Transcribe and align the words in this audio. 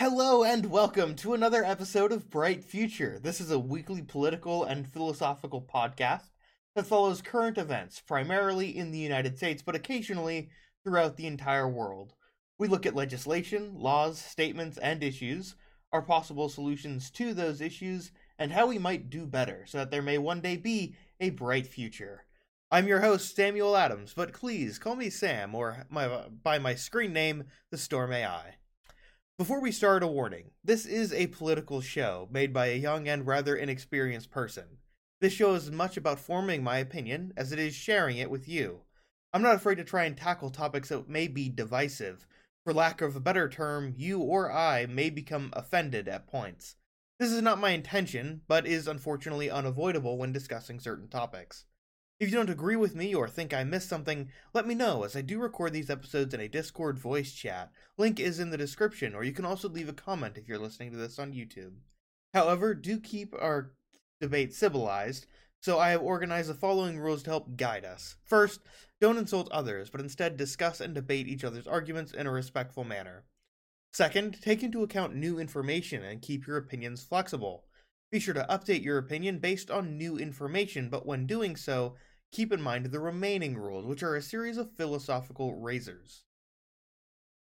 Hello 0.00 0.44
and 0.44 0.64
welcome 0.64 1.14
to 1.16 1.34
another 1.34 1.62
episode 1.62 2.10
of 2.10 2.30
Bright 2.30 2.64
Future. 2.64 3.18
This 3.22 3.38
is 3.38 3.50
a 3.50 3.58
weekly 3.58 4.00
political 4.00 4.64
and 4.64 4.90
philosophical 4.90 5.60
podcast 5.60 6.30
that 6.74 6.86
follows 6.86 7.20
current 7.20 7.58
events, 7.58 8.00
primarily 8.00 8.74
in 8.74 8.92
the 8.92 8.98
United 8.98 9.36
States, 9.36 9.60
but 9.60 9.74
occasionally 9.74 10.48
throughout 10.82 11.18
the 11.18 11.26
entire 11.26 11.68
world. 11.68 12.14
We 12.58 12.66
look 12.66 12.86
at 12.86 12.94
legislation, 12.94 13.74
laws, 13.74 14.18
statements, 14.18 14.78
and 14.78 15.04
issues, 15.04 15.54
our 15.92 16.00
possible 16.00 16.48
solutions 16.48 17.10
to 17.10 17.34
those 17.34 17.60
issues, 17.60 18.10
and 18.38 18.52
how 18.52 18.68
we 18.68 18.78
might 18.78 19.10
do 19.10 19.26
better 19.26 19.66
so 19.66 19.76
that 19.76 19.90
there 19.90 20.00
may 20.00 20.16
one 20.16 20.40
day 20.40 20.56
be 20.56 20.96
a 21.20 21.28
bright 21.28 21.66
future. 21.66 22.24
I'm 22.70 22.88
your 22.88 23.00
host, 23.00 23.36
Samuel 23.36 23.76
Adams, 23.76 24.14
but 24.16 24.32
please 24.32 24.78
call 24.78 24.96
me 24.96 25.10
Sam 25.10 25.54
or 25.54 25.84
my, 25.90 26.08
by 26.42 26.58
my 26.58 26.74
screen 26.74 27.12
name, 27.12 27.44
The 27.70 27.76
Storm 27.76 28.14
AI. 28.14 28.54
Before 29.40 29.58
we 29.58 29.72
start, 29.72 30.02
a 30.02 30.06
warning. 30.06 30.50
This 30.62 30.84
is 30.84 31.14
a 31.14 31.28
political 31.28 31.80
show 31.80 32.28
made 32.30 32.52
by 32.52 32.66
a 32.66 32.76
young 32.76 33.08
and 33.08 33.26
rather 33.26 33.56
inexperienced 33.56 34.30
person. 34.30 34.64
This 35.22 35.32
show 35.32 35.54
is 35.54 35.68
as 35.68 35.70
much 35.70 35.96
about 35.96 36.20
forming 36.20 36.62
my 36.62 36.76
opinion 36.76 37.32
as 37.38 37.50
it 37.50 37.58
is 37.58 37.74
sharing 37.74 38.18
it 38.18 38.28
with 38.28 38.46
you. 38.46 38.82
I'm 39.32 39.40
not 39.40 39.54
afraid 39.54 39.76
to 39.76 39.84
try 39.84 40.04
and 40.04 40.14
tackle 40.14 40.50
topics 40.50 40.90
that 40.90 41.08
may 41.08 41.26
be 41.26 41.48
divisive. 41.48 42.26
For 42.66 42.74
lack 42.74 43.00
of 43.00 43.16
a 43.16 43.20
better 43.20 43.48
term, 43.48 43.94
you 43.96 44.20
or 44.20 44.52
I 44.52 44.84
may 44.84 45.08
become 45.08 45.54
offended 45.54 46.06
at 46.06 46.28
points. 46.28 46.76
This 47.18 47.32
is 47.32 47.40
not 47.40 47.58
my 47.58 47.70
intention, 47.70 48.42
but 48.46 48.66
is 48.66 48.86
unfortunately 48.86 49.48
unavoidable 49.48 50.18
when 50.18 50.34
discussing 50.34 50.80
certain 50.80 51.08
topics. 51.08 51.64
If 52.20 52.28
you 52.28 52.36
don't 52.36 52.50
agree 52.50 52.76
with 52.76 52.94
me 52.94 53.14
or 53.14 53.26
think 53.26 53.54
I 53.54 53.64
missed 53.64 53.88
something, 53.88 54.28
let 54.52 54.66
me 54.66 54.74
know 54.74 55.04
as 55.04 55.16
I 55.16 55.22
do 55.22 55.40
record 55.40 55.72
these 55.72 55.88
episodes 55.88 56.34
in 56.34 56.40
a 56.40 56.48
Discord 56.48 56.98
voice 56.98 57.32
chat. 57.32 57.72
Link 57.96 58.20
is 58.20 58.38
in 58.38 58.50
the 58.50 58.58
description, 58.58 59.14
or 59.14 59.24
you 59.24 59.32
can 59.32 59.46
also 59.46 59.70
leave 59.70 59.88
a 59.88 59.94
comment 59.94 60.36
if 60.36 60.46
you're 60.46 60.58
listening 60.58 60.90
to 60.90 60.98
this 60.98 61.18
on 61.18 61.32
YouTube. 61.32 61.76
However, 62.34 62.74
do 62.74 63.00
keep 63.00 63.32
our 63.32 63.72
debate 64.20 64.52
civilized, 64.52 65.28
so 65.62 65.78
I 65.78 65.90
have 65.90 66.02
organized 66.02 66.50
the 66.50 66.54
following 66.54 66.98
rules 66.98 67.22
to 67.22 67.30
help 67.30 67.56
guide 67.56 67.86
us. 67.86 68.16
First, 68.26 68.60
don't 69.00 69.16
insult 69.16 69.50
others, 69.50 69.88
but 69.88 70.02
instead 70.02 70.36
discuss 70.36 70.78
and 70.78 70.94
debate 70.94 71.26
each 71.26 71.42
other's 71.42 71.66
arguments 71.66 72.12
in 72.12 72.26
a 72.26 72.30
respectful 72.30 72.84
manner. 72.84 73.24
Second, 73.94 74.42
take 74.42 74.62
into 74.62 74.82
account 74.82 75.14
new 75.14 75.38
information 75.38 76.04
and 76.04 76.20
keep 76.20 76.46
your 76.46 76.58
opinions 76.58 77.02
flexible. 77.02 77.64
Be 78.12 78.20
sure 78.20 78.34
to 78.34 78.46
update 78.50 78.84
your 78.84 78.98
opinion 78.98 79.38
based 79.38 79.70
on 79.70 79.96
new 79.96 80.18
information, 80.18 80.90
but 80.90 81.06
when 81.06 81.26
doing 81.26 81.56
so, 81.56 81.94
keep 82.32 82.52
in 82.52 82.60
mind 82.60 82.86
the 82.86 83.00
remaining 83.00 83.56
rules, 83.56 83.86
which 83.86 84.02
are 84.02 84.16
a 84.16 84.22
series 84.22 84.56
of 84.56 84.72
philosophical 84.76 85.54
razors. 85.54 86.24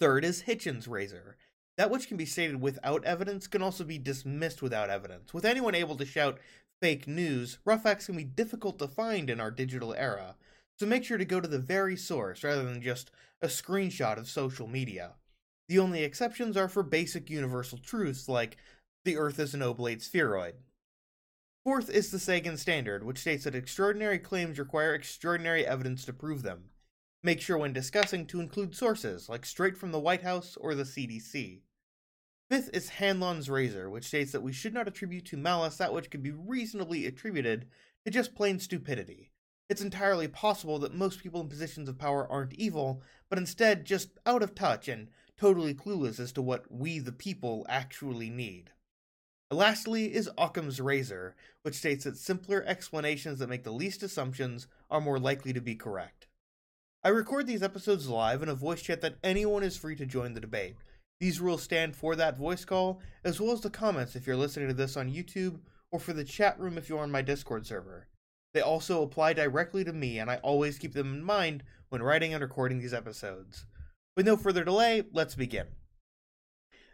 Third 0.01 0.25
is 0.25 0.43
Hitchens' 0.43 0.89
razor. 0.89 1.37
That 1.77 1.91
which 1.91 2.09
can 2.09 2.17
be 2.17 2.27
stated 2.27 2.61
without 2.61 3.05
evidence 3.05 3.47
can 3.47 3.63
also 3.63 3.85
be 3.85 3.99
dismissed 3.99 4.61
without 4.61 4.91
evidence. 4.91 5.33
With 5.33 5.45
anyone 5.45 5.75
able 5.75 5.97
to 5.97 6.05
shout 6.05 6.39
fake 6.81 7.07
news, 7.07 7.59
rough 7.65 7.85
facts 7.85 8.07
can 8.07 8.17
be 8.17 8.25
difficult 8.25 8.79
to 8.81 8.89
find 8.89 9.31
in 9.31 9.41
our 9.41 9.51
digital 9.51 9.95
era, 9.95 10.35
so 10.79 10.87
make 10.87 11.05
sure 11.05 11.19
to 11.19 11.25
go 11.25 11.41
to 11.41 11.49
the 11.49 11.59
very 11.59 11.97
source 11.97 12.43
rather 12.43 12.65
than 12.65 12.83
just 12.83 13.11
a 13.41 13.47
screenshot 13.47 14.19
of 14.19 14.29
social 14.29 14.67
media. 14.67 15.13
The 15.69 15.79
only 15.79 16.03
exceptions 16.03 16.57
are 16.57 16.69
for 16.69 16.83
basic 16.83 17.31
universal 17.31 17.79
truths 17.79 18.29
like 18.29 18.57
the 19.05 19.17
Earth 19.17 19.39
is 19.39 19.55
an 19.55 19.63
oblate 19.63 20.03
spheroid. 20.03 20.57
Fourth 21.65 21.91
is 21.91 22.11
the 22.11 22.19
Sagan 22.19 22.57
Standard, 22.57 23.05
which 23.05 23.19
states 23.19 23.45
that 23.45 23.55
extraordinary 23.55 24.19
claims 24.19 24.59
require 24.59 24.95
extraordinary 24.95 25.65
evidence 25.65 26.05
to 26.05 26.13
prove 26.13 26.43
them. 26.43 26.71
Make 27.23 27.41
sure 27.41 27.57
when 27.57 27.73
discussing 27.73 28.27
to 28.27 28.41
include 28.41 28.75
sources, 28.75 29.29
like 29.29 29.47
straight 29.47 29.77
from 29.77 29.93
the 29.93 30.01
White 30.01 30.23
House 30.23 30.59
or 30.61 30.75
the 30.75 30.83
CDC. 30.83 31.61
Fifth 32.51 32.71
is 32.73 32.89
Hanlon's 32.89 33.49
razor, 33.49 33.89
which 33.89 34.07
states 34.07 34.33
that 34.33 34.43
we 34.43 34.53
should 34.53 34.75
not 34.75 34.89
attribute 34.89 35.25
to 35.27 35.37
malice 35.37 35.77
that 35.77 35.95
which 35.95 36.11
could 36.11 36.23
be 36.23 36.33
reasonably 36.33 37.07
attributed 37.07 37.69
to 38.05 38.11
just 38.11 38.35
plain 38.35 38.59
stupidity. 38.59 39.31
It's 39.69 39.81
entirely 39.81 40.27
possible 40.27 40.81
that 40.81 40.93
most 40.93 41.23
people 41.23 41.43
in 41.43 41.49
positions 41.49 41.89
of 41.89 41.97
power 41.97 42.27
aren't 42.29 42.55
evil, 42.55 43.03
but 43.31 43.39
instead 43.39 43.85
just 43.85 44.19
out 44.27 44.43
of 44.43 44.57
touch 44.57 44.89
and 44.89 45.11
totally 45.37 45.75
clueless 45.75 46.19
as 46.19 46.33
to 46.33 46.43
what 46.43 46.73
we 46.73 46.99
the 46.99 47.13
people 47.13 47.65
actually 47.69 48.31
need. 48.31 48.73
Lastly 49.53 50.15
is 50.15 50.31
Occam's 50.39 50.81
razor, 50.81 51.37
which 51.61 51.75
states 51.75 52.05
that 52.05 52.17
simpler 52.17 52.65
explanations 52.67 53.39
that 53.39 53.51
make 53.51 53.65
the 53.65 53.71
least 53.71 54.03
assumptions 54.03 54.67
are 54.91 55.01
more 55.01 55.19
likely 55.19 55.53
to 55.53 55.61
be 55.61 55.75
correct. 55.75 56.27
I 57.05 57.11
record 57.11 57.47
these 57.47 57.63
episodes 57.63 58.09
live 58.09 58.43
in 58.43 58.49
a 58.49 58.55
voice 58.55 58.81
chat 58.81 59.03
that 59.03 59.19
anyone 59.23 59.63
is 59.63 59.77
free 59.77 59.95
to 59.97 60.07
join 60.07 60.33
the 60.33 60.41
debate. 60.41 60.77
These 61.21 61.39
rules 61.39 61.63
stand 61.63 61.95
for 61.95 62.17
that 62.17 62.39
voice 62.39 62.65
call, 62.65 63.03
as 63.25 63.41
well 63.41 63.53
as 63.53 63.61
the 63.61 63.69
comments 63.69 64.17
if 64.17 64.27
you're 64.27 64.37
listening 64.37 64.69
to 64.69 64.75
this 64.75 64.97
on 64.97 65.13
YouTube, 65.13 65.61
or 65.91 66.01
for 66.01 66.15
the 66.15 66.25
chat 66.25 66.59
room 66.59 66.79
if 66.79 66.89
you're 66.89 67.03
on 67.03 67.11
my 67.11 67.21
Discord 67.21 67.67
server. 67.67 68.09
They 68.55 68.63
also 68.63 69.03
apply 69.03 69.35
directly 69.35 69.85
to 69.85 69.93
me, 69.93 70.19
and 70.19 70.31
I 70.31 70.37
always 70.37 70.79
keep 70.79 70.95
them 70.95 71.13
in 71.13 71.23
mind 71.23 71.63
when 71.91 72.03
writing 72.03 72.33
and 72.33 72.43
recording 72.43 72.79
these 72.79 72.95
episodes. 72.95 73.67
With 74.17 74.25
no 74.25 74.39
further 74.39 74.65
delay, 74.65 75.03
let's 75.13 75.35
begin. 75.35 75.67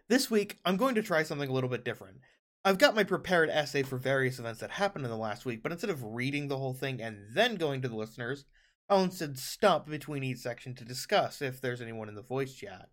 This 0.08 0.28
week, 0.28 0.58
I'm 0.64 0.76
going 0.76 0.96
to 0.96 1.02
try 1.02 1.22
something 1.22 1.48
a 1.48 1.52
little 1.52 1.70
bit 1.70 1.84
different. 1.84 2.18
I've 2.68 2.76
got 2.76 2.94
my 2.94 3.02
prepared 3.02 3.48
essay 3.48 3.82
for 3.82 3.96
various 3.96 4.38
events 4.38 4.60
that 4.60 4.72
happened 4.72 5.06
in 5.06 5.10
the 5.10 5.16
last 5.16 5.46
week, 5.46 5.62
but 5.62 5.72
instead 5.72 5.88
of 5.88 6.04
reading 6.04 6.48
the 6.48 6.58
whole 6.58 6.74
thing 6.74 7.00
and 7.00 7.16
then 7.32 7.54
going 7.54 7.80
to 7.80 7.88
the 7.88 7.96
listeners, 7.96 8.44
I'll 8.90 9.04
instead 9.04 9.38
stop 9.38 9.88
between 9.88 10.22
each 10.22 10.36
section 10.36 10.74
to 10.74 10.84
discuss 10.84 11.40
if 11.40 11.62
there's 11.62 11.80
anyone 11.80 12.10
in 12.10 12.14
the 12.14 12.20
voice 12.20 12.52
chat. 12.52 12.90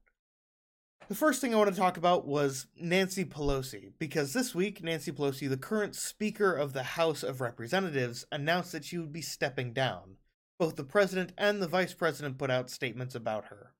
The 1.09 1.15
first 1.15 1.41
thing 1.41 1.53
I 1.53 1.57
want 1.57 1.71
to 1.71 1.75
talk 1.75 1.97
about 1.97 2.25
was 2.25 2.67
Nancy 2.79 3.25
Pelosi, 3.25 3.91
because 3.99 4.31
this 4.31 4.55
week, 4.55 4.81
Nancy 4.81 5.11
Pelosi, 5.11 5.49
the 5.49 5.57
current 5.57 5.93
Speaker 5.93 6.53
of 6.53 6.71
the 6.71 6.83
House 6.83 7.21
of 7.21 7.41
Representatives, 7.41 8.25
announced 8.31 8.71
that 8.71 8.85
she 8.85 8.97
would 8.97 9.11
be 9.11 9.21
stepping 9.21 9.73
down. 9.73 10.15
Both 10.57 10.77
the 10.77 10.85
President 10.85 11.33
and 11.37 11.61
the 11.61 11.67
Vice 11.67 11.93
President 11.93 12.37
put 12.37 12.49
out 12.49 12.69
statements 12.69 13.13
about 13.13 13.47
her. 13.47 13.73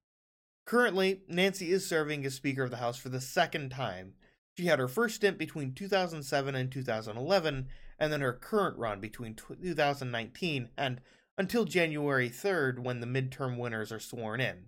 Currently, 0.65 1.21
Nancy 1.29 1.71
is 1.71 1.87
serving 1.87 2.25
as 2.25 2.33
Speaker 2.33 2.63
of 2.63 2.71
the 2.71 2.77
House 2.77 2.97
for 2.97 3.07
the 3.07 3.21
second 3.21 3.69
time, 3.69 4.15
she 4.57 4.65
had 4.65 4.79
her 4.79 4.87
first 4.87 5.15
stint 5.15 5.37
between 5.37 5.73
2007 5.73 6.55
and 6.55 6.71
2011, 6.71 7.67
and 7.99 8.13
then 8.13 8.21
her 8.21 8.33
current 8.33 8.77
run 8.77 8.99
between 8.99 9.35
2019 9.35 10.69
and 10.77 11.01
until 11.37 11.65
January 11.65 12.29
3rd 12.29 12.79
when 12.79 13.01
the 13.01 13.07
midterm 13.07 13.57
winners 13.57 13.91
are 13.91 13.99
sworn 13.99 14.39
in. 14.39 14.67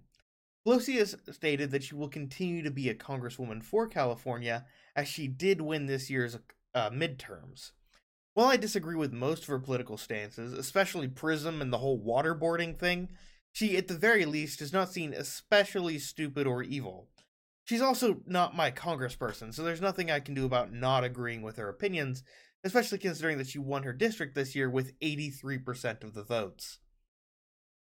Pelosi 0.66 0.98
has 0.98 1.16
stated 1.32 1.72
that 1.72 1.84
she 1.84 1.96
will 1.96 2.10
continue 2.10 2.62
to 2.62 2.72
be 2.72 2.90
a 2.90 2.96
congresswoman 2.96 3.64
for 3.64 3.88
California 3.88 4.66
as 4.96 5.08
she 5.08 5.28
did 5.28 5.62
win 5.62 5.86
this 5.86 6.10
year's 6.10 6.38
uh, 6.76 6.90
midterms. 6.90 7.72
While 8.34 8.48
I 8.48 8.58
disagree 8.58 8.96
with 8.96 9.14
most 9.14 9.44
of 9.44 9.48
her 9.48 9.60
political 9.60 9.98
stances, 9.98 10.52
especially 10.52 11.08
PRISM 11.08 11.62
and 11.62 11.72
the 11.72 11.78
whole 11.78 12.00
waterboarding 12.00 12.78
thing, 12.78 13.10
she, 13.54 13.78
at 13.78 13.88
the 13.88 13.98
very 13.98 14.26
least, 14.26 14.62
is 14.62 14.74
not 14.74 14.92
seen 14.92 15.14
especially 15.14 15.98
stupid 15.98 16.46
or 16.46 16.62
evil. 16.62 17.08
She's 17.68 17.82
also 17.82 18.22
not 18.26 18.56
my 18.56 18.72
congressperson, 18.72 19.54
so 19.54 19.62
there's 19.62 19.82
nothing 19.82 20.10
I 20.10 20.22
can 20.22 20.34
do 20.34 20.46
about 20.46 20.72
not 20.72 21.04
agreeing 21.04 21.42
with 21.42 21.58
her 21.58 21.68
opinions, 21.68 22.24
especially 22.64 22.98
considering 22.98 23.38
that 23.40 23.48
she 23.48 23.60
won 23.60 23.84
her 23.84 23.92
district 23.92 24.36
this 24.36 24.56
year 24.56 24.70
with 24.70 24.98
83% 25.02 26.02
of 26.02 26.14
the 26.14 26.24
votes. 26.24 26.80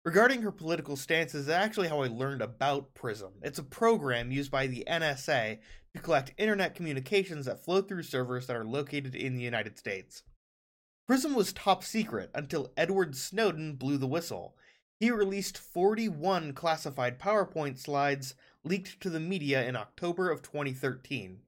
Regarding 0.04 0.42
her 0.42 0.52
political 0.52 0.96
stances, 0.96 1.44
is 1.44 1.48
actually 1.48 1.88
how 1.88 2.02
I 2.02 2.08
learned 2.08 2.42
about 2.42 2.92
PRISM. 2.92 3.40
It's 3.40 3.58
a 3.58 3.62
program 3.62 4.30
used 4.30 4.50
by 4.50 4.66
the 4.66 4.84
NSA 4.86 5.60
to 5.94 6.02
collect 6.02 6.34
internet 6.36 6.74
communications 6.74 7.46
that 7.46 7.64
flow 7.64 7.80
through 7.80 8.02
servers 8.02 8.48
that 8.48 8.56
are 8.56 8.66
located 8.66 9.14
in 9.14 9.34
the 9.34 9.42
United 9.42 9.78
States. 9.78 10.24
PRISM 11.06 11.34
was 11.34 11.54
top 11.54 11.84
secret 11.84 12.30
until 12.34 12.70
Edward 12.76 13.16
Snowden 13.16 13.76
blew 13.76 13.96
the 13.96 14.06
whistle. 14.06 14.56
He 14.98 15.10
released 15.10 15.56
41 15.56 16.52
classified 16.52 17.18
PowerPoint 17.18 17.78
slides 17.78 18.34
leaked 18.64 19.00
to 19.00 19.10
the 19.10 19.20
media 19.20 19.66
in 19.66 19.76
October 19.76 20.30
of 20.30 20.42
2013. 20.42 21.40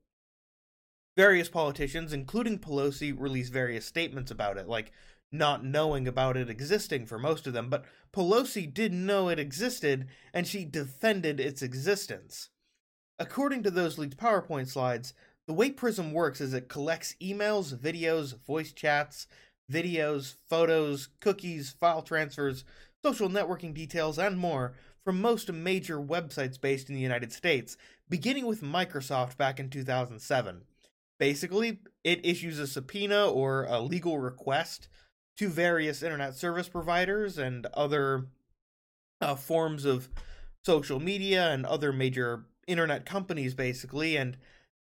Various 1.16 1.48
politicians, 1.48 2.12
including 2.12 2.58
Pelosi, 2.58 3.14
released 3.16 3.52
various 3.52 3.84
statements 3.84 4.30
about 4.30 4.56
it, 4.56 4.66
like 4.66 4.92
not 5.30 5.64
knowing 5.64 6.06
about 6.06 6.36
it 6.36 6.48
existing 6.48 7.06
for 7.06 7.18
most 7.18 7.46
of 7.46 7.52
them, 7.52 7.68
but 7.68 7.84
Pelosi 8.12 8.72
did 8.72 8.92
know 8.92 9.28
it 9.28 9.38
existed 9.38 10.06
and 10.32 10.46
she 10.46 10.64
defended 10.64 11.40
its 11.40 11.62
existence. 11.62 12.50
According 13.18 13.62
to 13.64 13.70
those 13.70 13.98
leaked 13.98 14.16
PowerPoint 14.16 14.68
slides, 14.68 15.14
the 15.46 15.52
way 15.52 15.70
Prism 15.70 16.12
works 16.12 16.40
is 16.40 16.54
it 16.54 16.68
collects 16.68 17.16
emails, 17.20 17.76
videos, 17.76 18.38
voice 18.44 18.72
chats, 18.72 19.26
videos, 19.70 20.36
photos, 20.48 21.08
cookies, 21.20 21.70
file 21.78 22.02
transfers, 22.02 22.64
social 23.02 23.28
networking 23.28 23.74
details, 23.74 24.18
and 24.18 24.38
more 24.38 24.74
from 25.04 25.20
most 25.20 25.52
major 25.52 25.98
websites 25.98 26.60
based 26.60 26.88
in 26.88 26.94
the 26.94 27.00
United 27.00 27.32
States, 27.32 27.76
beginning 28.08 28.46
with 28.46 28.62
Microsoft 28.62 29.36
back 29.36 29.58
in 29.58 29.68
2007. 29.68 30.62
Basically, 31.18 31.80
it 32.04 32.24
issues 32.24 32.58
a 32.58 32.66
subpoena 32.66 33.28
or 33.28 33.64
a 33.64 33.80
legal 33.80 34.18
request 34.18 34.88
to 35.36 35.48
various 35.48 36.02
internet 36.02 36.34
service 36.34 36.68
providers 36.68 37.38
and 37.38 37.66
other 37.74 38.26
uh, 39.20 39.34
forms 39.34 39.84
of 39.84 40.08
social 40.64 41.00
media 41.00 41.50
and 41.50 41.64
other 41.66 41.92
major 41.92 42.44
internet 42.66 43.06
companies, 43.06 43.54
basically, 43.54 44.16
and 44.16 44.36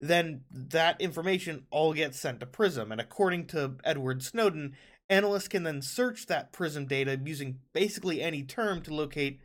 then 0.01 0.41
that 0.51 0.99
information 0.99 1.65
all 1.71 1.93
gets 1.93 2.19
sent 2.19 2.39
to 2.39 2.45
Prism. 2.45 2.91
And 2.91 3.01
according 3.01 3.47
to 3.47 3.75
Edward 3.83 4.23
Snowden, 4.23 4.75
analysts 5.09 5.47
can 5.47 5.63
then 5.63 5.81
search 5.81 6.27
that 6.27 6.51
Prism 6.51 6.85
data 6.85 7.19
using 7.23 7.59
basically 7.73 8.21
any 8.21 8.43
term 8.43 8.81
to 8.83 8.93
locate 8.93 9.39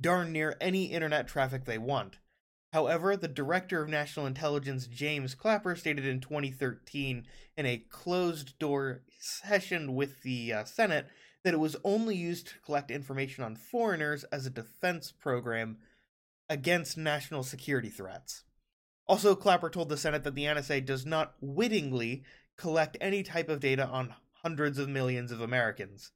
darn 0.00 0.32
near 0.32 0.56
any 0.60 0.86
internet 0.86 1.28
traffic 1.28 1.64
they 1.64 1.78
want. 1.78 2.18
However, 2.72 3.16
the 3.16 3.28
Director 3.28 3.82
of 3.82 3.88
National 3.88 4.26
Intelligence, 4.26 4.86
James 4.86 5.34
Clapper, 5.34 5.76
stated 5.76 6.04
in 6.04 6.20
2013 6.20 7.24
in 7.56 7.66
a 7.66 7.84
closed 7.88 8.58
door 8.58 9.02
session 9.18 9.94
with 9.94 10.22
the 10.22 10.52
uh, 10.52 10.64
Senate 10.64 11.06
that 11.42 11.54
it 11.54 11.60
was 11.60 11.76
only 11.84 12.16
used 12.16 12.48
to 12.48 12.58
collect 12.58 12.90
information 12.90 13.44
on 13.44 13.56
foreigners 13.56 14.24
as 14.24 14.46
a 14.46 14.50
defense 14.50 15.12
program 15.12 15.78
against 16.48 16.98
national 16.98 17.42
security 17.42 17.88
threats. 17.88 18.44
Also, 19.06 19.34
Clapper 19.34 19.70
told 19.70 19.88
the 19.88 19.96
Senate 19.96 20.24
that 20.24 20.34
the 20.34 20.44
NSA 20.44 20.84
does 20.84 21.06
not 21.06 21.34
wittingly 21.40 22.24
collect 22.56 22.96
any 23.00 23.22
type 23.22 23.48
of 23.48 23.60
data 23.60 23.86
on 23.86 24.14
hundreds 24.42 24.78
of 24.78 24.88
millions 24.88 25.30
of 25.30 25.40
Americans. 25.40 26.10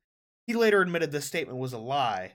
He 0.46 0.54
later 0.54 0.80
admitted 0.80 1.12
this 1.12 1.26
statement 1.26 1.58
was 1.58 1.72
a 1.72 1.78
lie. 1.78 2.32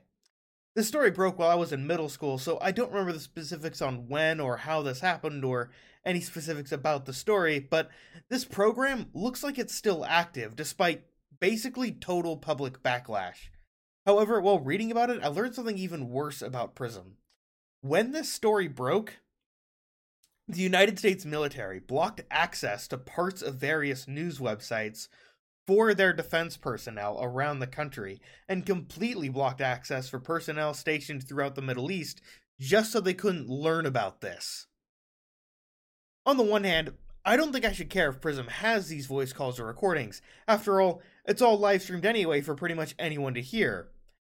This 0.75 0.89
story 0.89 1.09
broke 1.09 1.39
while 1.39 1.49
I 1.49 1.55
was 1.55 1.71
in 1.71 1.87
middle 1.87 2.09
school, 2.09 2.37
so 2.37 2.59
I 2.61 2.73
don't 2.73 2.91
remember 2.91 3.13
the 3.13 3.19
specifics 3.21 3.81
on 3.81 4.09
when 4.09 4.41
or 4.41 4.57
how 4.57 4.81
this 4.81 4.99
happened 4.99 5.45
or 5.45 5.71
any 6.05 6.19
specifics 6.19 6.73
about 6.73 7.05
the 7.05 7.13
story, 7.13 7.59
but 7.59 7.89
this 8.29 8.43
program 8.43 9.09
looks 9.13 9.41
like 9.41 9.57
it's 9.57 9.73
still 9.73 10.03
active 10.03 10.53
despite 10.53 11.05
basically 11.39 11.93
total 11.93 12.35
public 12.35 12.83
backlash. 12.83 13.49
However, 14.05 14.41
while 14.41 14.59
reading 14.59 14.91
about 14.91 15.09
it, 15.09 15.23
I 15.23 15.27
learned 15.27 15.55
something 15.55 15.77
even 15.77 16.09
worse 16.09 16.41
about 16.41 16.75
Prism. 16.75 17.15
When 17.79 18.11
this 18.11 18.31
story 18.31 18.67
broke, 18.67 19.19
the 20.47 20.61
United 20.61 20.99
States 20.99 21.23
military 21.25 21.79
blocked 21.79 22.21
access 22.29 22.87
to 22.89 22.97
parts 22.97 23.41
of 23.41 23.55
various 23.55 24.09
news 24.09 24.39
websites 24.39 25.07
for 25.67 25.93
their 25.93 26.13
defense 26.13 26.57
personnel 26.57 27.17
around 27.21 27.59
the 27.59 27.67
country 27.67 28.21
and 28.47 28.65
completely 28.65 29.29
blocked 29.29 29.61
access 29.61 30.07
for 30.07 30.19
personnel 30.19 30.73
stationed 30.73 31.27
throughout 31.27 31.55
the 31.55 31.61
Middle 31.61 31.91
East 31.91 32.21
just 32.59 32.91
so 32.91 32.99
they 32.99 33.13
couldn't 33.13 33.49
learn 33.49 33.85
about 33.85 34.21
this. 34.21 34.67
On 36.25 36.37
the 36.37 36.43
one 36.43 36.63
hand, 36.63 36.93
I 37.23 37.37
don't 37.37 37.51
think 37.51 37.65
I 37.65 37.71
should 37.71 37.89
care 37.89 38.09
if 38.09 38.21
Prism 38.21 38.47
has 38.47 38.87
these 38.87 39.07
voice 39.07 39.33
calls 39.33 39.59
or 39.59 39.65
recordings. 39.65 40.21
After 40.47 40.79
all, 40.79 41.01
it's 41.25 41.41
all 41.41 41.57
live 41.57 41.81
streamed 41.81 42.05
anyway 42.05 42.41
for 42.41 42.55
pretty 42.55 42.75
much 42.75 42.95
anyone 42.99 43.33
to 43.33 43.41
hear. 43.41 43.89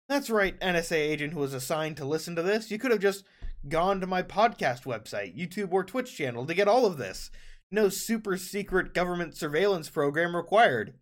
That's 0.07 0.29
right, 0.29 0.59
NSA 0.59 0.95
agent 0.95 1.33
who 1.33 1.39
was 1.39 1.55
assigned 1.55 1.97
to 1.97 2.05
listen 2.05 2.35
to 2.35 2.43
this. 2.43 2.69
You 2.69 2.77
could 2.77 2.91
have 2.91 2.99
just 2.99 3.25
gone 3.67 3.99
to 4.01 4.07
my 4.07 4.21
podcast 4.21 4.83
website, 4.83 5.35
YouTube, 5.35 5.71
or 5.71 5.83
Twitch 5.83 6.15
channel 6.15 6.45
to 6.45 6.53
get 6.53 6.67
all 6.67 6.85
of 6.85 6.97
this. 6.97 7.31
No 7.71 7.89
super 7.89 8.37
secret 8.37 8.93
government 8.93 9.35
surveillance 9.35 9.89
program 9.89 10.35
required. 10.35 10.93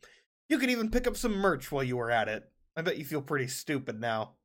You 0.49 0.57
could 0.57 0.69
even 0.69 0.89
pick 0.89 1.07
up 1.07 1.17
some 1.17 1.33
merch 1.33 1.71
while 1.71 1.83
you 1.83 1.97
were 1.97 2.11
at 2.11 2.27
it. 2.27 2.49
I 2.75 2.81
bet 2.81 2.97
you 2.97 3.05
feel 3.05 3.21
pretty 3.21 3.47
stupid 3.47 3.99
now. 3.99 4.35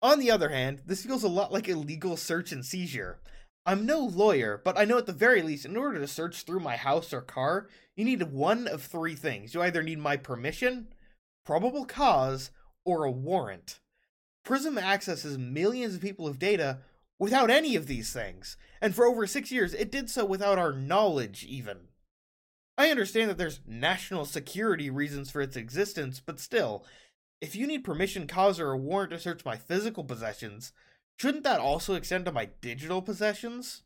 On 0.00 0.18
the 0.18 0.30
other 0.30 0.48
hand, 0.48 0.82
this 0.86 1.04
feels 1.04 1.22
a 1.22 1.28
lot 1.28 1.52
like 1.52 1.68
illegal 1.68 2.16
search 2.16 2.50
and 2.50 2.64
seizure. 2.64 3.20
I'm 3.64 3.86
no 3.86 4.00
lawyer, 4.00 4.60
but 4.64 4.76
I 4.76 4.84
know 4.84 4.98
at 4.98 5.06
the 5.06 5.12
very 5.12 5.40
least, 5.42 5.64
in 5.64 5.76
order 5.76 6.00
to 6.00 6.08
search 6.08 6.42
through 6.42 6.60
my 6.60 6.76
house 6.76 7.12
or 7.12 7.20
car, 7.20 7.68
you 7.94 8.04
need 8.04 8.22
one 8.22 8.66
of 8.66 8.82
three 8.82 9.14
things. 9.14 9.54
You 9.54 9.62
either 9.62 9.82
need 9.82 10.00
my 10.00 10.16
permission, 10.16 10.88
probable 11.46 11.84
cause, 11.84 12.50
or 12.84 13.04
a 13.04 13.10
warrant. 13.12 13.78
Prism 14.44 14.76
accesses 14.76 15.38
millions 15.38 15.94
of 15.94 16.00
people 16.00 16.26
of 16.26 16.40
data 16.40 16.78
without 17.22 17.50
any 17.50 17.76
of 17.76 17.86
these 17.86 18.12
things, 18.12 18.56
and 18.80 18.94
for 18.94 19.06
over 19.06 19.26
six 19.26 19.50
years 19.50 19.72
it 19.74 19.90
did 19.90 20.10
so 20.10 20.24
without 20.24 20.58
our 20.58 20.72
knowledge, 20.72 21.44
even. 21.44 21.88
I 22.76 22.90
understand 22.90 23.30
that 23.30 23.38
there's 23.38 23.60
national 23.66 24.24
security 24.24 24.90
reasons 24.90 25.30
for 25.30 25.40
its 25.40 25.56
existence, 25.56 26.20
but 26.24 26.40
still, 26.40 26.84
if 27.40 27.56
you 27.56 27.66
need 27.66 27.84
permission, 27.84 28.26
cause, 28.26 28.58
or 28.58 28.70
a 28.70 28.76
warrant 28.76 29.10
to 29.10 29.18
search 29.18 29.44
my 29.44 29.56
physical 29.56 30.04
possessions, 30.04 30.72
Shouldn't 31.22 31.44
that 31.44 31.60
also 31.60 31.94
extend 31.94 32.24
to 32.24 32.32
my 32.32 32.46
digital 32.60 33.02
possessions? 33.02 33.82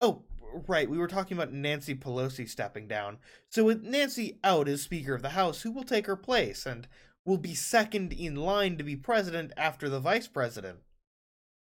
Oh, 0.00 0.22
right, 0.68 0.88
we 0.88 0.98
were 0.98 1.08
talking 1.08 1.36
about 1.36 1.52
Nancy 1.52 1.94
Pelosi 1.94 2.48
stepping 2.48 2.86
down. 2.86 3.18
So 3.48 3.64
with 3.64 3.82
Nancy 3.82 4.38
out 4.44 4.68
as 4.68 4.82
Speaker 4.82 5.14
of 5.14 5.22
the 5.22 5.30
House, 5.30 5.62
who 5.62 5.72
will 5.72 5.84
take 5.84 6.06
her 6.06 6.16
place 6.16 6.66
and 6.66 6.86
will 7.24 7.38
be 7.38 7.54
second 7.54 8.12
in 8.12 8.36
line 8.36 8.76
to 8.78 8.84
be 8.84 8.96
president 8.96 9.52
after 9.56 9.88
the 9.88 10.00
vice 10.00 10.28
president? 10.28 10.80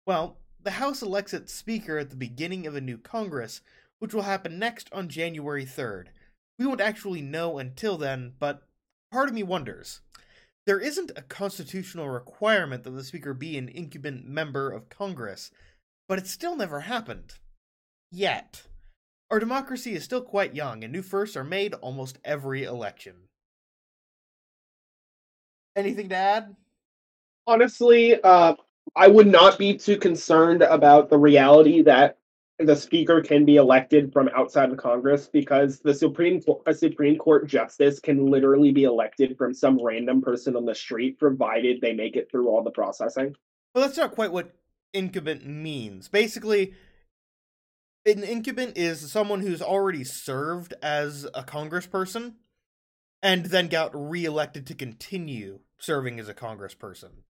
Well, 0.06 0.40
the 0.64 0.72
House 0.72 1.02
elects 1.02 1.34
its 1.34 1.54
Speaker 1.54 1.98
at 1.98 2.10
the 2.10 2.16
beginning 2.16 2.68
of 2.68 2.76
a 2.76 2.82
new 2.82 2.98
Congress, 2.98 3.62
which 4.00 4.14
will 4.14 4.24
happen 4.24 4.60
next 4.60 4.90
on 4.92 5.10
January 5.10 5.66
3rd. 5.66 6.08
We 6.60 6.66
won't 6.66 6.82
actually 6.82 7.22
know 7.22 7.58
until 7.58 7.98
then, 7.98 8.34
but 8.40 8.68
part 9.12 9.28
of 9.28 9.36
me 9.36 9.44
wonders 9.44 10.02
there 10.66 10.80
isn't 10.80 11.12
a 11.16 11.24
constitutional 11.24 12.10
requirement 12.10 12.84
that 12.84 12.92
the 12.92 13.04
Speaker 13.04 13.34
be 13.34 13.58
an 13.58 13.70
incumbent 13.70 14.28
member 14.28 14.72
of 14.72 14.90
Congress, 14.90 15.52
but 16.08 16.20
it 16.20 16.28
still 16.28 16.56
never 16.56 16.82
happened. 16.82 17.34
Yet. 18.12 18.64
Our 19.32 19.40
democracy 19.40 19.94
is 19.94 20.04
still 20.04 20.22
quite 20.22 20.54
young, 20.54 20.84
and 20.84 20.92
new 20.92 21.02
firsts 21.02 21.38
are 21.38 21.44
made 21.44 21.74
almost 21.76 22.20
every 22.24 22.64
election. 22.64 23.30
Anything 25.76 26.10
to 26.10 26.16
add? 26.16 26.56
Honestly, 27.48 28.22
uh, 28.22 28.56
I 28.96 29.08
would 29.08 29.28
not 29.28 29.58
be 29.58 29.78
too 29.78 29.98
concerned 29.98 30.62
about 30.62 31.10
the 31.10 31.18
reality 31.18 31.82
that 31.84 32.18
the 32.60 32.76
speaker 32.76 33.22
can 33.22 33.46
be 33.46 33.56
elected 33.56 34.12
from 34.14 34.30
outside 34.36 34.72
of 34.72 34.78
Congress 34.78 35.28
because 35.28 35.80
the 35.80 35.94
Supreme 35.94 36.42
a 36.66 36.74
Supreme 36.74 37.18
Court 37.18 37.48
justice 37.48 38.00
can 38.00 38.30
literally 38.30 38.72
be 38.72 38.84
elected 38.84 39.38
from 39.38 39.54
some 39.54 39.84
random 39.84 40.22
person 40.22 40.56
on 40.56 40.66
the 40.66 40.76
street, 40.76 41.18
provided 41.18 41.82
they 41.82 41.94
make 41.94 42.16
it 42.16 42.30
through 42.30 42.50
all 42.50 42.64
the 42.64 42.72
processing. 42.72 43.36
Well, 43.74 43.86
that's 43.86 43.98
not 43.98 44.12
quite 44.12 44.32
what 44.32 44.54
incumbent 44.94 45.46
means. 45.46 46.08
Basically, 46.10 46.74
an 48.06 48.24
incumbent 48.24 48.78
is 48.78 49.12
someone 49.12 49.42
who's 49.42 49.62
already 49.62 50.04
served 50.04 50.74
as 50.82 51.26
a 51.34 51.44
congressperson 51.44 52.34
and 53.24 53.46
then 53.46 53.68
got 53.68 53.92
reelected 53.94 54.68
to 54.68 54.76
continue 54.76 55.60
serving 55.80 56.20
as 56.20 56.28
a 56.28 56.34
congressperson 56.34 57.24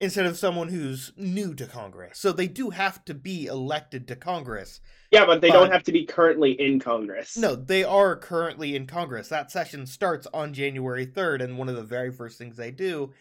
instead 0.00 0.26
of 0.26 0.38
someone 0.38 0.68
who's 0.68 1.12
new 1.16 1.54
to 1.54 1.66
Congress. 1.66 2.18
So 2.18 2.30
they 2.30 2.46
do 2.46 2.70
have 2.70 3.04
to 3.06 3.14
be 3.14 3.46
elected 3.46 4.06
to 4.08 4.16
Congress. 4.16 4.80
Yeah, 5.10 5.26
but 5.26 5.40
they 5.40 5.48
but, 5.48 5.54
don't 5.54 5.72
have 5.72 5.82
to 5.84 5.92
be 5.92 6.04
currently 6.04 6.52
in 6.52 6.78
Congress. 6.78 7.36
No, 7.36 7.56
they 7.56 7.82
are 7.82 8.14
currently 8.14 8.76
in 8.76 8.86
Congress. 8.86 9.28
That 9.28 9.50
session 9.50 9.86
starts 9.86 10.26
on 10.32 10.54
January 10.54 11.06
3rd, 11.06 11.42
and 11.42 11.58
one 11.58 11.68
of 11.68 11.76
the 11.76 11.82
very 11.82 12.12
first 12.12 12.38
things 12.38 12.56
they 12.56 12.70
do 12.70 13.12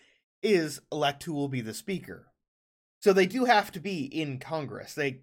is 0.44 0.80
elect 0.92 1.24
who 1.24 1.34
will 1.34 1.48
be 1.48 1.62
the 1.62 1.74
speaker. 1.74 2.28
So 3.02 3.14
they 3.14 3.26
do 3.26 3.46
have 3.46 3.72
to 3.72 3.80
be 3.80 4.04
in 4.06 4.40
Congress. 4.40 4.94
They 4.94 5.22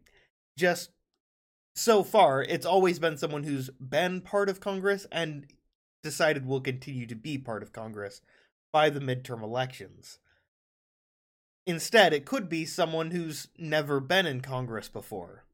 just 0.56 0.90
so 1.76 2.04
far 2.04 2.42
it's 2.42 2.66
always 2.66 2.98
been 3.00 3.18
someone 3.18 3.42
who's 3.42 3.68
been 3.80 4.20
part 4.20 4.48
of 4.48 4.60
Congress 4.60 5.06
and 5.10 5.46
decided 6.02 6.46
will 6.46 6.60
continue 6.60 7.06
to 7.06 7.16
be 7.16 7.36
part 7.36 7.62
of 7.62 7.72
Congress 7.72 8.20
by 8.72 8.90
the 8.90 9.00
midterm 9.00 9.42
elections. 9.42 10.18
Instead, 11.66 12.12
it 12.12 12.26
could 12.26 12.48
be 12.48 12.64
someone 12.64 13.10
who's 13.10 13.48
never 13.58 14.00
been 14.00 14.26
in 14.26 14.40
Congress 14.40 14.88
before. 14.88 15.44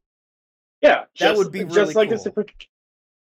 Yeah, 0.82 1.04
just, 1.14 1.34
that 1.34 1.36
would 1.36 1.52
be 1.52 1.64
really 1.64 1.74
just 1.74 1.94
like 1.94 2.08
cool. 2.08 2.18
Supreme, 2.18 2.46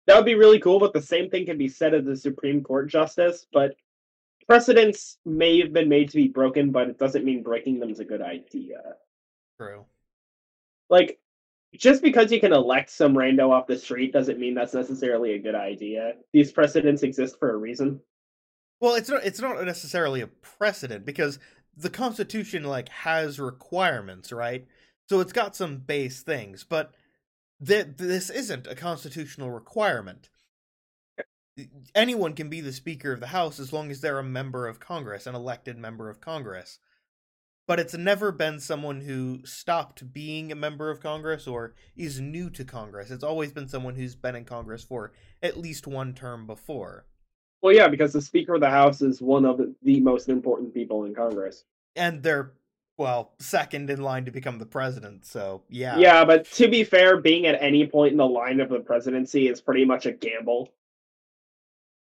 that 0.07 0.15
would 0.15 0.25
be 0.25 0.35
really 0.35 0.59
cool. 0.59 0.79
But 0.79 0.93
the 0.93 1.01
same 1.01 1.29
thing 1.29 1.45
can 1.45 1.57
be 1.57 1.67
said 1.67 1.93
of 1.93 2.05
the 2.05 2.15
Supreme 2.15 2.63
Court 2.63 2.89
justice. 2.89 3.45
But 3.51 3.75
precedents 4.47 5.17
may 5.25 5.59
have 5.59 5.73
been 5.73 5.89
made 5.89 6.09
to 6.09 6.15
be 6.15 6.29
broken, 6.29 6.71
but 6.71 6.89
it 6.89 6.97
doesn't 6.97 7.25
mean 7.25 7.43
breaking 7.43 7.79
them 7.79 7.91
is 7.91 7.99
a 7.99 8.05
good 8.05 8.21
idea. 8.21 8.81
True. 9.59 9.85
Like, 10.89 11.19
just 11.75 12.01
because 12.01 12.31
you 12.31 12.39
can 12.39 12.53
elect 12.53 12.89
some 12.89 13.13
rando 13.13 13.51
off 13.51 13.67
the 13.67 13.77
street 13.77 14.11
doesn't 14.11 14.39
mean 14.39 14.55
that's 14.55 14.73
necessarily 14.73 15.33
a 15.33 15.39
good 15.39 15.53
idea. 15.53 16.13
These 16.33 16.51
precedents 16.51 17.03
exist 17.03 17.37
for 17.37 17.51
a 17.51 17.57
reason. 17.57 17.99
Well, 18.81 18.95
it's 18.95 19.09
not. 19.09 19.25
It's 19.25 19.41
not 19.41 19.63
necessarily 19.65 20.21
a 20.21 20.27
precedent 20.27 21.05
because 21.05 21.37
the 21.79 21.89
Constitution 21.89 22.63
like 22.63 22.89
has 22.89 23.39
requirements, 23.39 24.31
right? 24.31 24.67
So 25.07 25.21
it's 25.21 25.33
got 25.33 25.55
some 25.55 25.77
base 25.77 26.21
things, 26.21 26.63
but 26.63 26.93
th- 27.65 27.87
this 27.97 28.29
isn't 28.29 28.67
a 28.67 28.75
constitutional 28.75 29.49
requirement. 29.49 30.29
Anyone 31.95 32.33
can 32.33 32.49
be 32.49 32.61
the 32.61 32.73
Speaker 32.73 33.11
of 33.13 33.19
the 33.19 33.27
House 33.27 33.59
as 33.59 33.73
long 33.73 33.91
as 33.91 34.01
they're 34.01 34.19
a 34.19 34.23
member 34.23 34.67
of 34.67 34.79
Congress, 34.79 35.25
an 35.25 35.35
elected 35.35 35.77
member 35.77 36.09
of 36.09 36.21
Congress. 36.21 36.79
But 37.65 37.79
it's 37.79 37.93
never 37.93 38.31
been 38.31 38.59
someone 38.59 39.01
who 39.01 39.41
stopped 39.45 40.11
being 40.11 40.51
a 40.51 40.55
member 40.55 40.89
of 40.89 41.01
Congress 41.01 41.47
or 41.47 41.75
is 41.95 42.19
new 42.19 42.49
to 42.51 42.65
Congress. 42.65 43.11
It's 43.11 43.23
always 43.23 43.51
been 43.51 43.67
someone 43.67 43.95
who's 43.95 44.15
been 44.15 44.35
in 44.35 44.45
Congress 44.45 44.83
for 44.83 45.11
at 45.41 45.57
least 45.57 45.85
one 45.85 46.13
term 46.13 46.47
before. 46.47 47.05
Well, 47.61 47.73
yeah, 47.73 47.87
because 47.87 48.13
the 48.13 48.21
Speaker 48.21 48.55
of 48.55 48.61
the 48.61 48.69
House 48.69 49.01
is 49.01 49.21
one 49.21 49.45
of 49.45 49.59
the 49.83 49.99
most 49.99 50.29
important 50.29 50.73
people 50.73 51.05
in 51.05 51.13
Congress. 51.13 51.65
And 51.95 52.23
they're 52.23 52.53
well, 52.99 53.31
second 53.39 53.89
in 53.89 54.01
line 54.01 54.25
to 54.25 54.31
become 54.31 54.59
the 54.59 54.65
president. 54.65 55.25
So 55.25 55.63
yeah, 55.69 55.97
Yeah, 55.97 56.25
but 56.25 56.43
to 56.51 56.67
be 56.67 56.83
fair, 56.83 57.17
being 57.17 57.47
at 57.47 57.61
any 57.61 57.87
point 57.87 58.11
in 58.11 58.17
the 58.17 58.27
line 58.27 58.59
of 58.59 58.69
the 58.69 58.81
presidency 58.81 59.47
is 59.47 59.61
pretty 59.61 59.85
much 59.85 60.05
a 60.05 60.11
gamble. 60.11 60.69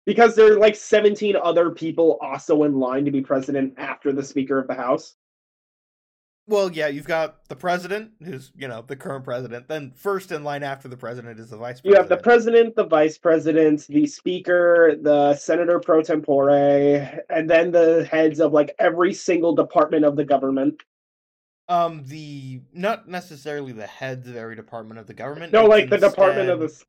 Because 0.07 0.35
there 0.35 0.50
are 0.50 0.59
like 0.59 0.75
17 0.75 1.37
other 1.37 1.71
people 1.71 2.19
also 2.23 2.64
in 2.64 2.81
line 2.81 3.05
to 3.05 3.11
be 3.11 3.21
president 3.21 3.75
after 3.76 4.12
the 4.12 4.23
Speaker 4.23 4.59
of 4.59 4.67
the 4.67 4.75
House. 4.75 5.14
Well, 6.49 6.73
yeah, 6.73 6.88
you've 6.88 7.07
got 7.07 7.47
the 7.49 7.55
president, 7.57 8.12
who's 8.25 8.50
you 8.57 8.69
know 8.69 8.83
the 8.87 8.97
current 8.97 9.23
president. 9.23 9.69
Then 9.69 9.93
first 9.95 10.33
in 10.33 10.43
line 10.45 10.62
after 10.62 10.88
the 10.88 10.97
president 10.97 11.38
is 11.38 11.50
the 11.50 11.59
vice 11.59 11.83
president. 11.83 11.95
You 11.95 11.97
have 12.00 12.09
the 12.09 12.17
president, 12.17 12.75
the 12.75 12.87
vice 12.87 13.19
president, 13.19 13.87
the 13.87 14.07
speaker, 14.07 14.97
the 15.00 15.35
senator 15.37 15.78
pro 15.78 16.02
tempore, 16.02 16.49
and 16.49 17.50
then 17.50 17.71
the 17.71 18.09
heads 18.11 18.40
of 18.40 18.55
like 18.55 18.75
every 18.78 19.12
single 19.12 19.55
department 19.55 20.07
of 20.07 20.17
the 20.17 20.25
government. 20.25 20.83
um 21.69 22.02
the 22.07 22.62
not 22.73 23.07
necessarily 23.07 23.73
the 23.73 23.87
heads 23.87 24.26
of 24.26 24.35
every 24.35 24.57
department 24.57 24.99
of 24.99 25.07
the 25.07 25.14
government. 25.14 25.52
No, 25.52 25.67
like 25.67 25.90
the 25.90 25.99
department 25.99 26.49
of 26.49 26.61
the 26.61 26.85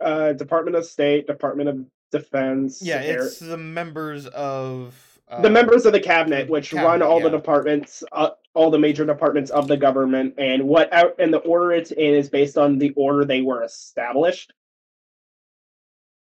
uh, 0.00 0.32
Department 0.32 0.76
of 0.76 0.84
State, 0.84 1.26
Department 1.28 1.68
of 1.68 1.84
Defense. 2.10 2.80
yeah, 2.82 2.96
air- 3.02 3.26
it's 3.26 3.38
the 3.38 3.56
members 3.56 4.26
of 4.28 5.20
the 5.42 5.50
members 5.50 5.84
of 5.84 5.92
the 5.92 6.00
cabinet, 6.00 6.48
which 6.48 6.72
run 6.72 6.84
cabinet, 6.84 7.06
all 7.06 7.20
the 7.20 7.30
departments, 7.30 8.02
uh, 8.12 8.30
all 8.58 8.70
the 8.70 8.78
major 8.78 9.06
departments 9.06 9.52
of 9.52 9.68
the 9.68 9.76
government, 9.76 10.34
and 10.36 10.64
what 10.64 10.92
out 10.92 11.14
and 11.20 11.32
the 11.32 11.38
order 11.38 11.70
it's 11.70 11.92
in 11.92 12.14
is 12.14 12.28
based 12.28 12.58
on 12.58 12.76
the 12.76 12.92
order 12.96 13.24
they 13.24 13.40
were 13.40 13.62
established. 13.62 14.52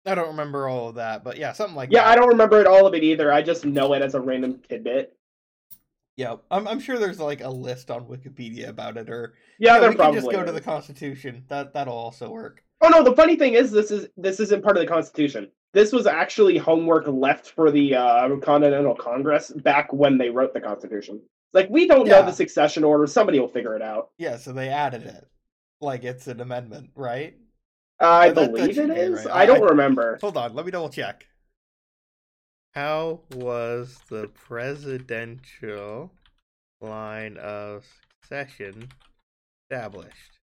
I 0.06 0.14
don't 0.14 0.28
remember 0.28 0.68
all 0.68 0.90
of 0.90 0.96
that, 0.96 1.24
but 1.24 1.38
yeah, 1.38 1.54
something 1.54 1.76
like 1.76 1.92
Yeah, 1.92 2.02
that. 2.02 2.06
Yeah, 2.06 2.12
I 2.12 2.16
don't 2.16 2.30
remember 2.30 2.62
it 2.62 2.68
all 2.68 2.86
of 2.86 2.94
it 2.94 3.04
either. 3.04 3.34
I 3.34 3.42
just 3.42 3.66
know 3.66 3.94
it 3.94 4.04
as 4.04 4.14
a 4.14 4.22
random 4.22 4.62
tidbit. 4.70 5.18
Yeah, 6.18 6.36
I'm 6.52 6.68
I'm 6.68 6.80
sure 6.80 7.00
there's 7.00 7.20
like 7.20 7.42
a 7.42 7.50
list 7.50 7.90
on 7.90 8.06
Wikipedia 8.06 8.68
about 8.68 8.98
it, 8.98 9.10
or 9.10 9.34
Yeah, 9.58 9.74
yeah, 9.74 9.80
there 9.80 9.90
we 9.90 9.96
can 9.96 10.04
probably 10.04 10.20
just 10.20 10.32
go 10.32 10.46
to 10.46 10.52
the 10.52 10.62
Constitution. 10.62 11.46
That 11.48 11.74
that'll 11.74 11.96
also 11.96 12.30
work. 12.30 12.64
Oh 12.82 12.90
no, 12.90 13.04
the 13.04 13.16
funny 13.16 13.38
thing 13.38 13.56
is 13.56 13.72
this 13.72 13.90
is 13.90 14.08
this 14.18 14.40
isn't 14.40 14.64
part 14.64 14.78
of 14.78 14.82
the 14.82 14.88
Constitution. 14.88 15.50
This 15.74 15.92
was 15.92 16.06
actually 16.06 16.58
homework 16.58 17.08
left 17.08 17.50
for 17.50 17.72
the 17.72 17.96
uh, 17.96 18.36
Continental 18.38 18.96
Congress 18.96 19.52
back 19.52 19.92
when 19.94 20.18
they 20.18 20.30
wrote 20.30 20.54
the 20.54 20.62
Constitution. 20.62 21.22
Like 21.54 21.70
we 21.70 21.88
don't 21.88 22.08
know 22.08 22.24
the 22.24 22.32
succession 22.32 22.84
order. 22.84 23.08
Somebody 23.08 23.40
will 23.40 23.48
figure 23.48 23.76
it 23.76 23.82
out. 23.82 24.12
Yeah, 24.18 24.38
so 24.38 24.54
they 24.54 24.70
added 24.70 25.04
it, 25.04 25.28
like 25.82 26.04
it's 26.04 26.28
an 26.28 26.42
amendment, 26.42 26.92
right? 26.96 27.36
I 28.00 28.28
Yeah, 28.28 28.32
that 28.34 28.52
believe 28.54 28.78
it 28.78 28.90
is. 28.92 29.26
right. 29.26 29.36
I 29.36 29.46
don't 29.46 29.64
I- 29.64 29.66
remember. 29.70 30.18
Hold 30.22 30.38
on, 30.38 30.54
let 30.54 30.66
me 30.66 30.72
double 30.72 30.90
check. 30.90 31.26
How 32.76 33.22
was 33.34 34.00
the 34.10 34.28
presidential 34.28 36.12
line 36.82 37.38
of 37.38 37.86
succession 38.22 38.90
established? 39.72 40.38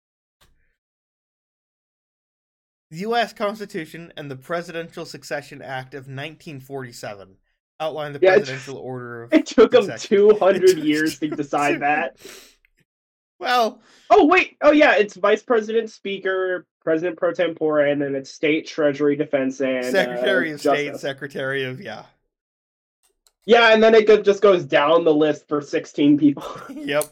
The 2.91 2.97
U.S. 2.99 3.33
Constitution 3.33 4.13
and 4.15 4.29
the 4.31 4.35
Presidential 4.37 5.05
Succession 5.05 5.61
Act 5.61 5.93
of 5.93 6.01
1947 6.07 7.37
outline 7.79 8.13
the 8.13 8.19
Yeah, 8.21 8.33
it- 8.33 8.37
presidential 8.37 8.77
order 8.77 9.23
of. 9.23 9.33
It 9.33 9.45
took 9.45 9.71
them 9.71 9.91
two 9.97 10.29
It 10.31 10.39
hundred 10.39 10.77
years 10.79 11.19
to 11.19 11.27
decide 11.29 11.81
that. 11.81 12.17
Well, 13.39 13.81
Oh 14.09 14.25
wait, 14.25 14.57
oh 14.63 14.71
yeah, 14.71 14.95
it's 14.95 15.15
vice 15.15 15.43
president, 15.43 15.91
speaker, 15.91 16.65
president 16.83 17.17
pro 17.19 17.33
tempore, 17.33 17.81
and 17.81 18.01
then 18.01 18.15
it's 18.15 18.31
state, 18.31 18.65
treasury, 18.65 19.15
defense, 19.15 19.61
and 19.61 19.85
uh, 19.85 19.91
Secretary 19.91 20.51
of 20.53 20.59
State, 20.59 20.95
Secretary 20.97 21.63
of 21.63 21.79
yeah, 21.79 22.05
Yeah, 23.45 23.73
and 23.75 23.83
then 23.83 23.93
it 23.93 24.07
just 24.25 24.41
goes 24.41 24.65
down 24.65 25.03
the 25.03 25.13
list 25.13 25.47
for 25.47 25.61
sixteen 25.61 26.17
people. 26.17 26.47
yep. 26.69 27.05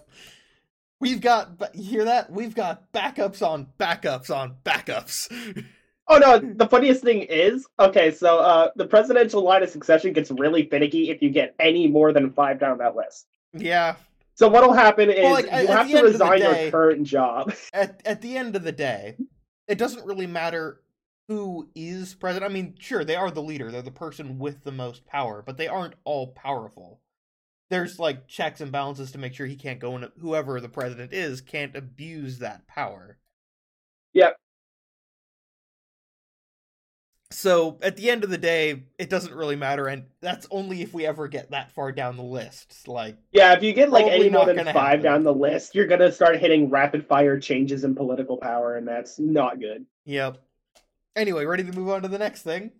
We've 0.99 1.21
got 1.21 1.61
you 1.75 1.83
hear 1.83 2.05
that? 2.05 2.31
We've 2.31 2.55
got 2.55 2.91
backups 2.91 3.45
on 3.47 3.67
backups 3.79 4.35
on 4.35 4.55
backups. 4.65 5.63
Oh 6.07 6.17
no, 6.17 6.39
the 6.39 6.67
funniest 6.67 7.03
thing 7.03 7.21
is, 7.23 7.67
okay, 7.79 8.11
so 8.11 8.39
uh, 8.39 8.69
the 8.75 8.85
presidential 8.85 9.43
line 9.43 9.63
of 9.63 9.69
succession 9.69 10.13
gets 10.13 10.31
really 10.31 10.67
finicky 10.69 11.09
if 11.09 11.21
you 11.21 11.29
get 11.29 11.55
any 11.59 11.87
more 11.87 12.13
than 12.13 12.31
five 12.31 12.59
down 12.59 12.77
that 12.79 12.95
list. 12.95 13.27
yeah. 13.53 13.95
So 14.37 14.49
what'll 14.49 14.73
happen 14.73 15.09
is 15.09 15.23
Well, 15.23 15.31
like, 15.33 15.45
you 15.45 15.51
at 15.51 15.67
have 15.69 15.87
the 15.87 15.93
to 15.93 15.97
end 15.99 16.07
of 16.07 16.13
the 16.17 16.25
resign 16.25 16.39
day- 16.39 16.63
your 16.63 16.71
current 16.71 17.03
job. 17.07 17.53
At 17.73 18.01
at 18.05 18.21
the 18.21 18.35
end 18.35 18.57
of 18.57 18.63
the 18.63 18.73
day, 18.73 19.15
it 19.69 19.77
doesn't 19.77 20.05
really 20.05 20.27
matter 20.27 20.81
who 21.29 21.69
is 21.73 22.13
president. 22.13 22.51
I 22.51 22.53
mean, 22.53 22.75
sure, 22.77 23.05
they 23.05 23.15
are 23.15 23.31
the 23.31 23.41
leader. 23.41 23.71
They're 23.71 23.81
the 23.81 23.91
person 23.91 24.37
with 24.37 24.63
the 24.65 24.73
most 24.73 25.05
power, 25.05 25.41
but 25.41 25.55
they 25.55 25.67
aren't 25.69 25.95
all 26.03 26.27
powerful. 26.33 26.99
There's 27.69 27.97
like 27.97 28.27
checks 28.27 28.59
and 28.59 28.73
balances 28.73 29.11
to 29.13 29.17
make 29.17 29.33
sure 29.33 29.47
he 29.47 29.55
can't 29.55 29.79
go 29.79 29.95
and 29.95 30.11
whoever 30.19 30.59
the 30.59 30.67
president 30.69 31.13
is 31.13 31.39
can't 31.41 31.75
abuse 31.75 32.39
that 32.39 32.67
power. 32.67 33.17
Yep. 34.13 34.35
So 37.35 37.77
at 37.81 37.97
the 37.97 38.09
end 38.09 38.23
of 38.23 38.29
the 38.29 38.37
day, 38.37 38.83
it 38.97 39.09
doesn't 39.09 39.33
really 39.33 39.57
matter, 39.57 39.87
and 39.87 40.05
that's 40.21 40.47
only 40.51 40.81
if 40.81 40.93
we 40.93 41.05
ever 41.05 41.27
get 41.27 41.51
that 41.51 41.69
far 41.73 41.91
down 41.91 42.15
the 42.15 42.23
list. 42.23 42.87
Like, 42.87 43.17
Yeah, 43.33 43.51
if 43.53 43.61
you 43.61 43.73
get 43.73 43.89
like 43.89 44.05
any 44.05 44.29
more 44.29 44.45
than 44.45 44.63
five 44.67 44.73
happen. 44.73 45.01
down 45.01 45.23
the 45.23 45.33
list, 45.33 45.75
you're 45.75 45.85
gonna 45.85 46.13
start 46.13 46.37
hitting 46.39 46.69
rapid 46.69 47.05
fire 47.05 47.37
changes 47.37 47.83
in 47.83 47.93
political 47.93 48.37
power, 48.37 48.77
and 48.77 48.87
that's 48.87 49.19
not 49.19 49.59
good. 49.59 49.85
yep. 50.05 50.37
Anyway, 51.17 51.43
ready 51.45 51.63
to 51.63 51.71
move 51.73 51.89
on 51.89 52.01
to 52.03 52.07
the 52.07 52.17
next 52.17 52.41
thing? 52.43 52.71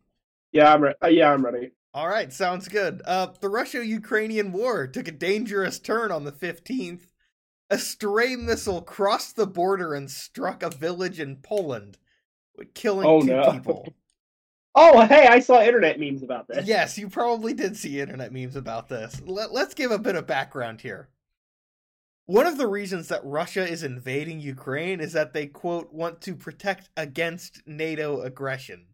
Yeah, 0.54 0.74
I'm 0.74 0.82
re- 0.84 0.96
uh, 1.04 1.08
yeah, 1.08 1.32
I'm 1.34 1.44
ready. 1.44 1.72
All 1.94 2.08
right, 2.08 2.32
sounds 2.32 2.68
good. 2.70 3.02
Uh, 3.06 3.28
the 3.42 3.50
Russia-Ukrainian 3.50 4.52
war 4.54 4.88
took 4.88 5.08
a 5.08 5.12
dangerous 5.12 5.80
turn 5.80 6.12
on 6.12 6.24
the 6.24 6.32
15th. 6.32 7.12
A 7.70 7.78
stray 7.78 8.36
missile 8.38 8.82
crossed 8.82 9.36
the 9.36 9.48
border 9.48 9.94
and 9.94 10.10
struck 10.12 10.64
a 10.64 10.70
village 10.70 11.20
in 11.20 11.38
Poland, 11.38 11.98
killing 12.74 13.06
Oh, 13.08 13.20
two 13.22 13.28
no. 13.28 13.52
people. 13.52 13.94
Oh, 14.78 15.06
hey, 15.06 15.28
I 15.28 15.40
saw 15.40 15.62
internet 15.62 16.00
memes 16.00 16.22
about 16.22 16.50
this. 16.50 16.68
Yes, 16.68 16.98
you 16.98 17.08
probably 17.08 17.54
did 17.54 17.78
see 17.78 18.02
internet 18.02 18.34
memes 18.34 18.58
about 18.58 18.90
this. 18.90 19.22
Let, 19.26 19.54
let's 19.54 19.74
give 19.74 19.90
a 19.90 19.98
bit 19.98 20.18
of 20.18 20.28
background 20.28 20.82
here. 20.82 21.08
One 22.26 22.46
of 22.46 22.58
the 22.58 22.68
reasons 22.68 23.08
that 23.08 23.24
Russia 23.24 23.66
is 23.66 23.84
invading 23.84 24.42
Ukraine 24.42 25.00
is 25.00 25.14
that 25.14 25.32
they, 25.32 25.48
quote, 25.48 25.94
want 25.94 26.20
to 26.22 26.36
protect 26.36 26.90
against 26.98 27.62
NATO 27.66 28.22
aggression. 28.22 28.88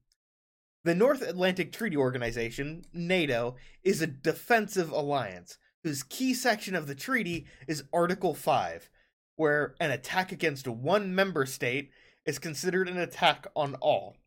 The 0.83 0.93
North 0.93 1.21
Atlantic 1.21 1.71
Treaty 1.71 1.97
Organization, 1.97 2.83
NATO, 2.93 3.55
is 3.83 4.01
a 4.01 4.07
defensive 4.07 4.91
alliance 4.91 5.57
whose 5.83 6.03
key 6.03 6.33
section 6.33 6.75
of 6.75 6.85
the 6.85 6.95
treaty 6.95 7.47
is 7.67 7.85
Article 7.91 8.35
5, 8.35 8.89
where 9.35 9.73
an 9.79 9.89
attack 9.89 10.31
against 10.31 10.67
one 10.67 11.15
member 11.15 11.47
state 11.47 11.89
is 12.25 12.37
considered 12.37 12.87
an 12.87 12.99
attack 12.99 13.47
on 13.55 13.75
all. 13.75 14.17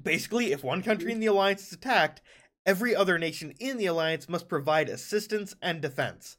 Basically, 0.00 0.52
if 0.52 0.62
one 0.62 0.82
country 0.82 1.12
in 1.12 1.20
the 1.20 1.26
alliance 1.26 1.66
is 1.66 1.72
attacked, 1.72 2.20
every 2.64 2.94
other 2.94 3.18
nation 3.18 3.54
in 3.58 3.78
the 3.78 3.86
alliance 3.86 4.28
must 4.28 4.48
provide 4.48 4.88
assistance 4.88 5.54
and 5.62 5.80
defense. 5.80 6.36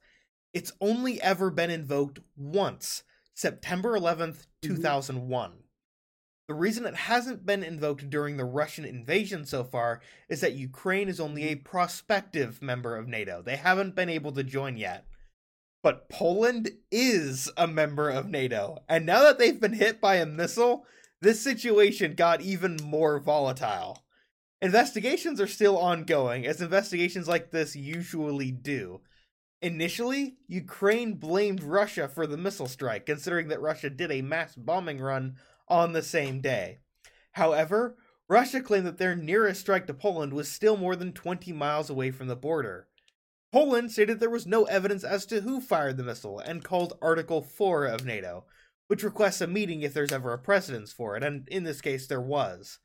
It's 0.54 0.72
only 0.80 1.22
ever 1.22 1.50
been 1.50 1.70
invoked 1.70 2.20
once, 2.36 3.04
September 3.34 3.96
11th, 3.96 4.48
Mhm. 4.62 4.68
2001. 4.76 5.64
The 6.48 6.54
reason 6.54 6.86
it 6.86 6.96
hasn't 6.96 7.46
been 7.46 7.62
invoked 7.64 8.10
during 8.10 8.38
the 8.38 8.46
Russian 8.46 8.86
invasion 8.86 9.46
so 9.46 9.66
far 9.66 10.02
is 10.30 10.40
that 10.42 10.54
Ukraine 10.54 11.10
is 11.10 11.20
only 11.20 11.50
a 11.50 11.56
prospective 11.56 12.62
member 12.62 12.96
of 12.96 13.08
NATO. 13.08 13.42
They 13.42 13.58
haven't 13.58 13.96
been 13.96 14.10
able 14.10 14.32
to 14.32 14.44
join 14.44 14.78
yet. 14.78 15.06
But 15.84 16.10
Poland 16.10 16.72
is 16.90 17.52
a 17.58 17.68
member 17.68 18.10
of 18.10 18.28
NATO. 18.30 18.84
And 18.88 19.06
now 19.06 19.24
that 19.24 19.40
they've 19.40 19.60
been 19.60 19.74
hit 19.74 20.00
by 20.02 20.16
a 20.16 20.26
missile, 20.26 20.86
this 21.22 21.42
situation 21.42 22.14
got 22.14 22.42
even 22.42 22.78
more 22.84 23.20
volatile. 23.20 24.04
Investigations 24.62 25.40
are 25.40 25.48
still 25.48 25.78
ongoing, 25.78 26.46
as 26.46 26.62
investigations 26.62 27.28
like 27.28 27.52
this 27.52 27.76
usually 27.76 28.52
do. 28.52 29.02
Initially, 29.62 30.38
Ukraine 30.48 31.16
blamed 31.16 31.64
Russia 31.64 32.08
for 32.08 32.28
the 32.28 32.38
missile 32.38 32.68
strike, 32.68 33.06
considering 33.06 33.48
that 33.48 33.62
Russia 33.62 33.90
did 33.90 34.12
a 34.12 34.22
mass 34.22 34.56
bombing 34.56 35.00
run 35.00 35.36
on 35.68 35.94
the 35.94 36.04
same 36.04 36.42
day. 36.42 36.80
However, 37.32 37.98
Russia 38.28 38.62
claimed 38.62 38.86
that 38.86 38.98
their 38.98 39.16
nearest 39.16 39.62
strike 39.62 39.88
to 39.88 39.94
Poland 39.94 40.34
was 40.34 40.52
still 40.52 40.78
more 40.78 40.96
than 40.96 41.14
20 41.14 41.54
miles 41.54 41.90
away 41.90 42.12
from 42.12 42.28
the 42.28 42.36
border. 42.36 42.88
Poland 43.52 43.92
stated 43.92 44.20
there 44.20 44.30
was 44.30 44.46
no 44.46 44.66
evidence 44.66 45.04
as 45.04 45.26
to 45.28 45.42
who 45.42 45.62
fired 45.62 45.98
the 45.98 46.04
missile 46.04 46.40
and 46.40 46.64
called 46.64 46.98
Article 47.02 47.42
4 47.42 47.86
of 47.86 48.06
NATO, 48.06 48.46
which 48.88 49.04
requests 49.04 49.42
a 49.42 49.48
meeting 49.48 49.82
if 49.82 49.94
there's 49.94 50.12
ever 50.12 50.34
a 50.34 50.40
precedence 50.40 50.92
for 50.92 51.16
it, 51.16 51.24
and 51.24 51.48
in 51.50 51.64
this 51.64 51.82
case 51.82 52.08
there 52.08 52.22
was. 52.22 52.80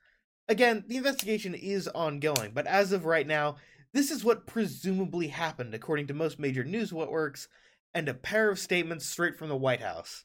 Again, 0.49 0.85
the 0.87 0.97
investigation 0.97 1.55
is 1.55 1.89
ongoing, 1.89 2.53
but 2.53 2.67
as 2.67 2.93
of 2.93 3.05
right 3.05 3.27
now, 3.27 3.57
this 3.93 4.11
is 4.11 4.25
what 4.25 4.47
presumably 4.47 5.29
happened, 5.29 5.75
according 5.75 6.07
to 6.09 6.15
most 6.15 6.39
major 6.39 6.65
news 6.65 6.93
networks, 6.93 7.49
and 7.95 8.09
a 8.09 8.15
pair 8.15 8.51
of 8.51 8.59
statements 8.59 9.07
straight 9.07 9.37
from 9.37 9.49
the 9.49 9.57
White 9.57 9.83
House. 9.83 10.25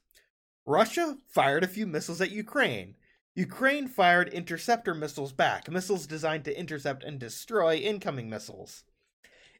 Russia 0.66 1.18
fired 1.28 1.64
a 1.64 1.68
few 1.68 1.86
missiles 1.86 2.20
at 2.22 2.32
Ukraine. 2.32 2.96
Ukraine 3.36 3.88
fired 3.88 4.30
interceptor 4.30 4.96
missiles 4.96 5.32
back, 5.32 5.70
missiles 5.70 6.08
designed 6.08 6.44
to 6.46 6.60
intercept 6.60 7.04
and 7.04 7.20
destroy 7.20 7.76
incoming 7.76 8.30
missiles. 8.30 8.84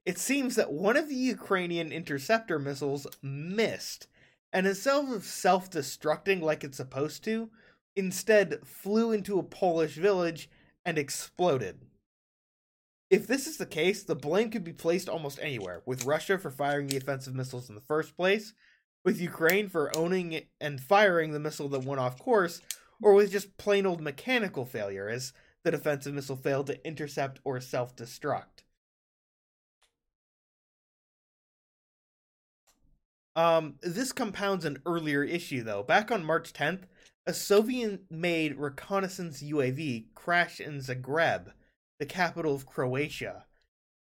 it 0.08 0.18
seems 0.18 0.56
that 0.56 0.72
one 0.72 0.96
of 0.96 1.10
the 1.10 1.16
Ukrainian 1.16 1.92
interceptor 1.92 2.58
missiles 2.58 3.06
missed, 3.22 4.08
and 4.54 4.68
instead 4.68 5.06
of 5.10 5.24
self 5.24 5.70
destructing 5.70 6.42
like 6.42 6.64
it's 6.64 6.78
supposed 6.78 7.24
to, 7.26 7.50
instead 7.96 8.60
flew 8.66 9.12
into 9.12 9.40
a 9.40 9.44
Polish 9.44 9.96
village 9.96 10.50
and 10.86 10.98
exploded. 10.98 11.80
If 13.10 13.26
this 13.26 13.48
is 13.48 13.58
the 13.58 13.66
case, 13.66 14.04
the 14.04 14.16
blame 14.16 14.50
could 14.50 14.64
be 14.64 14.74
placed 14.74 15.08
almost 15.08 15.40
anywhere, 15.42 15.82
with 15.86 16.06
Russia 16.06 16.38
for 16.38 16.52
firing 16.52 16.88
the 16.88 16.98
offensive 16.98 17.34
missiles 17.34 17.70
in 17.70 17.76
the 17.76 17.82
first 17.82 18.18
place, 18.18 18.54
with 19.06 19.22
Ukraine 19.22 19.70
for 19.70 19.96
owning 19.96 20.42
and 20.60 20.82
firing 20.82 21.32
the 21.32 21.40
missile 21.40 21.70
that 21.70 21.86
went 21.86 22.02
off 22.02 22.20
course, 22.20 22.62
or 23.02 23.14
with 23.14 23.32
just 23.32 23.58
plain 23.58 23.86
old 23.86 24.02
mechanical 24.02 24.66
failure, 24.66 25.08
as 25.08 25.32
the 25.64 25.72
defensive 25.72 26.14
missile 26.14 26.36
failed 26.36 26.68
to 26.68 26.86
intercept 26.86 27.40
or 27.44 27.60
self 27.62 27.96
destruct. 27.96 28.64
Um, 33.38 33.76
this 33.82 34.12
compounds 34.12 34.66
an 34.66 34.80
earlier 34.88 35.24
issue, 35.24 35.62
though. 35.62 35.84
Back 35.84 36.12
on 36.12 36.26
March 36.26 36.54
10th, 36.54 36.86
a 37.28 37.36
Soviet 37.36 38.02
made 38.10 38.58
reconnaissance 38.58 39.44
UAV 39.44 40.06
crashed 40.16 40.60
in 40.60 40.80
Zagreb, 40.80 41.54
the 42.00 42.08
capital 42.08 42.56
of 42.56 42.66
Croatia. 42.66 43.46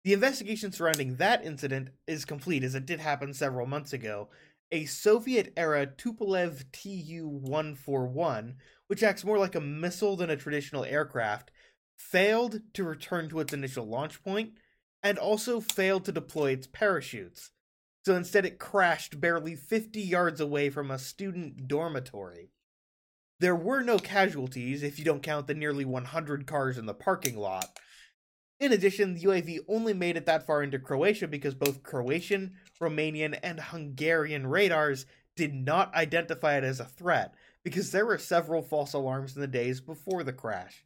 The 0.05 0.13
investigation 0.13 0.71
surrounding 0.71 1.17
that 1.17 1.45
incident 1.45 1.89
is 2.07 2.25
complete, 2.25 2.63
as 2.63 2.77
it 2.77 2.87
did 2.87 3.01
happen 3.01 3.35
several 3.35 3.67
months 3.67 3.93
ago. 3.93 4.29
A 4.71 4.85
Soviet 4.85 5.53
era 5.57 5.85
Tupolev 5.85 6.71
Tu 6.71 7.27
141, 7.27 8.55
which 8.87 9.03
acts 9.03 9.25
more 9.25 9.39
like 9.39 9.57
a 9.57 9.61
missile 9.61 10.15
than 10.15 10.31
a 10.31 10.37
traditional 10.37 10.85
aircraft, 10.85 11.51
failed 11.99 12.61
to 12.75 12.85
return 12.85 13.29
to 13.31 13.41
its 13.41 13.53
initial 13.53 13.85
launch 13.85 14.23
point 14.23 14.53
and 15.03 15.19
also 15.19 15.59
failed 15.61 16.05
to 16.05 16.13
deploy 16.13 16.53
its 16.53 16.69
parachutes 16.69 17.51
so 18.05 18.15
instead 18.15 18.45
it 18.45 18.59
crashed 18.59 19.21
barely 19.21 19.57
50 19.57 20.01
yards 20.01 20.41
away 20.41 20.71
from 20.71 20.91
a 20.91 20.99
student 20.99 21.67
dormitory. 21.67 22.51
There 23.41 23.57
were 23.57 23.83
no 23.83 23.99
casualties 23.99 24.83
if 24.83 24.99
you 24.99 25.05
don't 25.05 25.23
count 25.23 25.47
the 25.47 25.55
nearly 25.55 25.85
100 25.85 26.47
cars 26.47 26.79
in 26.79 26.87
the 26.87 26.95
parking 26.95 27.37
lot. 27.37 27.79
In 28.61 28.73
addition, 28.73 29.15
the 29.15 29.23
UAV 29.23 29.59
only 29.69 29.93
made 29.93 30.17
it 30.17 30.27
that 30.27 30.47
far 30.47 30.63
into 30.63 30.79
Croatia 30.79 31.27
because 31.27 31.55
both 31.55 31.83
Croatian, 31.83 32.55
Romanian, 32.81 33.39
and 33.43 33.59
Hungarian 33.59 34.47
radars 34.47 35.07
did 35.35 35.53
not 35.53 35.93
identify 35.95 36.57
it 36.57 36.65
as 36.65 36.81
a 36.81 36.85
threat 36.85 37.35
because 37.65 37.91
there 37.91 38.07
were 38.07 38.19
several 38.19 38.63
false 38.63 38.93
alarms 38.93 39.35
in 39.35 39.41
the 39.41 39.49
days 39.49 39.81
before 39.81 40.23
the 40.23 40.33
crash. 40.33 40.85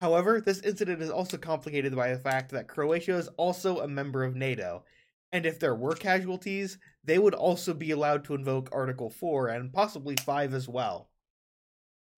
However, 0.00 0.40
this 0.40 0.60
incident 0.60 1.02
is 1.02 1.10
also 1.10 1.36
complicated 1.36 1.94
by 1.94 2.12
the 2.12 2.18
fact 2.18 2.50
that 2.52 2.68
Croatia 2.68 3.16
is 3.16 3.28
also 3.36 3.80
a 3.80 3.88
member 3.88 4.24
of 4.24 4.34
NATO, 4.34 4.84
and 5.32 5.44
if 5.44 5.58
there 5.58 5.74
were 5.74 5.94
casualties, 5.94 6.78
they 7.04 7.18
would 7.18 7.34
also 7.34 7.74
be 7.74 7.90
allowed 7.90 8.24
to 8.24 8.34
invoke 8.34 8.68
Article 8.72 9.10
4 9.10 9.48
and 9.48 9.72
possibly 9.72 10.16
5 10.16 10.54
as 10.54 10.68
well. 10.68 11.10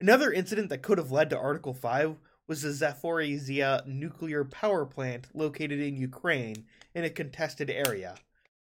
Another 0.00 0.32
incident 0.32 0.68
that 0.70 0.82
could 0.82 0.98
have 0.98 1.12
led 1.12 1.30
to 1.30 1.38
Article 1.38 1.74
5 1.74 2.16
was 2.46 2.62
the 2.62 2.70
Zaporizhia 2.70 3.86
nuclear 3.86 4.44
power 4.44 4.84
plant 4.84 5.28
located 5.34 5.80
in 5.80 5.96
Ukraine 5.96 6.64
in 6.94 7.04
a 7.04 7.10
contested 7.10 7.70
area. 7.70 8.16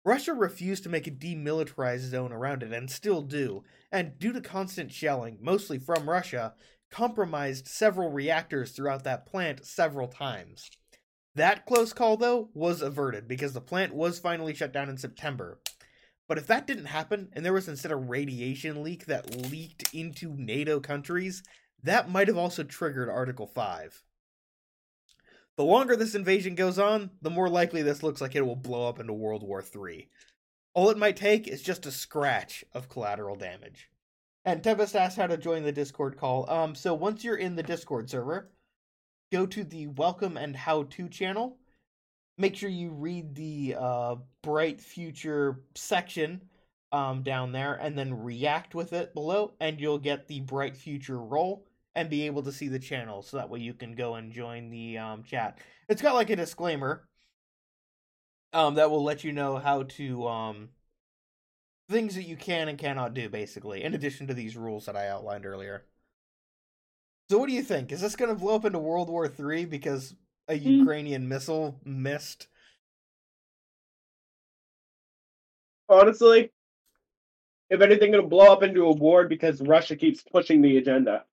Russia 0.06 0.34
refused 0.34 0.84
to 0.84 0.90
make 0.90 1.06
a 1.06 1.12
demilitarized 1.12 2.10
zone 2.10 2.32
around 2.32 2.64
it 2.64 2.72
and 2.72 2.90
still 2.90 3.22
do, 3.22 3.64
and 3.92 4.18
due 4.18 4.32
to 4.32 4.40
constant 4.40 4.92
shelling, 4.92 5.38
mostly 5.42 5.78
from 5.78 6.10
Russia, 6.10 6.54
compromised 6.90 7.68
several 7.68 8.10
reactors 8.10 8.72
throughout 8.72 9.04
that 9.04 9.26
plant 9.26 9.66
several 9.66 10.08
times. 10.08 10.70
That 11.38 11.68
close 11.68 11.94
call, 11.94 12.18
though, 12.18 12.50
was 12.56 12.82
averted 12.82 13.28
because 13.28 13.54
the 13.54 13.62
plant 13.62 13.94
was 13.94 14.18
finally 14.18 14.56
shut 14.56 14.74
down 14.74 14.90
in 14.90 14.98
September. 14.98 15.60
But 16.28 16.40
if 16.40 16.48
that 16.48 16.66
didn't 16.66 16.86
happen, 16.86 17.30
and 17.32 17.46
there 17.46 17.54
was 17.54 17.68
instead 17.68 17.92
a 17.92 17.96
radiation 17.96 18.82
leak 18.82 19.06
that 19.06 19.52
leaked 19.52 19.94
into 19.94 20.34
NATO 20.36 20.80
countries, 20.80 21.44
that 21.84 22.10
might 22.10 22.28
have 22.28 22.38
also 22.38 22.64
triggered 22.64 23.08
Article 23.08 23.46
5. 23.46 24.04
The 25.58 25.64
longer 25.64 25.96
this 25.96 26.16
invasion 26.16 26.56
goes 26.56 26.80
on, 26.80 27.12
the 27.22 27.30
more 27.30 27.50
likely 27.50 27.84
this 27.84 28.02
looks 28.02 28.20
like 28.20 28.36
it 28.36 28.42
will 28.42 28.56
blow 28.56 28.90
up 28.90 29.00
into 29.00 29.14
World 29.14 29.44
War 29.44 29.64
III. 29.64 30.10
All 30.74 30.90
it 30.90 30.98
might 30.98 31.18
take 31.18 31.48
is 31.48 31.62
just 31.62 31.86
a 31.86 31.92
scratch 31.92 32.66
of 32.74 32.90
collateral 32.90 33.36
damage. 33.36 33.90
And 34.44 34.64
Tempest 34.64 34.96
asked 34.96 35.18
how 35.18 35.28
to 35.28 35.38
join 35.38 35.62
the 35.62 35.72
Discord 35.72 36.18
call. 36.18 36.50
Um, 36.50 36.74
so 36.74 36.96
once 36.96 37.24
you're 37.24 37.36
in 37.36 37.56
the 37.56 37.62
Discord 37.62 38.10
server, 38.10 38.50
go 39.32 39.46
to 39.46 39.64
the 39.64 39.88
welcome 39.88 40.38
and 40.38 40.56
how 40.56 40.84
to 40.84 41.10
channel. 41.10 41.58
Make 42.38 42.56
sure 42.56 42.70
you 42.70 42.92
read 42.92 43.36
the 43.36 43.76
uh, 43.80 44.16
bright 44.44 44.80
future 44.80 45.62
section 45.76 46.42
um, 46.92 47.24
down 47.24 47.52
there 47.52 47.76
and 47.76 47.98
then 47.98 48.24
react 48.24 48.76
with 48.76 48.94
it 48.94 49.14
below, 49.14 49.54
and 49.60 49.80
you'll 49.80 49.98
get 49.98 50.28
the 50.28 50.42
bright 50.42 50.78
future 50.78 51.20
role 51.20 51.66
and 51.96 52.10
be 52.10 52.28
able 52.28 52.44
to 52.44 52.52
see 52.52 52.68
the 52.68 52.80
channel. 52.80 53.24
So 53.24 53.38
that 53.38 53.50
way 53.50 53.60
you 53.60 53.74
can 53.74 53.96
go 53.96 54.16
and 54.16 54.32
join 54.32 54.70
the 54.70 55.00
um, 55.00 55.24
chat. 55.24 55.58
It's 55.90 56.02
got 56.02 56.14
like 56.14 56.30
a 56.30 56.36
disclaimer 56.36 57.08
um, 58.54 58.76
that 58.76 58.92
will 58.92 59.04
let 59.04 59.24
you 59.24 59.34
know 59.34 59.58
how 59.58 59.84
to 59.84 60.28
um, 60.28 60.70
things 61.90 62.16
that 62.16 62.24
you 62.24 62.38
can 62.38 62.68
and 62.68 62.78
cannot 62.78 63.16
do, 63.16 63.30
basically, 63.30 63.84
in 63.84 63.96
addition 63.96 64.28
to 64.28 64.34
these 64.36 64.56
rules 64.56 64.86
that 64.86 64.96
I 64.96 65.08
outlined 65.08 65.46
earlier. 65.46 65.86
So 67.30 67.38
what 67.38 67.50
do 67.50 67.56
you 67.56 67.64
think? 67.64 67.92
Is 67.92 68.02
this 68.02 68.16
going 68.16 68.30
to 68.30 68.40
blow 68.40 68.56
up 68.56 68.66
into 68.66 68.80
World 68.80 69.10
War 69.10 69.28
Three 69.28 69.66
because 69.66 70.16
a 70.48 70.54
mm. 70.54 70.80
Ukrainian 70.80 71.28
missile 71.28 71.80
missed? 71.84 72.48
Honestly, 75.90 76.52
if 77.70 77.82
anything, 77.82 78.14
it'll 78.14 78.28
blow 78.28 78.52
up 78.52 78.64
into 78.64 78.86
a 78.86 78.94
war 78.94 79.28
because 79.28 79.62
Russia 79.62 79.96
keeps 79.96 80.24
pushing 80.24 80.62
the 80.62 80.78
agenda. 80.78 81.24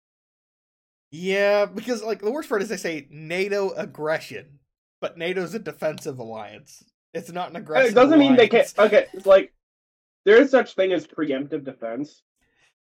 Yeah, 1.11 1.67
because 1.67 2.03
like 2.03 2.21
the 2.23 2.31
worst 2.33 2.49
part 2.49 2.63
is 2.63 2.69
they 2.69 2.77
say 2.77 3.07
NATO 3.09 3.71
aggression, 3.71 4.59
but 5.01 5.17
NATO's 5.17 5.55
a 5.55 5.61
defensive 5.61 6.19
alliance. 6.19 6.83
It's 7.13 7.31
not 7.31 7.51
an 7.51 7.57
aggressive. 7.57 7.93
It 7.93 7.95
doesn't 7.95 8.15
alliance. 8.15 8.31
mean 8.31 8.37
they 8.37 8.49
can't. 8.49 8.75
Okay, 8.77 9.07
it's 9.13 9.27
like 9.27 9.53
there 10.25 10.41
is 10.41 10.51
such 10.51 10.75
thing 10.75 10.93
as 10.93 11.07
preemptive 11.07 11.65
defense. 11.65 12.23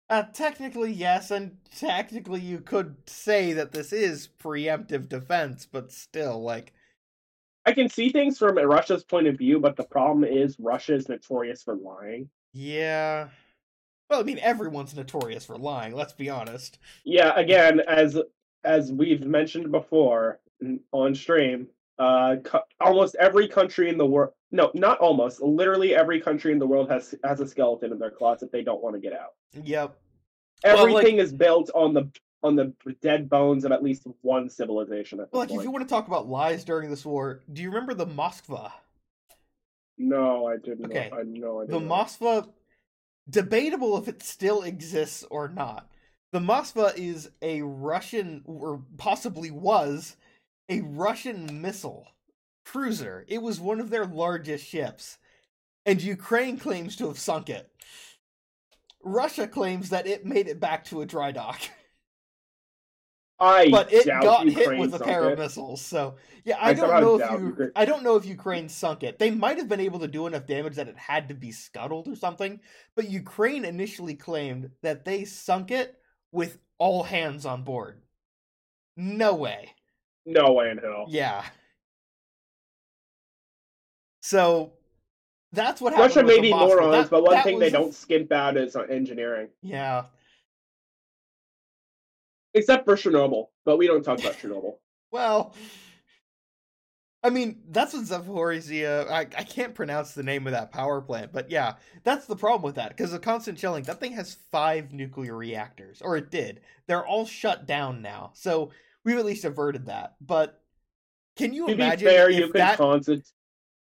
Uh, 0.09 0.23
technically, 0.33 0.91
yes, 0.91 1.29
and 1.29 1.57
technically, 1.77 2.41
you 2.41 2.59
could 2.59 2.95
say 3.07 3.53
that 3.53 3.71
this 3.71 3.93
is 3.93 4.29
preemptive 4.41 5.07
defense, 5.07 5.67
but 5.71 5.91
still, 5.91 6.41
like. 6.41 6.73
I 7.65 7.73
can 7.73 7.89
see 7.89 8.09
things 8.09 8.39
from 8.39 8.57
Russia's 8.57 9.03
point 9.03 9.27
of 9.27 9.37
view, 9.37 9.59
but 9.59 9.75
the 9.75 9.83
problem 9.83 10.23
is 10.23 10.55
Russia 10.59 10.95
is 10.95 11.09
notorious 11.09 11.61
for 11.61 11.75
lying. 11.75 12.29
Yeah. 12.53 13.27
Well, 14.09 14.21
I 14.21 14.23
mean, 14.23 14.39
everyone's 14.39 14.95
notorious 14.95 15.45
for 15.45 15.57
lying. 15.57 15.93
Let's 15.93 16.13
be 16.13 16.29
honest. 16.29 16.79
Yeah. 17.03 17.33
Again, 17.35 17.81
as 17.81 18.17
as 18.63 18.91
we've 18.91 19.25
mentioned 19.25 19.71
before 19.71 20.39
on 20.91 21.13
stream, 21.13 21.67
uh, 21.99 22.38
co- 22.43 22.63
almost 22.79 23.15
every 23.19 23.47
country 23.47 23.89
in 23.89 23.97
the 23.97 24.05
world. 24.05 24.33
No, 24.51 24.71
not 24.73 24.97
almost. 24.99 25.41
Literally 25.41 25.95
every 25.95 26.19
country 26.19 26.51
in 26.51 26.59
the 26.59 26.65
world 26.65 26.89
has 26.89 27.13
has 27.23 27.39
a 27.39 27.47
skeleton 27.47 27.91
in 27.91 27.99
their 27.99 28.09
closet 28.09 28.51
they 28.51 28.63
don't 28.63 28.81
want 28.81 28.95
to 28.95 29.01
get 29.01 29.13
out. 29.13 29.33
Yep. 29.53 29.95
Everything 30.63 30.93
well, 30.93 31.03
like, 31.03 31.17
is 31.17 31.33
built 31.33 31.69
on 31.75 31.93
the 31.93 32.09
on 32.41 32.55
the 32.55 32.73
dead 33.01 33.29
bones 33.29 33.65
of 33.65 33.71
at 33.71 33.83
least 33.83 34.07
one 34.21 34.49
civilization. 34.49 35.17
well, 35.17 35.27
like, 35.33 35.49
point. 35.49 35.59
if 35.59 35.65
you 35.65 35.71
want 35.71 35.88
to 35.88 35.93
talk 35.93 36.07
about 36.07 36.27
lies 36.27 36.63
during 36.63 36.89
this 36.89 37.05
war, 37.05 37.41
do 37.51 37.62
you 37.62 37.69
remember 37.69 37.93
the 37.93 38.07
Moskva? 38.07 38.71
No, 39.97 40.47
I 40.47 40.55
didn't. 40.55 40.85
Okay, 40.85 41.09
know. 41.12 41.17
I 41.17 41.23
know. 41.23 41.62
I 41.62 41.65
the 41.65 41.79
Moskva, 41.79 42.47
debatable 43.29 43.97
if 43.97 44.07
it 44.07 44.23
still 44.23 44.63
exists 44.63 45.25
or 45.29 45.49
not. 45.49 45.89
The 46.31 46.39
Moskva 46.39 46.95
is 46.95 47.29
a 47.41 47.62
Russian, 47.62 48.43
or 48.45 48.83
possibly 48.97 49.51
was, 49.51 50.15
a 50.69 50.82
Russian 50.82 51.62
missile 51.62 52.08
cruiser. 52.65 53.25
It 53.27 53.41
was 53.41 53.60
one 53.60 53.79
of 53.79 53.89
their 53.89 54.05
largest 54.05 54.65
ships, 54.65 55.17
and 55.86 56.01
Ukraine 56.01 56.58
claims 56.58 56.95
to 56.97 57.08
have 57.08 57.19
sunk 57.19 57.49
it. 57.49 57.69
Russia 59.03 59.47
claims 59.47 59.89
that 59.89 60.08
it 60.08 60.25
made 60.25 60.47
it 60.47 60.60
back 60.60 60.86
to 60.86 61.01
a 61.01 61.05
dry 61.05 61.32
dock. 61.32 61.60
I 63.41 63.69
but 63.69 63.91
it 63.93 64.05
got 64.05 64.45
Ukraine 64.45 64.71
hit 64.71 64.79
with 64.79 64.93
a 64.93 64.99
pair 64.99 65.29
it. 65.29 65.34
of 65.34 65.39
missiles. 65.39 65.82
So 65.82 66.15
yeah, 66.43 66.58
I, 66.60 66.71
I 66.71 66.73
don't 66.73 67.01
know 67.01 67.15
if 67.15 67.32
you. 67.32 67.71
I 67.73 67.86
don't 67.86 68.03
know 68.03 68.17
if 68.17 68.25
Ukraine 68.25 68.67
sunk 68.67 69.01
it. 69.03 69.17
They 69.17 69.32
might 69.32 69.58
have 69.58 69.69
been 69.69 69.79
able 69.79 69.99
to 69.99 70.10
do 70.10 70.27
enough 70.27 70.45
damage 70.45 70.75
that 70.75 70.89
it 70.89 70.97
had 70.97 71.29
to 71.29 71.34
be 71.34 71.51
scuttled 71.53 72.10
or 72.10 72.17
something. 72.17 72.60
But 72.97 73.10
Ukraine 73.10 73.63
initially 73.63 74.15
claimed 74.15 74.71
that 74.82 75.05
they 75.05 75.23
sunk 75.23 75.71
it 75.71 75.95
with 76.34 76.58
all 76.77 77.03
hands 77.03 77.45
on 77.45 77.63
board. 77.63 78.01
No 78.97 79.36
way. 79.36 79.73
No 80.25 80.53
way 80.53 80.69
in 80.69 80.77
hell. 80.77 81.05
Yeah. 81.10 81.43
So 84.21 84.73
that's 85.51 85.82
what 85.82 85.93
Russia 85.93 86.23
may 86.23 86.39
be 86.39 86.51
morons, 86.51 87.05
that, 87.05 87.10
but 87.10 87.23
one 87.23 87.41
thing 87.43 87.58
they 87.58 87.69
don't 87.69 87.93
skimp 87.93 88.32
out 88.32 88.58
is 88.58 88.75
uh, 88.75 88.82
engineering. 88.82 89.49
Yeah. 89.62 90.05
Except 92.53 92.86
for 92.86 92.95
Chernobyl, 92.95 93.47
but 93.65 93.77
we 93.77 93.88
don't 93.88 94.03
talk 94.03 94.19
about 94.19 94.36
Chernobyl. 94.36 94.73
Well, 95.12 95.55
I 97.23 97.32
mean, 97.32 97.63
that's 97.71 97.93
what 97.93 98.03
Zaporizhia. 98.03 99.10
I, 99.10 99.21
I 99.21 99.43
can't 99.43 99.73
pronounce 99.73 100.13
the 100.13 100.21
name 100.21 100.45
of 100.45 100.53
that 100.53 100.71
power 100.71 101.01
plant, 101.01 101.34
but 101.34 101.49
yeah, 101.49 101.77
that's 102.03 102.27
the 102.27 102.36
problem 102.36 102.62
with 102.62 102.75
that 102.75 102.89
because 102.89 103.12
the 103.12 103.17
constant 103.17 103.58
shelling. 103.58 103.86
That 103.86 103.99
thing 103.99 104.12
has 104.12 104.38
five 104.51 104.93
nuclear 104.93 105.36
reactors, 105.36 106.03
or 106.03 106.15
it 106.15 106.29
did. 106.29 106.62
They're 106.86 107.08
all 107.08 107.25
shut 107.25 107.65
down 107.65 108.03
now, 108.03 108.34
so 108.36 108.69
we've 109.05 109.17
at 109.17 109.25
least 109.25 109.45
averted 109.45 109.85
that. 109.88 110.15
But 110.21 110.62
can 111.38 111.53
you 111.53 111.67
To 111.67 111.73
imagine 111.73 112.07
be 112.07 112.12
fair, 112.13 112.29
if 112.29 112.38
you 112.38 112.47
could 112.47 112.55
that? 112.55 112.77
constant, 112.77 113.31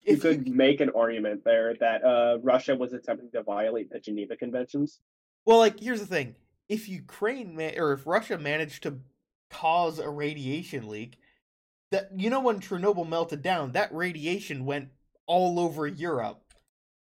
you 0.02 0.13
if 0.15 0.22
could 0.22 0.48
make 0.48 0.82
an 0.82 0.91
argument 0.95 1.43
there 1.43 1.76
that 1.80 2.04
uh, 2.04 2.38
Russia 2.41 2.76
was 2.76 2.93
attempting 2.93 3.32
to 3.32 3.43
violate 3.43 3.89
the 3.91 4.00
Geneva 4.00 4.36
Conventions. 4.36 5.00
Well, 5.45 5.58
like 5.60 5.80
here's 5.80 6.00
the 6.00 6.06
thing: 6.06 6.36
if 6.67 6.88
Ukraine 6.88 7.56
ma- 7.56 7.72
or 7.78 7.93
if 7.93 8.06
Russia 8.06 8.38
managed 8.38 8.84
to 8.84 9.00
cause 9.50 10.00
a 10.00 10.10
radiation 10.10 10.88
leak, 10.88 11.17
that 11.91 12.12
you 12.15 12.30
know 12.30 12.39
when 12.39 12.60
Chernobyl 12.60 13.08
melted 13.08 13.41
down, 13.41 13.72
that 13.74 13.93
radiation 13.93 14.65
went 14.65 14.89
all 15.26 15.60
over 15.60 15.88
Europe, 15.88 16.54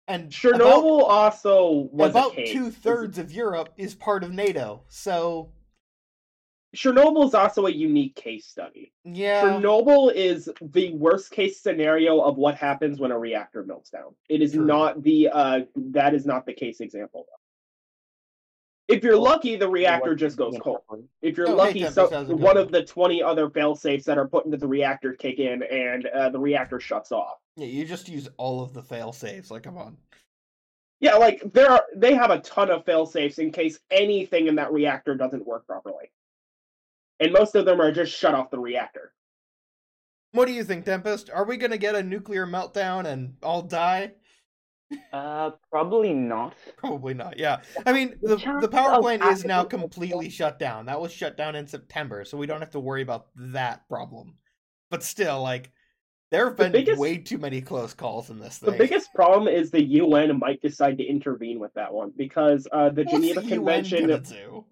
and 0.07 0.23
about, 0.23 0.59
Chernobyl 0.59 1.03
also 1.03 1.89
was 1.91 2.09
about 2.11 2.35
two 2.47 2.71
thirds 2.71 3.17
of 3.17 3.31
Europe 3.31 3.69
is 3.77 3.93
part 3.95 4.23
of 4.23 4.31
NATO. 4.31 4.81
So 4.87 5.51
Chernobyl's 6.75 7.33
also 7.35 7.67
a 7.67 7.71
unique 7.71 8.15
case 8.15 8.47
study. 8.47 8.91
yeah, 9.03 9.43
Chernobyl 9.43 10.11
is 10.13 10.49
the 10.61 10.93
worst 10.93 11.31
case 11.31 11.59
scenario 11.59 12.19
of 12.19 12.37
what 12.37 12.55
happens 12.55 12.99
when 12.99 13.11
a 13.11 13.17
reactor 13.17 13.63
melts 13.63 13.91
down. 13.91 14.15
It 14.27 14.41
is 14.41 14.53
True. 14.53 14.65
not 14.65 15.03
the 15.03 15.29
uh 15.31 15.59
that 15.75 16.13
is 16.13 16.25
not 16.25 16.45
the 16.45 16.53
case 16.53 16.79
example. 16.79 17.27
If 18.87 19.03
you're 19.03 19.17
lucky, 19.17 19.55
the 19.55 19.69
reactor 19.69 20.13
just 20.13 20.35
goes 20.35 20.57
cold. 20.59 20.81
If 21.21 21.37
you're 21.37 21.49
lucky, 21.49 21.85
so 21.89 22.07
one 22.35 22.57
of 22.57 22.71
the 22.71 22.83
20 22.83 23.23
other 23.23 23.49
fail 23.49 23.75
safes 23.75 24.03
that 24.05 24.17
are 24.17 24.27
put 24.27 24.45
into 24.45 24.57
the 24.57 24.67
reactor 24.67 25.13
kick 25.13 25.39
in 25.39 25.63
and 25.63 26.05
uh, 26.07 26.29
the 26.29 26.39
reactor 26.39 26.79
shuts 26.81 27.11
off. 27.11 27.37
yeah, 27.55 27.65
you 27.65 27.85
just 27.85 28.09
use 28.09 28.27
all 28.37 28.61
of 28.61 28.73
the 28.73 28.81
fail 28.81 29.13
safes. 29.13 29.49
Like, 29.49 29.63
come 29.63 29.77
on. 29.77 29.95
Yeah, 30.99 31.15
like 31.15 31.41
there 31.53 31.69
are 31.69 31.85
they 31.95 32.13
have 32.13 32.31
a 32.31 32.39
ton 32.39 32.69
of 32.69 32.85
fail 32.85 33.05
safes 33.05 33.39
in 33.39 33.51
case 33.51 33.79
anything 33.89 34.47
in 34.47 34.55
that 34.55 34.71
reactor 34.71 35.15
doesn't 35.15 35.45
work 35.45 35.65
properly. 35.65 36.11
And 37.19 37.31
most 37.31 37.55
of 37.55 37.65
them 37.65 37.79
are 37.79 37.91
just 37.91 38.11
shut 38.11 38.33
off 38.35 38.49
the 38.51 38.59
reactor. 38.59 39.13
What 40.31 40.45
do 40.47 40.51
you 40.53 40.63
think, 40.63 40.85
Tempest? 40.85 41.29
Are 41.29 41.45
we 41.45 41.57
gonna 41.57 41.77
get 41.77 41.95
a 41.95 42.03
nuclear 42.03 42.45
meltdown 42.47 43.05
and 43.05 43.35
all 43.43 43.61
die? 43.61 44.13
Uh, 45.11 45.51
probably 45.71 46.13
not. 46.13 46.53
Probably 46.77 47.15
not. 47.15 47.39
Yeah. 47.39 47.61
I 47.85 47.93
mean, 47.93 48.15
The 48.21 48.35
the 48.35 48.59
the 48.61 48.67
power 48.67 49.01
plant 49.01 49.23
is 49.23 49.43
now 49.43 49.63
completely 49.63 50.29
shut 50.39 50.59
down. 50.59 50.85
That 50.85 51.01
was 51.01 51.11
shut 51.11 51.35
down 51.35 51.55
in 51.55 51.65
September, 51.65 52.25
so 52.25 52.37
we 52.37 52.45
don't 52.45 52.59
have 52.59 52.71
to 52.71 52.79
worry 52.79 53.01
about 53.01 53.27
that 53.35 53.87
problem. 53.89 54.35
But 54.91 55.01
still, 55.01 55.41
like, 55.41 55.71
there 56.29 56.45
have 56.45 56.57
The 56.57 56.63
been 56.65 56.71
biggest- 56.73 56.99
way 56.99 57.17
too 57.17 57.39
many 57.39 57.59
close 57.61 57.93
calls 57.95 58.29
in 58.29 58.39
this 58.39 58.59
thing. 58.59 58.71
The 58.71 58.77
biggest 58.77 59.11
problem 59.15 59.47
is 59.47 59.71
the 59.71 59.83
UN 59.83 60.37
might 60.37 60.61
decide 60.61 60.97
to 60.99 61.03
intervene 61.03 61.59
with 61.59 61.73
that 61.73 61.91
one 61.91 62.11
because 62.15 62.67
uh, 62.71 62.89
the 62.89 63.03
What's 63.03 63.13
Geneva 63.13 63.41
the 63.41 63.47
UN 63.47 63.55
Convention 63.57 64.01
gonna 64.07 64.19
do? 64.19 64.65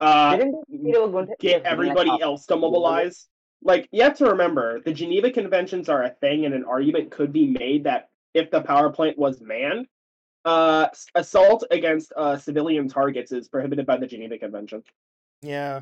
Uh, 0.00 0.36
Didn't 0.36 0.56
they 0.68 0.76
say 0.76 0.92
they 0.92 0.98
were 0.98 1.08
going 1.08 1.26
to 1.26 1.34
get 1.40 1.62
intervene, 1.66 1.88
like, 1.88 1.98
everybody 1.98 2.22
else 2.22 2.46
to 2.46 2.56
mobilize. 2.56 3.28
Like 3.62 3.88
you 3.90 4.02
have 4.04 4.16
to 4.18 4.26
remember, 4.26 4.80
the 4.84 4.92
Geneva 4.92 5.30
Conventions 5.32 5.88
are 5.88 6.04
a 6.04 6.10
thing, 6.10 6.44
and 6.44 6.54
an 6.54 6.64
argument 6.64 7.10
could 7.10 7.32
be 7.32 7.48
made 7.48 7.84
that 7.84 8.08
if 8.34 8.50
the 8.50 8.60
power 8.60 8.90
plant 8.90 9.18
was 9.18 9.40
manned, 9.40 9.86
uh, 10.44 10.86
assault 11.16 11.64
against 11.72 12.12
uh, 12.16 12.36
civilian 12.36 12.88
targets 12.88 13.32
is 13.32 13.48
prohibited 13.48 13.84
by 13.86 13.96
the 13.96 14.06
Geneva 14.06 14.38
Convention, 14.38 14.84
Yeah. 15.42 15.80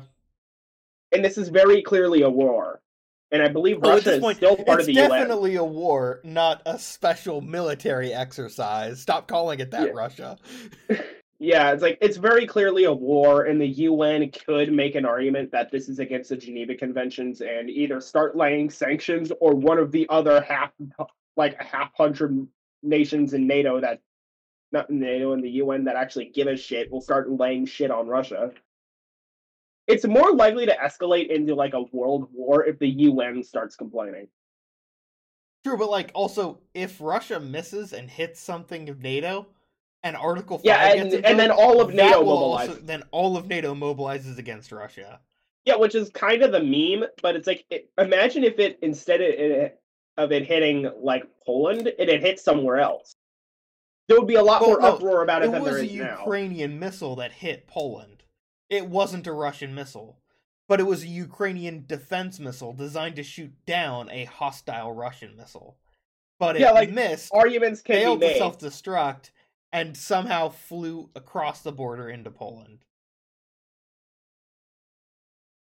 and 1.11 1.23
this 1.23 1.37
is 1.37 1.49
very 1.49 1.83
clearly 1.83 2.23
a 2.23 2.29
war. 2.29 2.81
And 3.29 3.43
I 3.43 3.49
believe 3.49 3.79
Oh, 3.83 3.89
at 3.89 3.93
Russia 3.95 4.09
this 4.19 4.23
is 4.23 4.35
still 4.37 4.55
part 4.55 4.79
it's 4.79 4.87
of 4.87 4.95
the 4.95 5.01
UN. 5.01 5.09
definitely 5.09 5.55
a 5.57 5.63
war, 5.63 6.21
not 6.23 6.61
a 6.65 6.79
special 6.79 7.41
military 7.41 8.13
exercise. 8.13 9.01
Stop 9.01 9.27
calling 9.27 9.59
it 9.59 9.69
that, 9.71 9.87
Yeah. 9.87 9.91
Russia. 9.93 10.37
Yeah, 11.39 11.71
it's 11.71 11.83
like 11.83 11.99
it's 12.01 12.17
very 12.17 12.47
clearly 12.47 12.85
a 12.85 12.93
war, 12.93 13.43
and 13.43 13.61
the 13.61 13.67
UN 13.67 14.31
could 14.31 14.73
make 14.73 14.95
an 14.95 15.05
argument 15.05 15.51
that 15.51 15.71
this 15.71 15.87
is 15.87 15.99
against 15.99 16.29
the 16.29 16.37
Geneva 16.37 16.73
Conventions 16.73 17.41
and 17.41 17.69
either 17.69 18.01
start 18.01 18.35
laying 18.35 18.71
sanctions 18.71 19.31
or 19.39 19.53
one 19.53 19.77
of 19.77 19.91
the 19.91 20.07
other 20.09 20.41
half, 20.41 20.71
like 21.35 21.55
a 21.59 21.63
half 21.63 21.91
hundred 21.95 22.47
nations 22.81 23.33
in 23.33 23.45
NATO 23.45 23.79
that, 23.81 24.01
not 24.71 24.89
NATO 24.89 25.33
and 25.33 25.43
the 25.43 25.49
UN 25.51 25.83
that 25.83 25.95
actually 25.95 26.31
give 26.33 26.47
a 26.47 26.57
shit 26.57 26.91
will 26.91 27.01
start 27.01 27.29
laying 27.29 27.67
shit 27.67 27.91
on 27.91 28.07
Russia. 28.07 28.51
It's 29.85 30.05
more 30.05 30.33
likely 30.33 30.65
to 30.65 30.75
escalate 30.75 31.29
into 31.29 31.53
like 31.53 31.73
a 31.73 31.83
world 31.91 32.29
war 32.33 32.65
if 32.65 32.79
the 32.79 32.89
UN 32.89 33.43
starts 33.43 33.75
complaining. 33.75 34.27
True, 35.63 35.77
but 35.77 35.89
like 35.89 36.11
also, 36.15 36.59
if 36.73 36.99
Russia 36.99 37.39
misses 37.39 37.93
and 37.93 38.09
hits 38.09 38.39
something 38.39 38.89
of 38.89 39.03
NATO, 39.03 39.47
and 40.07 40.17
Article 40.17 40.57
Five 40.57 40.65
Yeah, 40.65 40.95
gets 40.95 41.15
and, 41.15 41.25
and 41.25 41.39
then 41.39 41.51
all 41.51 41.81
of 41.81 41.93
NATO 41.93 42.23
mobilizes. 42.23 42.69
also- 42.69 42.73
then 42.81 43.03
all 43.11 43.37
of 43.37 43.47
NATO 43.47 43.73
mobilizes 43.75 44.37
against 44.37 44.71
Russia. 44.71 45.19
Yeah, 45.65 45.75
which 45.75 45.95
is 45.95 46.09
kind 46.09 46.43
of 46.43 46.51
the 46.53 46.61
meme, 46.63 47.09
but 47.21 47.35
it's 47.35 47.45
like 47.47 47.65
it, 47.69 47.89
imagine 47.97 48.43
if 48.45 48.57
it 48.57 48.79
instead 48.81 49.19
of 49.21 49.27
it, 49.27 49.79
of 50.17 50.31
it 50.31 50.45
hitting 50.45 50.89
like 51.01 51.25
Poland, 51.45 51.87
it 51.99 52.07
had 52.09 52.21
hit 52.21 52.39
somewhere 52.39 52.77
else. 52.79 53.13
There 54.07 54.17
would 54.17 54.27
be 54.27 54.35
a 54.35 54.41
lot 54.41 54.61
Well, 54.61 54.69
more 54.71 54.79
no, 54.79 54.87
uproar 54.95 55.23
about 55.23 55.41
it, 55.41 55.49
It 55.49 55.51
than 55.51 55.61
was 55.61 55.73
there 55.75 55.81
a 55.83 55.85
is 55.85 55.93
now. 55.93 56.19
Ukrainian 56.21 56.79
missile 56.79 57.17
that 57.17 57.33
hit 57.33 57.67
Poland. 57.67 58.23
It 58.69 58.87
wasn't 58.87 59.27
a 59.27 59.33
Russian 59.33 59.75
missile, 59.75 60.19
but 60.69 60.79
it 60.79 60.83
was 60.83 61.03
a 61.03 61.07
Ukrainian 61.07 61.83
defense 61.85 62.39
missile 62.39 62.71
designed 62.71 63.17
to 63.17 63.23
shoot 63.23 63.51
down 63.65 64.09
a 64.09 64.23
hostile 64.23 64.93
Russian 64.93 65.35
missile. 65.35 65.77
But 66.39 66.55
it 66.55 66.61
Yeah, 66.61 66.71
like, 66.71 66.91
missed, 66.91 67.33
Arguments 67.33 67.81
can 67.81 67.95
failed 67.97 68.21
be 68.21 68.29
to 68.29 68.37
self-destruct, 68.37 69.31
and 69.71 69.95
somehow 69.97 70.49
flew 70.49 71.09
across 71.15 71.61
the 71.61 71.71
border 71.71 72.09
into 72.09 72.31
Poland. 72.31 72.79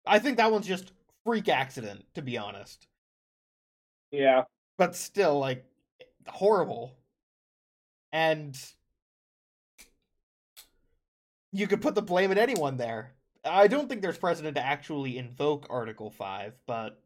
I 0.06 0.20
think 0.20 0.38
that 0.38 0.52
one's 0.52 0.68
just 0.68 0.92
freak 1.24 1.50
accident, 1.50 2.06
to 2.14 2.22
be 2.22 2.38
honest. 2.38 2.88
Yeah, 4.12 4.44
But 4.78 4.96
still, 4.96 5.40
like, 5.40 5.66
horrible. 6.28 6.96
And 8.14 8.58
you 11.52 11.68
could 11.68 11.82
put 11.82 11.96
the 11.96 12.02
blame 12.02 12.32
at 12.32 12.38
anyone 12.38 12.78
there. 12.78 13.14
I 13.44 13.68
don't 13.68 13.90
think 13.90 14.02
there's 14.02 14.18
precedent 14.18 14.56
to 14.56 14.66
actually 14.66 15.18
invoke 15.18 15.68
Article 15.70 16.10
5, 16.12 16.54
but 16.66 17.02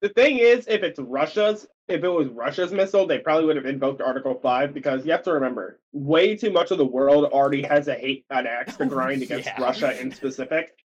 the 0.00 0.08
thing 0.10 0.38
is, 0.38 0.66
if 0.68 0.82
it's 0.82 0.98
Russia's, 0.98 1.66
if 1.88 2.02
it 2.02 2.08
was 2.08 2.28
Russia's 2.28 2.72
missile, 2.72 3.06
they 3.06 3.18
probably 3.18 3.46
would 3.46 3.56
have 3.56 3.66
invoked 3.66 4.00
Article 4.00 4.34
Five 4.42 4.74
because 4.74 5.04
you 5.04 5.12
have 5.12 5.22
to 5.24 5.32
remember, 5.32 5.80
way 5.92 6.36
too 6.36 6.50
much 6.50 6.70
of 6.70 6.78
the 6.78 6.84
world 6.84 7.24
already 7.26 7.62
has 7.62 7.88
a 7.88 7.94
hate 7.94 8.24
an 8.30 8.46
axe 8.46 8.76
to 8.76 8.86
grind 8.86 9.22
against 9.22 9.46
Yeah. 9.46 9.60
Russia 9.62 10.00
in 10.00 10.10
specific. 10.12 10.76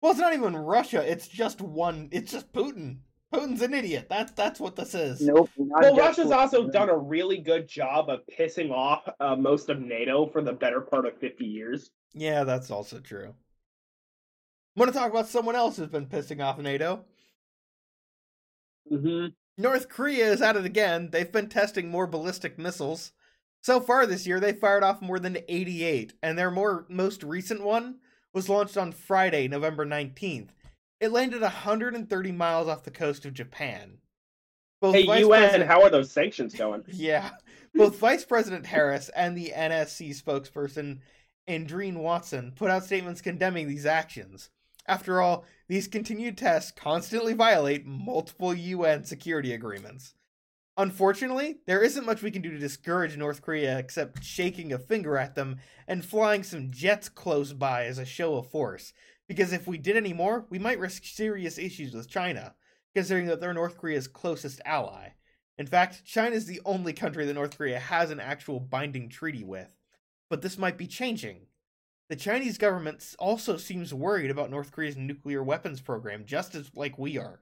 well, 0.00 0.12
it's 0.12 0.20
not 0.20 0.32
even 0.34 0.54
Russia. 0.56 1.08
It's 1.10 1.26
just 1.28 1.60
one. 1.60 2.08
It's 2.12 2.32
just 2.32 2.52
Putin. 2.52 2.98
Putin's 3.34 3.60
an 3.62 3.74
idiot. 3.74 4.06
That's 4.08 4.30
that's 4.32 4.60
what 4.60 4.76
this 4.76 4.94
is. 4.94 5.20
Nope. 5.20 5.50
Well, 5.56 5.96
Russia's 5.96 6.28
for- 6.28 6.34
also 6.36 6.68
done 6.68 6.88
a 6.88 6.96
really 6.96 7.38
good 7.38 7.66
job 7.68 8.08
of 8.08 8.20
pissing 8.38 8.70
off 8.70 9.08
uh, 9.18 9.34
most 9.34 9.68
of 9.68 9.80
NATO 9.80 10.26
for 10.28 10.40
the 10.42 10.52
better 10.52 10.80
part 10.80 11.06
of 11.06 11.18
50 11.18 11.44
years. 11.44 11.90
Yeah, 12.14 12.44
that's 12.44 12.70
also 12.70 13.00
true. 13.00 13.34
I 14.76 14.80
want 14.80 14.92
to 14.92 14.98
talk 14.98 15.10
about 15.10 15.26
someone 15.26 15.56
else 15.56 15.76
who's 15.76 15.88
been 15.88 16.06
pissing 16.06 16.40
off 16.44 16.58
NATO? 16.58 17.04
Mm-hmm. 18.92 19.26
North 19.58 19.88
Korea 19.88 20.30
is 20.30 20.42
at 20.42 20.56
it 20.56 20.64
again. 20.64 21.10
They've 21.10 21.30
been 21.30 21.48
testing 21.48 21.90
more 21.90 22.06
ballistic 22.06 22.58
missiles. 22.58 23.12
So 23.62 23.80
far 23.80 24.06
this 24.06 24.26
year, 24.26 24.38
they 24.38 24.52
fired 24.52 24.84
off 24.84 25.00
more 25.02 25.18
than 25.18 25.38
88, 25.48 26.12
and 26.22 26.38
their 26.38 26.50
more 26.50 26.86
most 26.88 27.22
recent 27.22 27.62
one 27.62 27.96
was 28.32 28.48
launched 28.48 28.76
on 28.76 28.92
Friday, 28.92 29.48
November 29.48 29.86
19th. 29.86 30.50
It 31.00 31.10
landed 31.10 31.42
130 31.42 32.32
miles 32.32 32.68
off 32.68 32.84
the 32.84 32.90
coast 32.90 33.24
of 33.24 33.34
Japan. 33.34 33.98
Both 34.80 34.94
Hey, 34.94 35.06
Vice 35.06 35.20
UN, 35.22 35.40
President- 35.40 35.70
how 35.70 35.82
are 35.82 35.90
those 35.90 36.12
sanctions 36.12 36.54
going? 36.54 36.84
yeah. 36.92 37.30
Both 37.74 37.98
Vice 37.98 38.24
President 38.24 38.66
Harris 38.66 39.08
and 39.10 39.36
the 39.36 39.52
NSC 39.56 40.22
spokesperson, 40.22 41.00
Adrienne 41.48 41.98
Watson, 41.98 42.52
put 42.54 42.70
out 42.70 42.84
statements 42.84 43.20
condemning 43.20 43.68
these 43.68 43.86
actions. 43.86 44.50
After 44.88 45.20
all, 45.20 45.44
these 45.68 45.88
continued 45.88 46.38
tests 46.38 46.70
constantly 46.70 47.34
violate 47.34 47.84
multiple 47.84 48.54
UN 48.54 49.04
security 49.04 49.52
agreements. 49.52 50.14
Unfortunately, 50.78 51.58
there 51.66 51.82
isn't 51.82 52.04
much 52.04 52.22
we 52.22 52.30
can 52.30 52.42
do 52.42 52.50
to 52.50 52.58
discourage 52.58 53.16
North 53.16 53.40
Korea 53.40 53.78
except 53.78 54.22
shaking 54.22 54.72
a 54.72 54.78
finger 54.78 55.16
at 55.16 55.34
them 55.34 55.56
and 55.88 56.04
flying 56.04 56.42
some 56.42 56.70
jets 56.70 57.08
close 57.08 57.52
by 57.52 57.86
as 57.86 57.98
a 57.98 58.04
show 58.04 58.36
of 58.36 58.50
force. 58.50 58.92
Because 59.26 59.52
if 59.52 59.66
we 59.66 59.78
did 59.78 59.96
any 59.96 60.12
more, 60.12 60.46
we 60.50 60.58
might 60.58 60.78
risk 60.78 61.04
serious 61.04 61.58
issues 61.58 61.94
with 61.94 62.10
China, 62.10 62.54
considering 62.94 63.26
that 63.26 63.40
they're 63.40 63.54
North 63.54 63.78
Korea's 63.78 64.06
closest 64.06 64.60
ally. 64.64 65.08
In 65.58 65.66
fact, 65.66 66.04
China 66.04 66.36
is 66.36 66.46
the 66.46 66.60
only 66.66 66.92
country 66.92 67.24
that 67.24 67.34
North 67.34 67.56
Korea 67.56 67.80
has 67.80 68.10
an 68.10 68.20
actual 68.20 68.60
binding 68.60 69.08
treaty 69.08 69.42
with. 69.42 69.74
But 70.28 70.42
this 70.42 70.58
might 70.58 70.76
be 70.76 70.86
changing. 70.86 71.46
The 72.08 72.16
Chinese 72.16 72.58
government 72.58 73.16
also 73.18 73.56
seems 73.56 73.92
worried 73.92 74.30
about 74.30 74.50
North 74.50 74.70
Korea's 74.70 74.96
nuclear 74.96 75.42
weapons 75.42 75.80
program, 75.80 76.24
just 76.24 76.54
as 76.54 76.70
like 76.74 76.98
we 76.98 77.18
are. 77.18 77.40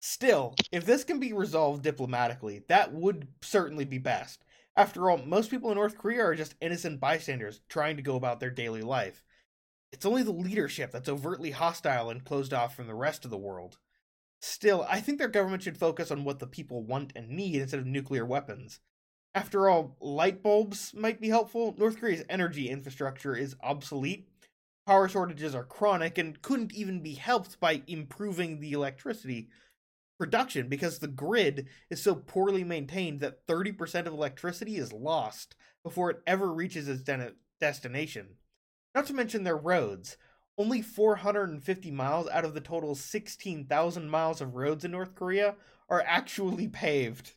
Still, 0.00 0.54
if 0.70 0.84
this 0.84 1.02
can 1.02 1.18
be 1.18 1.32
resolved 1.32 1.82
diplomatically, 1.82 2.62
that 2.68 2.92
would 2.92 3.28
certainly 3.42 3.84
be 3.84 3.98
best. 3.98 4.44
After 4.76 5.10
all, 5.10 5.18
most 5.18 5.50
people 5.50 5.70
in 5.70 5.76
North 5.76 5.98
Korea 5.98 6.22
are 6.22 6.36
just 6.36 6.54
innocent 6.60 7.00
bystanders 7.00 7.60
trying 7.68 7.96
to 7.96 8.02
go 8.02 8.14
about 8.14 8.38
their 8.38 8.50
daily 8.50 8.82
life. 8.82 9.24
It's 9.90 10.06
only 10.06 10.22
the 10.22 10.30
leadership 10.30 10.92
that's 10.92 11.08
overtly 11.08 11.50
hostile 11.50 12.10
and 12.10 12.24
closed 12.24 12.54
off 12.54 12.76
from 12.76 12.86
the 12.86 12.94
rest 12.94 13.24
of 13.24 13.32
the 13.32 13.36
world. 13.36 13.78
Still, 14.40 14.86
I 14.88 15.00
think 15.00 15.18
their 15.18 15.26
government 15.26 15.64
should 15.64 15.78
focus 15.78 16.12
on 16.12 16.22
what 16.22 16.38
the 16.38 16.46
people 16.46 16.84
want 16.84 17.12
and 17.16 17.28
need 17.30 17.60
instead 17.60 17.80
of 17.80 17.86
nuclear 17.86 18.24
weapons. 18.24 18.78
After 19.38 19.68
all, 19.68 19.96
light 20.00 20.42
bulbs 20.42 20.92
might 20.94 21.20
be 21.20 21.28
helpful. 21.28 21.72
North 21.78 22.00
Korea's 22.00 22.24
energy 22.28 22.68
infrastructure 22.68 23.36
is 23.36 23.54
obsolete. 23.62 24.28
Power 24.84 25.08
shortages 25.08 25.54
are 25.54 25.62
chronic 25.62 26.18
and 26.18 26.42
couldn't 26.42 26.74
even 26.74 27.04
be 27.04 27.14
helped 27.14 27.60
by 27.60 27.84
improving 27.86 28.58
the 28.58 28.72
electricity 28.72 29.48
production 30.18 30.68
because 30.68 30.98
the 30.98 31.06
grid 31.06 31.68
is 31.88 32.02
so 32.02 32.16
poorly 32.16 32.64
maintained 32.64 33.20
that 33.20 33.46
30% 33.46 34.06
of 34.06 34.12
electricity 34.12 34.74
is 34.76 34.92
lost 34.92 35.54
before 35.84 36.10
it 36.10 36.20
ever 36.26 36.52
reaches 36.52 36.88
its 36.88 37.04
de- 37.04 37.34
destination. 37.60 38.38
Not 38.92 39.06
to 39.06 39.14
mention 39.14 39.44
their 39.44 39.56
roads. 39.56 40.16
Only 40.58 40.82
450 40.82 41.92
miles 41.92 42.28
out 42.30 42.44
of 42.44 42.54
the 42.54 42.60
total 42.60 42.96
16,000 42.96 44.10
miles 44.10 44.40
of 44.40 44.56
roads 44.56 44.84
in 44.84 44.90
North 44.90 45.14
Korea 45.14 45.54
are 45.88 46.02
actually 46.04 46.66
paved. 46.82 47.34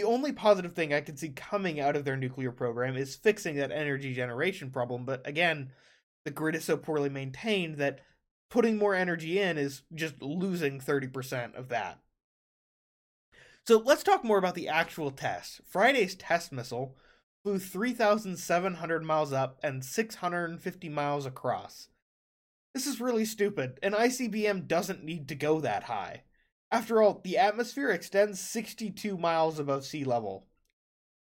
The 0.00 0.06
only 0.06 0.32
positive 0.32 0.72
thing 0.72 0.94
I 0.94 1.02
can 1.02 1.18
see 1.18 1.28
coming 1.28 1.78
out 1.78 1.94
of 1.94 2.06
their 2.06 2.16
nuclear 2.16 2.52
program 2.52 2.96
is 2.96 3.16
fixing 3.16 3.56
that 3.56 3.70
energy 3.70 4.14
generation 4.14 4.70
problem, 4.70 5.04
but 5.04 5.20
again, 5.26 5.72
the 6.24 6.30
grid 6.30 6.54
is 6.54 6.64
so 6.64 6.78
poorly 6.78 7.10
maintained 7.10 7.76
that 7.76 8.00
putting 8.48 8.78
more 8.78 8.94
energy 8.94 9.38
in 9.38 9.58
is 9.58 9.82
just 9.94 10.22
losing 10.22 10.80
30% 10.80 11.54
of 11.54 11.68
that. 11.68 11.98
So 13.66 13.76
let's 13.76 14.02
talk 14.02 14.24
more 14.24 14.38
about 14.38 14.54
the 14.54 14.68
actual 14.68 15.10
test. 15.10 15.60
Friday's 15.66 16.14
test 16.14 16.50
missile 16.50 16.96
flew 17.42 17.58
3,700 17.58 19.04
miles 19.04 19.34
up 19.34 19.58
and 19.62 19.84
650 19.84 20.88
miles 20.88 21.26
across. 21.26 21.88
This 22.72 22.86
is 22.86 23.02
really 23.02 23.26
stupid. 23.26 23.78
An 23.82 23.92
ICBM 23.92 24.66
doesn't 24.66 25.04
need 25.04 25.28
to 25.28 25.34
go 25.34 25.60
that 25.60 25.82
high. 25.82 26.22
After 26.72 27.02
all, 27.02 27.20
the 27.24 27.36
atmosphere 27.36 27.90
extends 27.90 28.40
62 28.40 29.18
miles 29.18 29.58
above 29.58 29.84
sea 29.84 30.04
level. 30.04 30.46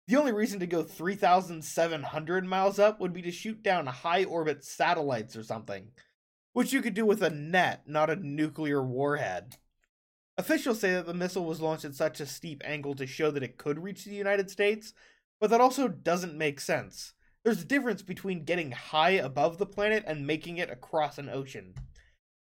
The 0.08 0.16
only 0.16 0.32
reason 0.32 0.60
to 0.60 0.68
go 0.68 0.84
3,700 0.84 2.46
miles 2.46 2.80
up 2.80 3.00
would 3.00 3.14
be 3.14 3.22
to 3.24 3.32
shoot 3.32 3.64
down 3.64 3.88
high 3.88 4.24
orbit 4.24 4.64
satellites 4.64 5.36
or 5.36 5.44
something, 5.44 5.90
which 6.54 6.74
you 6.74 6.82
could 6.82 6.94
do 6.94 7.06
with 7.06 7.22
a 7.22 7.30
net, 7.30 7.84
not 7.88 8.10
a 8.10 8.16
nuclear 8.16 8.84
warhead. 8.84 9.58
Officials 10.38 10.80
say 10.80 10.94
that 10.94 11.06
the 11.06 11.14
missile 11.14 11.46
was 11.46 11.62
launched 11.62 11.86
at 11.86 11.96
such 11.96 12.20
a 12.20 12.26
steep 12.26 12.62
angle 12.64 12.96
to 12.96 13.06
show 13.06 13.30
that 13.32 13.44
it 13.44 13.58
could 13.58 13.84
reach 13.84 14.06
the 14.06 14.16
United 14.16 14.50
States, 14.50 14.94
but 15.40 15.50
that 15.50 15.62
also 15.62 15.88
doesn't 15.88 16.38
make 16.38 16.60
sense. 16.60 17.14
There's 17.44 17.62
a 17.62 17.66
difference 17.66 18.02
between 18.02 18.46
getting 18.46 18.72
high 18.72 19.12
above 19.12 19.58
the 19.58 19.66
planet 19.66 20.04
and 20.06 20.28
making 20.28 20.58
it 20.58 20.70
across 20.70 21.18
an 21.18 21.30
ocean. 21.30 21.74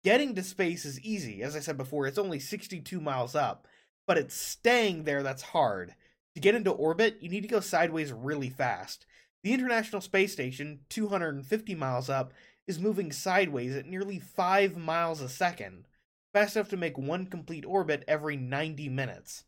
Getting 0.06 0.36
to 0.36 0.44
space 0.44 0.86
is 0.86 1.02
easy, 1.02 1.42
as 1.42 1.56
I 1.56 1.60
said 1.60 1.78
before, 1.78 2.06
it's 2.06 2.20
only 2.20 2.38
62 2.38 3.02
miles 3.02 3.34
up, 3.34 3.68
but 4.06 4.20
it's 4.20 4.36
staying 4.36 5.04
there 5.04 5.24
that's 5.24 5.42
hard. 5.42 5.96
To 6.36 6.40
get 6.40 6.54
into 6.54 6.70
orbit, 6.70 7.18
you 7.22 7.30
need 7.30 7.42
to 7.42 7.48
go 7.48 7.60
sideways 7.60 8.14
really 8.14 8.52
fast. 8.52 9.08
The 9.42 9.52
International 9.52 10.02
Space 10.02 10.32
Station, 10.32 10.82
250 10.90 11.74
miles 11.74 12.08
up, 12.08 12.34
is 12.68 12.78
moving 12.78 13.12
sideways 13.12 13.76
at 13.76 13.88
nearly 13.88 14.20
5 14.20 14.78
miles 14.78 15.22
a 15.22 15.28
second, 15.28 15.88
fast 16.34 16.56
enough 16.56 16.70
to 16.70 16.78
make 16.78 17.00
one 17.00 17.26
complete 17.26 17.66
orbit 17.66 18.04
every 18.08 18.38
90 18.38 18.88
minutes. 18.90 19.46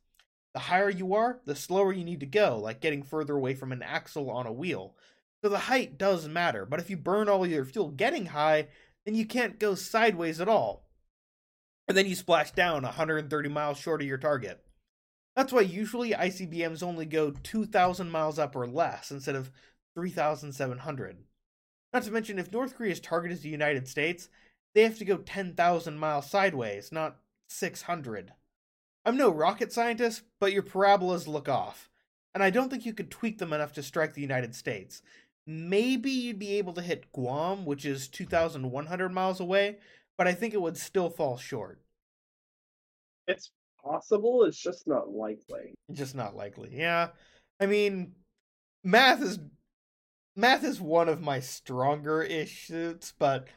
The 0.55 0.61
higher 0.61 0.89
you 0.89 1.13
are, 1.13 1.39
the 1.45 1.55
slower 1.55 1.93
you 1.93 2.03
need 2.03 2.21
to 2.21 2.25
go, 2.25 2.57
like 2.57 2.81
getting 2.81 3.03
further 3.03 3.35
away 3.35 3.53
from 3.53 3.71
an 3.71 3.83
axle 3.83 4.31
on 4.31 4.47
a 4.47 4.51
wheel. 4.51 4.95
So 5.43 5.49
the 5.49 5.59
height 5.59 5.99
does 5.99 6.27
matter, 6.27 6.65
but 6.65 6.79
if 6.79 6.89
you 6.89 6.97
burn 6.97 7.29
all 7.29 7.45
your 7.45 7.63
fuel 7.63 7.89
getting 7.89 8.25
high, 8.25 8.69
then 9.07 9.15
you 9.15 9.25
can't 9.25 9.57
go 9.57 9.73
sideways 9.73 10.41
at 10.41 10.49
all. 10.49 10.83
And 11.87 11.95
then 11.95 12.07
you 12.07 12.15
splash 12.15 12.51
down 12.51 12.83
130 12.83 13.49
miles 13.49 13.77
short 13.77 14.01
of 14.01 14.07
your 14.07 14.17
target. 14.17 14.61
That's 15.33 15.53
why 15.53 15.61
usually 15.61 16.11
ICBMs 16.11 16.83
only 16.83 17.05
go 17.05 17.31
2,000 17.31 18.11
miles 18.11 18.37
up 18.37 18.53
or 18.53 18.67
less 18.67 19.09
instead 19.09 19.35
of 19.35 19.49
3,700. 19.95 21.17
Not 21.93 22.03
to 22.03 22.11
mention, 22.11 22.37
if 22.37 22.51
North 22.51 22.75
Korea's 22.75 22.99
target 22.99 23.31
is 23.31 23.39
the 23.39 23.49
United 23.49 23.87
States, 23.87 24.27
they 24.75 24.83
have 24.83 24.97
to 24.97 25.05
go 25.05 25.17
10,000 25.17 25.97
miles 25.97 26.29
sideways, 26.29 26.91
not 26.91 27.15
600. 27.47 28.33
I'm 29.05 29.15
no 29.15 29.29
rocket 29.29 29.71
scientist, 29.71 30.23
but 30.41 30.51
your 30.51 30.63
parabolas 30.63 31.29
look 31.29 31.47
off, 31.47 31.89
and 32.35 32.43
I 32.43 32.49
don't 32.49 32.69
think 32.69 32.85
you 32.85 32.93
could 32.93 33.09
tweak 33.09 33.37
them 33.37 33.53
enough 33.53 33.71
to 33.73 33.83
strike 33.83 34.15
the 34.15 34.21
United 34.21 34.53
States. 34.53 35.01
Maybe 35.47 36.11
you'd 36.11 36.39
be 36.39 36.57
able 36.57 36.73
to 36.73 36.81
hit 36.81 37.11
Guam, 37.13 37.65
which 37.65 37.85
is 37.85 38.09
2,100 38.09 39.09
miles 39.09 39.39
away, 39.39 39.77
but 40.17 40.27
I 40.27 40.33
think 40.33 40.53
it 40.53 40.61
would 40.61 40.75
still 40.77 41.09
fall 41.09 41.37
short. 41.37 41.79
It's 43.27 43.51
possible. 43.81 44.43
It's 44.43 44.57
just 44.61 44.87
not 44.87 45.09
likely. 45.09 45.73
Just 45.91 46.15
not 46.15 46.35
likely. 46.35 46.69
Yeah. 46.73 47.09
I 47.61 47.65
mean, 47.65 48.11
math 48.83 49.21
is 49.21 49.39
math 50.35 50.63
is 50.63 50.79
one 50.81 51.09
of 51.09 51.21
my 51.21 51.39
stronger 51.39 52.21
issues, 52.21 53.13
but 53.17 53.47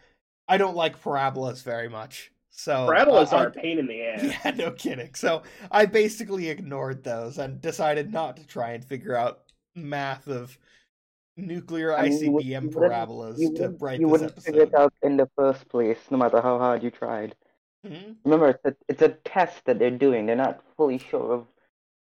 I 0.49 0.59
don't 0.59 0.77
like 0.77 1.01
parabolas 1.03 1.63
very 1.63 1.89
much. 1.89 2.31
So 2.51 2.87
Parabolas 2.89 3.33
uh, 3.33 3.37
are 3.37 3.45
I- 3.47 3.49
a 3.49 3.51
pain 3.51 3.79
in 3.79 3.87
the 3.87 4.03
ass. 4.07 4.23
Yeah, 4.45 4.51
no 4.53 4.71
kidding. 4.73 5.15
So 5.15 5.43
I 5.71 5.87
basically 5.87 6.49
ignored 6.51 7.03
those 7.03 7.39
and 7.39 7.61
decided 7.61 8.13
not 8.13 8.37
to 8.37 8.47
try 8.47 8.73
and 8.73 8.85
figure 8.85 9.17
out 9.17 9.41
math 9.75 10.29
of 10.29 10.57
nuclear 11.41 11.95
I 11.97 12.09
mean, 12.09 12.13
you 12.23 12.31
ICBM 12.33 12.63
wouldn't- 12.65 12.73
parabolas 12.75 13.41
You, 13.41 13.49
to 13.55 13.63
wouldn't- 13.63 13.83
write 13.83 14.01
you 14.01 14.07
this 14.07 14.13
wouldn't 14.13 14.43
figure 14.43 14.63
it 14.63 14.75
out 14.75 14.93
in 15.03 15.17
the 15.17 15.29
first 15.37 15.69
place, 15.69 15.99
no 16.11 16.17
matter 16.19 16.41
how 16.41 16.59
hard 16.59 16.83
you 16.83 16.91
tried. 16.91 17.35
Mhm. 17.87 18.17
Remember, 18.25 18.49
it's 18.51 18.65
a, 18.65 18.77
it's 18.89 19.03
a 19.03 19.09
test 19.25 19.65
that 19.65 19.79
they're 19.79 19.91
doing. 19.91 20.27
They're 20.27 20.37
not 20.37 20.63
fully 20.77 20.99
sure 20.99 21.33
of 21.33 21.47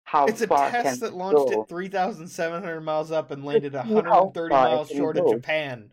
how 0.05 0.25
It's 0.25 0.41
a 0.41 0.47
far 0.47 0.71
can 0.71 0.83
test 0.83 1.01
that 1.01 1.13
launched 1.13 1.53
go. 1.53 1.61
at 1.61 1.69
3,700 1.69 2.81
miles 2.81 3.11
up 3.11 3.29
and 3.31 3.45
landed 3.45 3.73
see 3.73 3.77
130 3.77 4.49
miles 4.53 4.89
short 4.89 5.17
of. 5.17 5.29
Japan. 5.29 5.91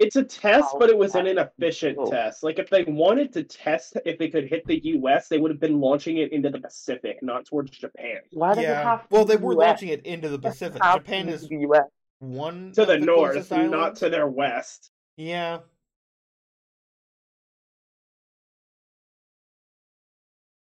It's 0.00 0.14
a 0.14 0.22
test, 0.22 0.72
How 0.72 0.78
but 0.78 0.90
it 0.90 0.96
was 0.98 1.14
an 1.16 1.26
inefficient 1.26 1.96
can 1.96 2.06
it 2.06 2.10
go? 2.10 2.16
test. 2.16 2.42
Like 2.44 2.58
if 2.60 2.70
they 2.70 2.84
wanted 2.84 3.32
to 3.32 3.42
test 3.42 3.96
if 4.04 4.16
they 4.18 4.28
could 4.28 4.44
hit 4.44 4.64
the 4.66 4.78
U.S., 4.84 5.28
they 5.28 5.38
would 5.38 5.50
have 5.50 5.58
been 5.58 5.80
launching 5.80 6.18
it 6.18 6.30
into 6.32 6.50
the 6.50 6.60
Pacific, 6.60 7.18
not 7.22 7.46
towards 7.46 7.70
Japan. 7.72 8.18
Why 8.32 8.50
does 8.54 8.58
it 8.58 8.62
Yeah. 8.68 8.82
have 8.84 9.08
to 9.08 9.14
Well, 9.14 9.24
they 9.24 9.36
were 9.36 9.54
US? 9.54 9.58
launching 9.66 9.88
it 9.88 10.06
into 10.06 10.28
the 10.28 10.38
Pacific. 10.38 10.80
Japan 10.82 11.28
is 11.28 11.48
the 11.48 11.56
US. 11.66 11.88
One 12.18 12.72
To 12.72 12.82
of 12.82 12.88
the 12.88 12.98
north, 12.98 13.50
not 13.50 13.96
to 13.96 14.10
their 14.10 14.26
west. 14.26 14.90
Yeah. 15.16 15.60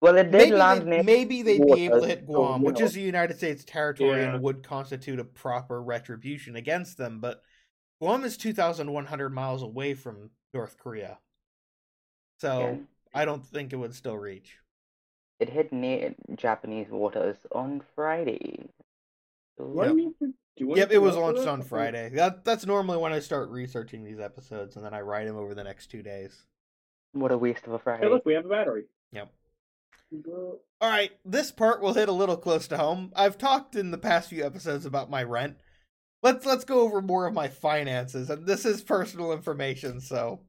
Well, 0.01 0.17
it 0.19 0.25
did 0.25 0.33
Maybe, 0.33 0.53
land 0.53 0.83
they, 0.83 0.87
near 0.87 1.03
maybe 1.03 1.41
they'd 1.43 1.65
be 1.65 1.85
able 1.87 1.95
to 1.95 2.01
waters, 2.01 2.07
hit 2.07 2.27
so, 2.27 2.35
Guam, 2.35 2.61
you 2.61 2.67
which 2.67 2.81
is 2.81 2.95
a 2.95 3.01
United 3.01 3.39
States 3.39 3.65
territory 3.65 4.21
Yeah. 4.21 4.35
and 4.35 4.43
would 4.43 4.63
constitute 4.63 5.19
a 5.19 5.25
proper 5.25 5.83
retribution 5.83 6.57
against 6.57 6.99
them, 6.99 7.21
but 7.21 7.43
Guam 8.03 8.23
is 8.25 8.37
2,100 8.37 9.31
miles 9.31 9.63
away 9.63 9.95
from 9.95 10.31
North 10.53 10.77
Korea. 10.77 11.19
So 12.39 12.59
Yeah. 12.59 12.77
I 13.15 13.25
don't 13.25 13.47
think 13.47 13.73
it 13.73 13.77
would 13.77 13.95
still 13.95 14.19
reach. 14.19 14.59
It 15.41 15.49
hit 15.49 15.73
near 15.73 16.15
Japanese 16.35 16.91
waters 16.91 17.39
on 17.53 17.81
Friday. 17.95 18.69
So, 19.57 19.67
What 19.67 19.97
Yep. 19.97 20.35
Do 20.57 20.65
you 20.65 20.69
need 20.69 20.75
to 20.75 20.81
do 20.81 20.81
Yep, 20.81 20.93
it 20.93 20.99
was 20.99 21.17
launched 21.17 21.47
on 21.47 21.63
Friday. 21.63 22.11
That 22.11 22.45
that's 22.45 22.67
normally 22.67 22.99
when 22.99 23.13
I 23.13 23.21
start 23.21 23.51
researching 23.51 24.05
these 24.05 24.21
episodes, 24.21 24.77
and 24.77 24.85
then 24.85 24.95
I 24.95 25.01
write 25.01 25.27
them 25.27 25.37
over 25.37 25.55
the 25.55 25.65
next 25.65 25.91
two 25.91 26.03
days. 26.03 26.45
What 27.13 27.33
a 27.33 27.39
waste 27.39 27.67
of 27.67 27.73
a 27.73 27.79
Friday. 27.79 28.05
Hey, 28.05 28.11
look, 28.11 28.25
we 28.25 28.35
have 28.35 28.45
a 28.45 28.49
battery. 28.49 28.85
Yep. 29.13 29.33
All 30.81 30.91
right, 30.91 31.11
this 31.25 31.51
part 31.51 31.81
will 31.81 31.95
hit 31.95 32.09
a 32.09 32.13
little 32.13 32.37
close 32.37 32.69
to 32.69 32.77
home. 32.77 33.13
I've 33.17 33.39
talked 33.39 33.75
in 33.75 33.91
the 33.91 33.99
past 33.99 34.29
few 34.29 34.45
episodes 34.45 34.87
about 34.87 35.11
my 35.11 35.23
rent. 35.23 35.57
Let's 36.23 36.47
let's 36.47 36.65
go 36.65 36.81
over 36.81 37.03
more 37.03 37.27
of 37.27 37.35
my 37.35 37.49
finances, 37.49 38.31
and 38.31 38.47
this 38.47 38.65
is 38.65 38.83
personal 38.83 39.33
information, 39.33 40.01
so 40.01 40.41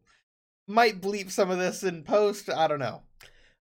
might 0.68 1.02
bleep 1.02 1.32
some 1.32 1.50
of 1.50 1.58
this 1.58 1.84
in 1.84 2.04
post. 2.04 2.50
I 2.50 2.68
don't 2.68 2.80
know. 2.80 3.04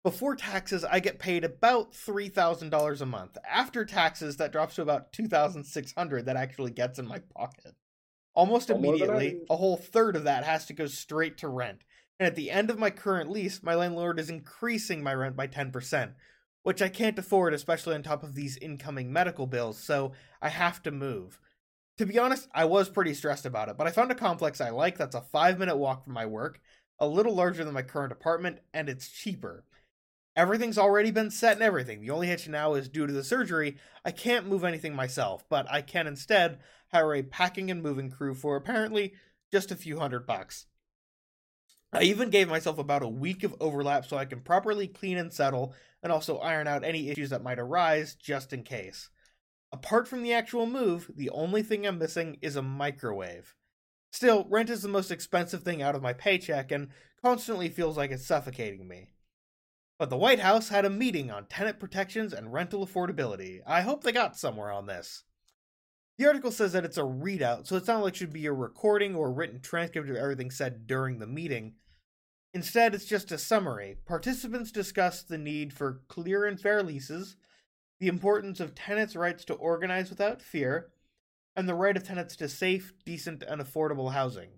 Before 0.04 0.36
taxes, 0.36 0.84
I 0.84 1.00
get 1.00 1.18
paid 1.18 1.44
about 1.44 1.94
three 1.94 2.28
thousand 2.28 2.68
dollars 2.68 3.00
a 3.00 3.06
month. 3.06 3.38
After 3.48 3.86
taxes, 3.86 4.36
that 4.36 4.52
drops 4.52 4.74
to 4.74 4.82
about 4.82 5.14
two 5.14 5.26
thousand 5.26 5.64
six 5.64 5.94
hundred. 5.94 6.26
That 6.26 6.36
actually 6.36 6.72
gets 6.72 6.98
in 6.98 7.08
my 7.08 7.20
pocket. 7.34 7.74
Almost 8.34 8.68
Well, 8.68 8.78
more 8.80 8.92
I 8.92 8.96
immediately, 8.96 9.40
a 9.48 9.56
whole 9.56 9.78
third 9.78 10.14
of 10.14 10.24
that 10.24 10.44
has 10.44 10.66
to 10.66 10.74
go 10.74 10.86
straight 10.86 11.38
to 11.38 11.48
rent. 11.48 11.84
And 12.20 12.26
at 12.26 12.36
the 12.36 12.50
end 12.50 12.68
of 12.68 12.78
my 12.78 12.90
current 12.90 13.30
lease, 13.30 13.62
my 13.62 13.74
landlord 13.74 14.20
is 14.20 14.28
increasing 14.28 15.02
my 15.02 15.14
rent 15.14 15.36
by 15.36 15.48
10%, 15.48 16.12
which 16.62 16.82
I 16.82 16.88
can't 16.88 17.18
afford, 17.18 17.54
especially 17.54 17.94
on 17.94 18.02
top 18.02 18.22
of 18.22 18.34
these 18.34 18.58
incoming 18.58 19.12
medical 19.12 19.46
bills, 19.46 19.78
so 19.78 20.12
I 20.40 20.50
have 20.50 20.82
to 20.82 20.90
move. 20.90 21.40
To 21.98 22.06
be 22.06 22.18
honest, 22.18 22.48
I 22.54 22.66
was 22.66 22.88
pretty 22.88 23.14
stressed 23.14 23.46
about 23.46 23.68
it, 23.68 23.76
but 23.76 23.86
I 23.86 23.90
found 23.90 24.12
a 24.12 24.16
complex 24.16 24.60
I 24.60 24.70
like 24.70 24.98
that's 24.98 25.14
a 25.14 25.22
five 25.22 25.58
minute 25.58 25.76
walk 25.76 26.04
from 26.04 26.12
my 26.12 26.26
work, 26.26 26.60
a 26.98 27.08
little 27.08 27.34
larger 27.34 27.64
than 27.64 27.74
my 27.74 27.82
current 27.82 28.12
apartment, 28.12 28.58
and 28.72 28.88
it's 28.88 29.08
cheaper. 29.08 29.64
Everything's 30.36 30.78
already 30.78 31.12
been 31.12 31.30
set 31.30 31.54
and 31.54 31.62
everything. 31.62 32.00
The 32.00 32.10
only 32.10 32.26
hitch 32.26 32.48
now 32.48 32.74
is 32.74 32.88
due 32.88 33.06
to 33.06 33.12
the 33.12 33.22
surgery. 33.22 33.76
I 34.04 34.10
can't 34.10 34.48
move 34.48 34.64
anything 34.64 34.94
myself, 34.94 35.44
but 35.48 35.70
I 35.70 35.80
can 35.80 36.06
instead 36.06 36.58
hire 36.92 37.14
a 37.14 37.22
packing 37.22 37.70
and 37.70 37.82
moving 37.82 38.10
crew 38.10 38.34
for 38.34 38.56
apparently 38.56 39.14
just 39.52 39.70
a 39.70 39.76
few 39.76 40.00
hundred 40.00 40.26
bucks. 40.26 40.66
I 41.92 42.02
even 42.02 42.30
gave 42.30 42.48
myself 42.48 42.78
about 42.78 43.04
a 43.04 43.08
week 43.08 43.44
of 43.44 43.54
overlap 43.60 44.04
so 44.04 44.16
I 44.16 44.24
can 44.24 44.40
properly 44.40 44.88
clean 44.88 45.16
and 45.16 45.32
settle 45.32 45.74
and 46.02 46.10
also 46.10 46.38
iron 46.38 46.66
out 46.66 46.82
any 46.82 47.08
issues 47.08 47.30
that 47.30 47.44
might 47.44 47.60
arise 47.60 48.16
just 48.16 48.52
in 48.52 48.64
case. 48.64 49.10
Apart 49.72 50.08
from 50.08 50.24
the 50.24 50.32
actual 50.32 50.66
move, 50.66 51.10
the 51.14 51.30
only 51.30 51.62
thing 51.62 51.86
I'm 51.86 51.98
missing 51.98 52.38
is 52.42 52.56
a 52.56 52.62
microwave. 52.62 53.54
Still, 54.10 54.46
rent 54.50 54.70
is 54.70 54.82
the 54.82 54.88
most 54.88 55.12
expensive 55.12 55.62
thing 55.62 55.82
out 55.82 55.94
of 55.94 56.02
my 56.02 56.12
paycheck 56.12 56.72
and 56.72 56.88
constantly 57.22 57.68
feels 57.68 57.96
like 57.96 58.10
it's 58.10 58.26
suffocating 58.26 58.86
me. 58.86 59.13
But 59.98 60.10
the 60.10 60.16
White 60.16 60.40
House 60.40 60.70
had 60.70 60.84
a 60.84 60.90
meeting 60.90 61.30
on 61.30 61.46
tenant 61.46 61.78
protections 61.78 62.32
and 62.32 62.52
rental 62.52 62.86
affordability. 62.86 63.60
I 63.66 63.82
hope 63.82 64.02
they 64.02 64.12
got 64.12 64.36
somewhere 64.36 64.72
on 64.72 64.86
this. 64.86 65.22
The 66.18 66.26
article 66.26 66.50
says 66.50 66.72
that 66.72 66.84
it's 66.84 66.98
a 66.98 67.02
readout, 67.02 67.66
so 67.66 67.76
it's 67.76 67.88
not 67.88 68.02
like 68.02 68.14
it 68.14 68.16
should 68.16 68.32
be 68.32 68.46
a 68.46 68.52
recording 68.52 69.14
or 69.14 69.28
a 69.28 69.32
written 69.32 69.60
transcript 69.60 70.08
of 70.08 70.16
everything 70.16 70.50
said 70.50 70.86
during 70.86 71.18
the 71.18 71.26
meeting. 71.26 71.74
Instead, 72.52 72.94
it's 72.94 73.04
just 73.04 73.32
a 73.32 73.38
summary. 73.38 73.96
Participants 74.06 74.70
discussed 74.70 75.28
the 75.28 75.38
need 75.38 75.72
for 75.72 76.02
clear 76.06 76.44
and 76.44 76.60
fair 76.60 76.82
leases, 76.82 77.36
the 77.98 78.06
importance 78.06 78.60
of 78.60 78.74
tenants' 78.74 79.16
rights 79.16 79.44
to 79.46 79.54
organize 79.54 80.08
without 80.08 80.40
fear, 80.40 80.90
and 81.56 81.68
the 81.68 81.74
right 81.74 81.96
of 81.96 82.04
tenants 82.04 82.36
to 82.36 82.48
safe, 82.48 82.92
decent, 83.04 83.42
and 83.42 83.60
affordable 83.60 84.12
housing. 84.12 84.50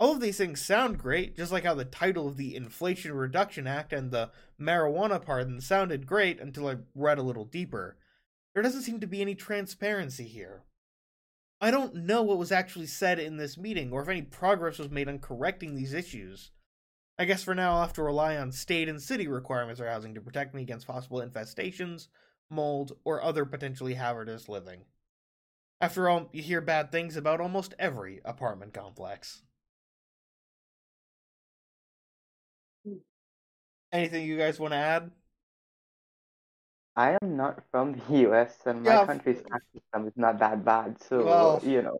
All 0.00 0.12
of 0.12 0.20
these 0.20 0.38
things 0.38 0.64
sound 0.64 0.98
great, 0.98 1.36
just 1.36 1.50
like 1.50 1.64
how 1.64 1.74
the 1.74 1.84
title 1.84 2.28
of 2.28 2.36
the 2.36 2.54
Inflation 2.54 3.12
Reduction 3.12 3.66
Act 3.66 3.92
and 3.92 4.12
the 4.12 4.30
marijuana 4.60 5.20
pardon 5.20 5.60
sounded 5.60 6.06
great 6.06 6.40
until 6.40 6.68
I 6.68 6.76
read 6.94 7.18
a 7.18 7.22
little 7.22 7.44
deeper. 7.44 7.96
There 8.54 8.62
doesn't 8.62 8.82
seem 8.82 9.00
to 9.00 9.08
be 9.08 9.20
any 9.20 9.34
transparency 9.34 10.24
here. 10.24 10.62
I 11.60 11.72
don't 11.72 11.96
know 11.96 12.22
what 12.22 12.38
was 12.38 12.52
actually 12.52 12.86
said 12.86 13.18
in 13.18 13.36
this 13.36 13.58
meeting 13.58 13.90
or 13.92 14.00
if 14.00 14.08
any 14.08 14.22
progress 14.22 14.78
was 14.78 14.90
made 14.90 15.08
on 15.08 15.18
correcting 15.18 15.74
these 15.74 15.92
issues. 15.92 16.52
I 17.18 17.24
guess 17.24 17.42
for 17.42 17.54
now 17.56 17.74
I'll 17.74 17.80
have 17.80 17.92
to 17.94 18.02
rely 18.04 18.36
on 18.36 18.52
state 18.52 18.88
and 18.88 19.02
city 19.02 19.26
requirements 19.26 19.80
for 19.80 19.88
housing 19.88 20.14
to 20.14 20.20
protect 20.20 20.54
me 20.54 20.62
against 20.62 20.86
possible 20.86 21.20
infestations, 21.20 22.06
mold, 22.48 22.92
or 23.04 23.20
other 23.20 23.44
potentially 23.44 23.94
hazardous 23.94 24.48
living. 24.48 24.82
After 25.80 26.08
all, 26.08 26.28
you 26.32 26.42
hear 26.42 26.60
bad 26.60 26.92
things 26.92 27.16
about 27.16 27.40
almost 27.40 27.74
every 27.80 28.20
apartment 28.24 28.72
complex. 28.72 29.42
Anything 33.92 34.26
you 34.26 34.36
guys 34.36 34.60
want 34.60 34.72
to 34.72 34.78
add? 34.78 35.10
I 36.96 37.16
am 37.22 37.36
not 37.36 37.62
from 37.70 37.92
the 38.08 38.28
US 38.30 38.54
and 38.66 38.82
my 38.82 38.92
Yeah, 38.92 39.00
f- 39.02 39.06
country's 39.06 39.42
tax 39.42 39.64
system 39.72 40.08
is 40.08 40.12
not 40.16 40.38
that 40.40 40.64
bad, 40.64 41.00
so 41.02 41.24
Well- 41.24 41.60
you 41.62 41.82
know. 41.82 41.98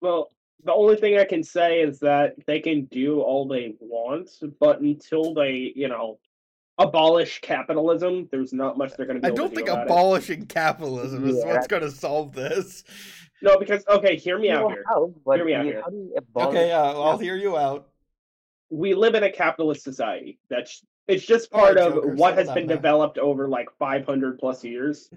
Well, 0.00 0.30
the 0.64 0.72
only 0.72 0.96
thing 0.96 1.18
I 1.18 1.24
can 1.24 1.42
say 1.42 1.80
is 1.80 2.00
that 2.00 2.34
they 2.46 2.60
can 2.60 2.86
do 2.86 3.20
all 3.20 3.46
they 3.46 3.74
want, 3.80 4.30
but 4.58 4.80
until 4.80 5.34
they, 5.34 5.72
you 5.74 5.88
know, 5.88 6.18
abolish 6.78 7.40
capitalism, 7.40 8.26
there's 8.30 8.52
not 8.52 8.76
much 8.78 8.94
they're 8.96 9.06
going 9.06 9.20
to 9.20 9.26
be 9.26 9.32
I 9.32 9.34
don't 9.34 9.54
think 9.54 9.66
do 9.66 9.72
about 9.72 9.86
it. 9.86 9.90
abolishing 9.90 10.46
capitalism 10.46 11.26
is 11.28 11.38
Yeah. 11.38 11.52
what's 11.52 11.66
going 11.66 11.82
to 11.82 11.90
solve 11.90 12.32
this. 12.32 12.84
No, 13.42 13.58
because 13.58 13.84
okay, 13.88 14.16
hear 14.16 14.38
me 14.38 14.48
You 14.48 14.54
out 14.54 14.70
here. 14.72 14.84
how, 14.86 15.14
Hear 15.34 15.44
me 15.44 15.54
out 15.54 15.64
here. 15.64 15.82
how 15.82 15.90
do 15.90 15.96
you 15.96 16.14
abolish 16.16 16.48
Okay, 16.48 16.72
uh, 16.72 16.82
I'll 16.98 17.18
hear 17.18 17.36
you 17.36 17.56
out. 17.56 17.89
We 18.70 18.94
live 18.94 19.14
in 19.14 19.24
a 19.24 19.30
capitalist 19.32 19.82
society. 19.82 20.38
That's 20.48 20.84
it's 21.08 21.26
just 21.26 21.50
part 21.50 21.76
of 21.76 21.94
Joker, 21.94 22.14
what 22.14 22.38
has 22.38 22.50
been 22.52 22.66
now. 22.68 22.76
developed 22.76 23.18
over 23.18 23.48
like 23.48 23.68
500 23.78 24.38
plus 24.38 24.62
years. 24.64 25.10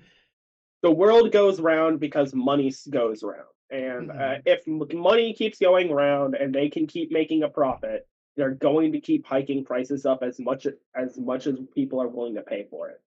The 0.82 0.92
world 0.92 1.32
goes 1.32 1.62
round 1.62 2.00
because 2.00 2.34
money 2.34 2.74
goes 2.90 3.24
round, 3.24 3.48
and 3.70 4.10
uh, 4.12 4.16
Mhm. 4.16 4.42
if 4.46 4.68
money 4.94 5.34
keeps 5.34 5.60
going 5.60 5.92
round 5.92 6.36
and 6.36 6.54
they 6.54 6.68
can 6.70 6.88
keep 6.88 7.12
making 7.12 7.44
a 7.44 7.50
profit, 7.50 8.08
they're 8.36 8.56
going 8.56 8.92
to 8.94 9.00
keep 9.00 9.26
hiking 9.26 9.64
prices 9.64 10.06
up 10.06 10.24
as 10.24 10.40
much 10.40 10.66
as 10.96 11.18
much 11.20 11.46
as 11.48 11.56
people 11.76 12.02
are 12.02 12.08
willing 12.08 12.36
to 12.36 12.42
pay 12.42 12.64
for 12.64 12.90
it. 12.90 13.00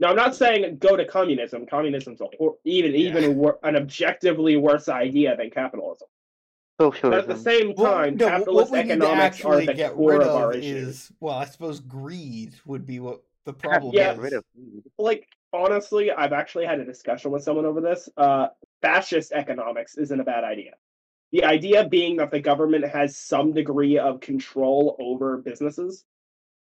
Now, 0.00 0.10
I'm 0.10 0.16
not 0.16 0.34
saying 0.34 0.78
go 0.78 0.96
to 0.96 1.04
communism. 1.04 1.66
Communism's 1.66 2.20
a 2.20 2.26
even 2.64 2.92
Yeah. 2.92 2.98
even 3.18 3.54
an 3.64 3.76
objectively 3.76 4.56
worse 4.56 4.88
idea 4.88 5.36
than 5.36 5.50
capitalism. 5.50 6.08
But 6.78 7.14
at 7.14 7.28
the 7.28 7.36
same 7.36 7.72
Well, 7.76 7.92
time, 7.92 8.16
no, 8.16 8.28
capitalist 8.28 8.70
what 8.72 8.78
we 8.78 8.82
need 8.82 8.88
to 8.88 8.92
economics 8.94 9.44
are 9.44 9.52
actually 9.52 9.66
the 9.66 9.74
get 9.74 9.92
core 9.92 10.10
rid 10.10 10.22
of 10.22 10.34
our 10.34 10.50
of 10.52 10.58
issues. 10.58 10.88
is, 10.88 11.12
well, 11.20 11.34
I 11.34 11.44
suppose 11.44 11.78
greed 11.80 12.54
would 12.66 12.84
be 12.84 12.98
what 12.98 13.22
the 13.44 13.52
problem 13.52 13.94
Yeah. 13.94 14.10
is. 14.10 14.16
Get 14.16 14.22
rid 14.22 14.32
of. 14.32 14.44
Like 14.98 15.28
honestly, 15.52 16.10
I've 16.10 16.32
actually 16.32 16.66
had 16.66 16.80
a 16.80 16.84
discussion 16.84 17.30
with 17.30 17.44
someone 17.44 17.64
over 17.64 17.80
this. 17.80 18.08
Uh, 18.16 18.48
fascist 18.82 19.30
economics 19.32 19.96
isn't 19.96 20.18
a 20.18 20.24
bad 20.24 20.42
idea. 20.42 20.72
The 21.30 21.44
idea 21.44 21.88
being 21.88 22.16
that 22.16 22.30
the 22.32 22.40
government 22.40 22.84
has 22.86 23.16
some 23.16 23.52
degree 23.52 23.98
of 23.98 24.20
control 24.20 24.96
over 24.98 25.38
businesses 25.38 26.04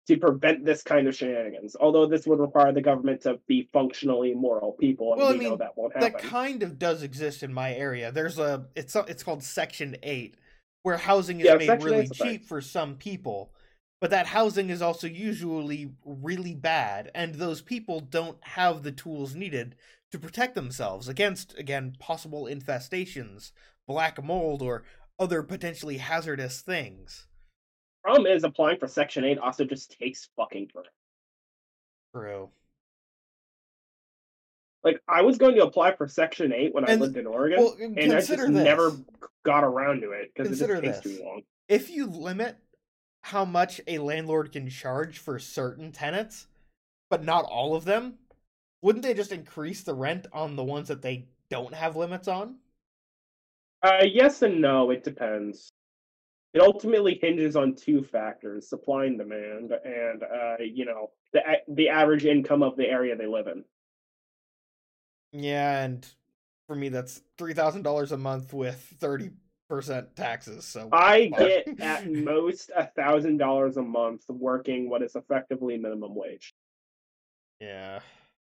to 0.07 0.17
prevent 0.17 0.63
this 0.65 0.83
kind 0.83 1.07
of 1.07 1.15
shenanigans. 1.15 1.75
Although 1.79 2.05
this 2.05 2.25
would 2.27 2.39
require 2.39 2.71
the 2.71 2.81
government 2.81 3.21
to 3.21 3.39
be 3.47 3.69
functionally 3.73 4.33
moral 4.33 4.71
people, 4.73 5.13
and 5.13 5.21
Well, 5.21 5.29
I 5.29 5.33
we 5.33 5.43
know 5.43 5.49
mean, 5.51 5.59
that 5.59 5.77
won't 5.77 5.93
happen. 5.93 6.11
that 6.13 6.21
kind 6.21 6.63
of 6.63 6.79
does 6.79 7.03
exist 7.03 7.43
in 7.43 7.53
my 7.53 7.73
area. 7.73 8.11
There's 8.11 8.39
a 8.39 8.67
it's 8.75 8.95
a- 8.95 9.05
it's 9.07 9.23
called 9.23 9.43
Section 9.43 9.97
Eight, 10.03 10.35
where 10.83 10.97
housing 10.97 11.39
is 11.41 11.45
Yeah, 11.47 11.55
made 11.55 11.67
Section 11.67 11.85
really 11.91 12.03
8's 12.03 12.11
a 12.11 12.15
thing. 12.15 12.31
cheap 12.31 12.45
for 12.45 12.61
some 12.61 12.95
people, 12.95 13.51
but 13.99 14.09
that 14.11 14.27
housing 14.27 14.69
is 14.69 14.81
also 14.81 15.07
usually 15.07 15.91
really 16.05 16.55
bad, 16.55 17.11
and 17.13 17.35
those 17.35 17.61
people 17.61 17.99
don't 17.99 18.37
have 18.43 18.83
the 18.83 18.91
tools 18.93 19.35
needed 19.35 19.75
to 20.11 20.19
protect 20.19 20.55
themselves 20.55 21.09
against 21.09 21.57
again 21.57 21.95
possible 21.99 22.45
infestations, 22.45 23.51
black 23.87 24.23
mold, 24.23 24.61
or 24.61 24.83
other 25.19 25.43
potentially 25.43 25.97
hazardous 25.97 26.61
things. 26.61 27.27
Problem 28.03 28.27
is, 28.31 28.43
applying 28.43 28.77
for 28.79 28.87
Section 28.87 29.23
Eight 29.25 29.37
also 29.37 29.65
just 29.65 29.97
takes 29.99 30.29
fucking 30.37 30.69
forever. 30.71 30.89
True. 32.15 32.49
Like 34.83 35.01
I 35.07 35.21
was 35.21 35.37
going 35.37 35.55
to 35.55 35.63
apply 35.63 35.95
for 35.95 36.07
Section 36.07 36.53
Eight 36.53 36.73
when 36.73 36.89
I 36.89 36.95
lived 36.95 37.17
in 37.17 37.27
Oregon, 37.27 37.59
Well, 37.59 37.75
and 37.79 37.99
I 37.99 38.17
just 38.19 38.29
this. 38.29 38.49
never 38.49 38.91
got 39.43 39.63
around 39.63 40.01
to 40.01 40.11
it 40.11 40.31
because 40.33 40.61
it 40.61 40.67
just 40.67 40.81
takes 40.83 40.99
this. 41.01 41.17
too 41.17 41.23
long. 41.23 41.41
if 41.67 41.89
you 41.89 42.05
limit 42.07 42.57
how 43.21 43.43
much 43.43 43.81
a 43.87 43.97
landlord 43.97 44.53
can 44.53 44.69
charge 44.69 45.17
for 45.17 45.37
certain 45.39 45.91
tenants, 45.91 46.47
but 47.09 47.25
not 47.25 47.43
all 47.45 47.75
of 47.75 47.83
them, 47.83 48.13
wouldn't 48.81 49.03
they 49.03 49.13
just 49.13 49.33
increase 49.33 49.83
the 49.83 49.93
rent 49.93 50.27
on 50.31 50.55
the 50.55 50.63
ones 50.63 50.87
that 50.87 51.01
they 51.01 51.25
don't 51.49 51.73
have 51.73 51.97
limits 51.97 52.29
on? 52.29 52.55
Uh, 53.83 54.03
yes 54.05 54.41
and 54.43 54.61
no. 54.61 54.89
It 54.91 55.03
depends. 55.03 55.69
It 56.57 56.61
ultimately 56.61 57.19
hinges 57.21 57.55
on 57.55 57.75
two 57.75 58.01
factors: 58.01 58.67
supply 58.67 59.05
and 59.05 59.15
demand, 59.15 59.73
and 59.85 60.23
uh, 60.23 60.55
you 60.59 60.85
know 60.85 61.11
the 61.31 61.41
the 61.67 61.89
average 61.89 62.25
income 62.25 62.63
of 62.63 62.75
the 62.75 62.87
area 62.87 63.15
they 63.15 63.27
live 63.27 63.45
in. 63.45 63.63
Yeah, 65.31 65.83
and 65.83 66.03
for 66.65 66.75
me, 66.75 66.89
that's 66.89 67.21
three 67.37 67.53
thousand 67.53 67.83
dollars 67.83 68.11
a 68.11 68.17
month 68.17 68.53
with 68.53 68.79
thirty 68.99 69.29
percent 69.69 70.15
taxes. 70.15 70.65
So 70.65 70.89
I 70.91 71.25
get 71.37 71.79
at 71.79 72.11
most 72.11 72.71
a 72.75 72.87
thousand 72.87 73.37
dollars 73.37 73.77
a 73.77 73.83
month 73.83 74.23
working 74.27 74.89
what 74.89 75.03
is 75.03 75.15
effectively 75.15 75.77
minimum 75.77 76.15
wage. 76.15 76.55
yeah, 77.61 77.99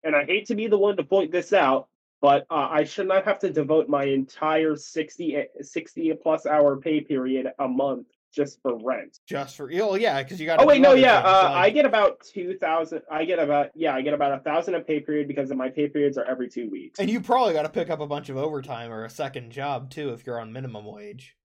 And 0.06 0.16
I 0.16 0.24
hate 0.24 0.46
to 0.46 0.56
be 0.56 0.68
the 0.68 0.78
one 0.78 0.96
to 0.96 1.04
point 1.04 1.34
this 1.34 1.52
out, 1.52 1.90
but 2.22 2.46
uh, 2.50 2.68
I 2.70 2.84
should 2.84 3.08
not 3.08 3.26
have 3.26 3.40
to 3.40 3.52
devote 3.52 3.88
my 3.88 4.04
entire 4.06 4.76
60, 4.76 5.36
eh, 5.36 5.44
60 5.62 6.14
plus 6.22 6.46
hour 6.46 6.78
pay 6.78 7.02
period 7.02 7.48
a 7.60 7.68
month 7.68 8.08
just 8.32 8.62
for 8.62 8.78
rent. 8.78 9.20
just 9.26 9.56
for 9.56 9.72
oh 9.74 9.96
yeah, 9.96 10.22
because 10.22 10.40
you 10.40 10.46
got. 10.46 10.62
Oh 10.62 10.66
wait, 10.66 10.82
no, 10.82 10.94
yeah. 10.94 11.18
Uh, 11.18 11.52
I 11.54 11.70
get 11.70 11.86
about 11.86 12.22
two 12.22 12.58
thousand. 12.58 13.02
I 13.12 13.26
get 13.26 13.40
about 13.40 13.72
yeah, 13.76 13.96
I 13.96 14.02
get 14.02 14.14
about 14.14 14.34
a 14.34 14.40
thousand 14.40 14.76
a 14.76 14.82
pay 14.82 15.00
period 15.00 15.28
because 15.28 15.50
of 15.52 15.58
my 15.58 15.70
pay 15.70 15.88
periods 15.88 16.18
are 16.18 16.26
every 16.26 16.48
two 16.48 16.70
weeks. 16.70 17.00
and 17.00 17.10
you 17.10 17.22
probably 17.22 17.54
got 17.54 17.64
to 17.64 17.70
pick 17.70 17.90
up 17.90 18.00
a 18.00 18.08
bunch 18.08 18.30
of 18.30 18.38
overtime 18.38 18.92
or 18.92 19.06
a 19.06 19.10
second 19.10 19.52
job 19.52 19.90
too 19.90 20.14
if 20.14 20.26
you're 20.26 20.40
on 20.40 20.54
minimum 20.54 20.86
wage. 20.86 21.36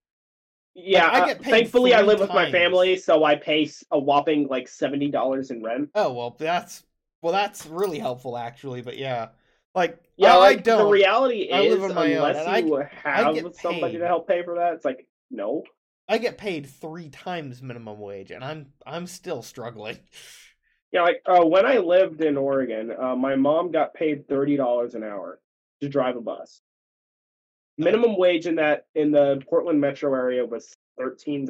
yeah, 0.75 1.07
I 1.07 1.21
uh, 1.21 1.25
get 1.25 1.41
paid 1.41 1.51
thankfully 1.51 1.93
I 1.93 2.01
live 2.01 2.19
with 2.19 2.29
my 2.29 2.51
family, 2.51 2.97
so 2.97 3.23
I 3.23 3.35
pay 3.35 3.69
a 3.91 3.99
whopping 3.99 4.47
like 4.47 4.67
seventy 4.67 5.09
dollars 5.09 5.49
in 5.51 5.63
rent. 5.63 5.89
Oh 5.95 6.13
well, 6.13 6.35
that's 6.37 6.83
well, 7.21 7.33
that's 7.33 7.65
really 7.65 7.97
helpful 7.97 8.37
actually. 8.37 8.83
But 8.83 8.97
yeah, 8.97 9.29
like 9.75 9.99
Yeah, 10.17 10.33
I, 10.33 10.37
like 10.37 10.59
I 10.59 10.61
don't. 10.61 10.85
the 10.85 10.91
reality 10.91 11.49
I 11.51 11.61
is 11.61 11.75
live 11.75 11.91
on 11.91 11.95
my 11.95 12.15
own, 12.15 12.29
unless 12.29 12.47
and 12.47 12.67
you 12.67 12.77
I 12.77 12.89
have 12.93 13.55
somebody 13.55 13.97
to 13.97 14.07
help 14.07 14.27
pay 14.27 14.43
for 14.43 14.55
that, 14.55 14.73
it's 14.73 14.85
like 14.85 15.07
no. 15.29 15.63
I 16.07 16.17
get 16.19 16.37
paid 16.37 16.67
three 16.67 17.09
times 17.09 17.61
minimum 17.61 17.99
wage, 17.99 18.31
and 18.31 18.43
I'm 18.43 18.67
I'm 18.85 19.07
still 19.07 19.41
struggling. 19.41 19.97
Yeah, 20.91 21.01
like 21.01 21.21
uh, 21.25 21.43
when 21.43 21.65
I 21.65 21.79
lived 21.79 22.21
in 22.21 22.37
Oregon, 22.37 22.91
uh, 22.97 23.15
my 23.15 23.35
mom 23.35 23.71
got 23.71 23.93
paid 23.93 24.27
thirty 24.27 24.55
dollars 24.55 24.95
an 24.95 25.03
hour 25.03 25.39
to 25.81 25.89
drive 25.89 26.15
a 26.15 26.21
bus. 26.21 26.61
Minimum 27.77 28.17
wage 28.17 28.45
in 28.47 28.55
that 28.55 28.85
in 28.95 29.11
the 29.11 29.41
Portland 29.49 29.81
metro 29.81 30.13
area 30.13 30.45
was 30.45 30.73
thirteen 30.97 31.47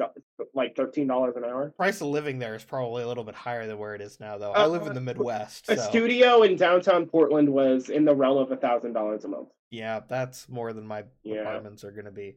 like 0.54 0.74
thirteen 0.76 1.06
dollars 1.06 1.34
an 1.36 1.44
hour. 1.44 1.70
Price 1.76 2.00
of 2.00 2.08
living 2.08 2.38
there 2.38 2.54
is 2.54 2.64
probably 2.64 3.02
a 3.02 3.08
little 3.08 3.24
bit 3.24 3.34
higher 3.34 3.66
than 3.66 3.78
where 3.78 3.94
it 3.94 4.00
is 4.00 4.18
now, 4.20 4.38
though. 4.38 4.52
I 4.52 4.66
live 4.66 4.82
in 4.86 4.94
the 4.94 5.00
Uh, 5.00 5.04
Midwest, 5.04 5.68
A 5.70 5.76
so 5.76 5.82
studio 5.88 6.42
in 6.42 6.56
downtown 6.56 7.06
Portland 7.06 7.48
was 7.48 7.88
in 7.88 8.04
the 8.04 8.14
realm 8.14 8.38
of 8.38 8.50
a 8.52 8.56
thousand 8.56 8.92
dollars 8.92 9.24
a 9.24 9.28
month. 9.28 9.48
yeah, 9.70 10.00
that's 10.08 10.48
more 10.48 10.72
than 10.72 10.86
my 10.86 11.04
Yeah. 11.22 11.40
apartments 11.42 11.84
are 11.84 11.92
gonna 11.92 12.10
be. 12.12 12.36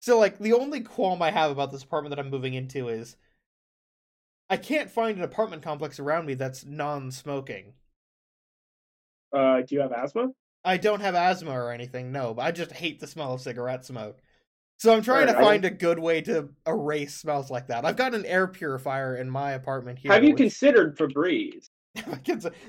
So, 0.00 0.18
like, 0.18 0.38
the 0.38 0.52
only 0.52 0.80
qualm 0.82 1.22
I 1.22 1.30
have 1.30 1.50
about 1.50 1.72
this 1.72 1.82
apartment 1.82 2.14
that 2.14 2.18
I'm 2.22 2.30
moving 2.30 2.54
into 2.54 2.88
is 2.88 3.16
I 4.50 4.58
can't 4.58 4.90
find 4.90 5.16
an 5.16 5.24
apartment 5.24 5.62
complex 5.62 5.98
around 5.98 6.26
me 6.26 6.34
that's 6.34 6.64
non-smoking. 6.66 7.72
Uh, 9.32 9.62
do 9.62 9.74
you 9.74 9.80
have 9.80 9.92
asthma? 9.92 10.28
I 10.62 10.76
don't 10.76 11.00
have 11.00 11.14
asthma 11.14 11.52
or 11.52 11.72
anything, 11.72 12.12
no, 12.12 12.34
but 12.34 12.42
I 12.42 12.52
just 12.52 12.72
hate 12.72 13.00
the 13.00 13.06
smell 13.06 13.32
of 13.34 13.40
cigarette 13.40 13.84
smoke. 13.84 14.20
So 14.78 14.94
I'm 14.94 15.02
trying 15.02 15.28
Alright, 15.28 15.36
to 15.36 15.42
find 15.42 15.64
a 15.64 15.70
good 15.70 15.98
way 15.98 16.20
to 16.22 16.50
erase 16.66 17.14
smells 17.14 17.50
like 17.50 17.68
that. 17.68 17.84
I've 17.84 17.96
got 17.96 18.14
an 18.14 18.26
air 18.26 18.46
purifier 18.46 19.16
in 19.16 19.30
my 19.30 19.52
apartment 19.52 19.98
here. 19.98 20.12
have 20.12 20.22
you 20.24 20.30
which- 20.30 20.38
considered 20.42 20.98
Febreze? 20.98 21.70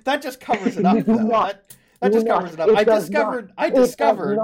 that 0.06 0.22
just 0.22 0.40
covers 0.40 0.78
it 0.78 0.86
up. 0.86 0.98
Though. 1.06 1.16
not. 1.16 1.68
That, 1.68 2.12
that 2.12 2.14
just 2.14 2.26
not. 2.28 2.36
covers 2.42 2.54
it 2.54 2.60
up. 2.60 2.70
It 2.70 2.78
I 2.78 2.84
does 2.84 3.06
discovered. 3.10 3.52
I 3.58 3.70
discovered. 3.70 4.40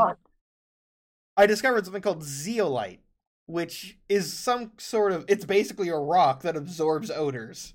I 1.37 1.45
discovered 1.45 1.85
something 1.85 2.01
called 2.01 2.23
zeolite, 2.23 3.01
which 3.45 3.99
is 4.09 4.33
some 4.33 4.71
sort 4.77 5.11
of. 5.11 5.25
It's 5.27 5.45
basically 5.45 5.89
a 5.89 5.97
rock 5.97 6.41
that 6.41 6.55
absorbs 6.55 7.11
odors. 7.11 7.73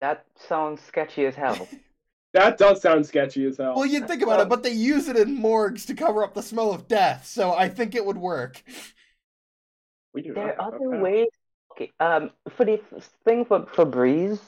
That 0.00 0.24
sounds 0.36 0.80
sketchy 0.80 1.26
as 1.26 1.34
hell. 1.34 1.68
That 2.32 2.56
does 2.58 2.80
sound 2.80 3.04
sketchy 3.06 3.44
as 3.46 3.58
hell. 3.58 3.74
Well, 3.76 3.84
you'd 3.86 4.08
think 4.08 4.22
about 4.22 4.40
it, 4.40 4.48
but 4.48 4.62
they 4.62 4.70
use 4.72 5.08
it 5.08 5.16
in 5.16 5.34
morgues 5.34 5.84
to 5.86 5.94
cover 5.94 6.24
up 6.24 6.32
the 6.34 6.42
smell 6.42 6.72
of 6.72 6.88
death, 6.88 7.26
so 7.26 7.52
I 7.52 7.68
think 7.68 7.94
it 7.94 8.04
would 8.04 8.16
work. 8.16 8.62
we 10.14 10.22
do 10.22 10.32
There 10.34 10.58
are 10.60 10.68
other 10.68 10.78
that. 10.90 11.00
ways. 11.00 11.28
Okay, 11.72 11.90
um, 12.00 12.30
for 12.50 12.64
the 12.64 12.80
thing 13.24 13.44
for 13.44 13.60
Febreze, 13.60 14.40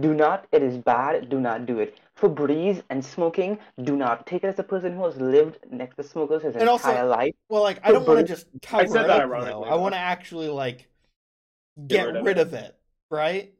do 0.00 0.14
not. 0.14 0.46
It 0.52 0.62
is 0.62 0.78
bad. 0.78 1.28
Do 1.28 1.38
not 1.40 1.66
do 1.66 1.80
it. 1.80 1.98
Febreze 2.18 2.82
and 2.90 3.04
smoking, 3.04 3.58
do 3.84 3.96
not 3.96 4.26
take 4.26 4.44
it 4.44 4.46
as 4.48 4.58
a 4.58 4.62
person 4.62 4.94
who 4.96 5.04
has 5.04 5.16
lived 5.18 5.58
next 5.70 5.96
to 5.96 6.02
smokers 6.02 6.42
his 6.42 6.54
And 6.56 6.68
also- 6.68 6.88
entire 6.90 7.06
life. 7.06 7.34
Well, 7.48 7.62
like 7.62 7.80
I 7.82 7.92
don't 7.92 8.06
want 8.06 8.20
to 8.20 8.24
just 8.24 8.46
cover 8.62 8.86
said 8.86 9.04
it 9.04 9.08
that 9.08 9.20
up, 9.22 9.28
though. 9.28 9.34
ironically, 9.36 9.70
I 9.70 9.74
want 9.74 9.94
to 9.94 9.98
actually 9.98 10.48
like 10.48 10.86
Get 11.86 11.88
get, 11.88 12.06
rid 12.06 12.16
of 12.16 12.24
rid 12.26 12.38
it. 12.38 12.40
of 12.42 12.54
it, 12.54 12.76
right? 13.10 13.52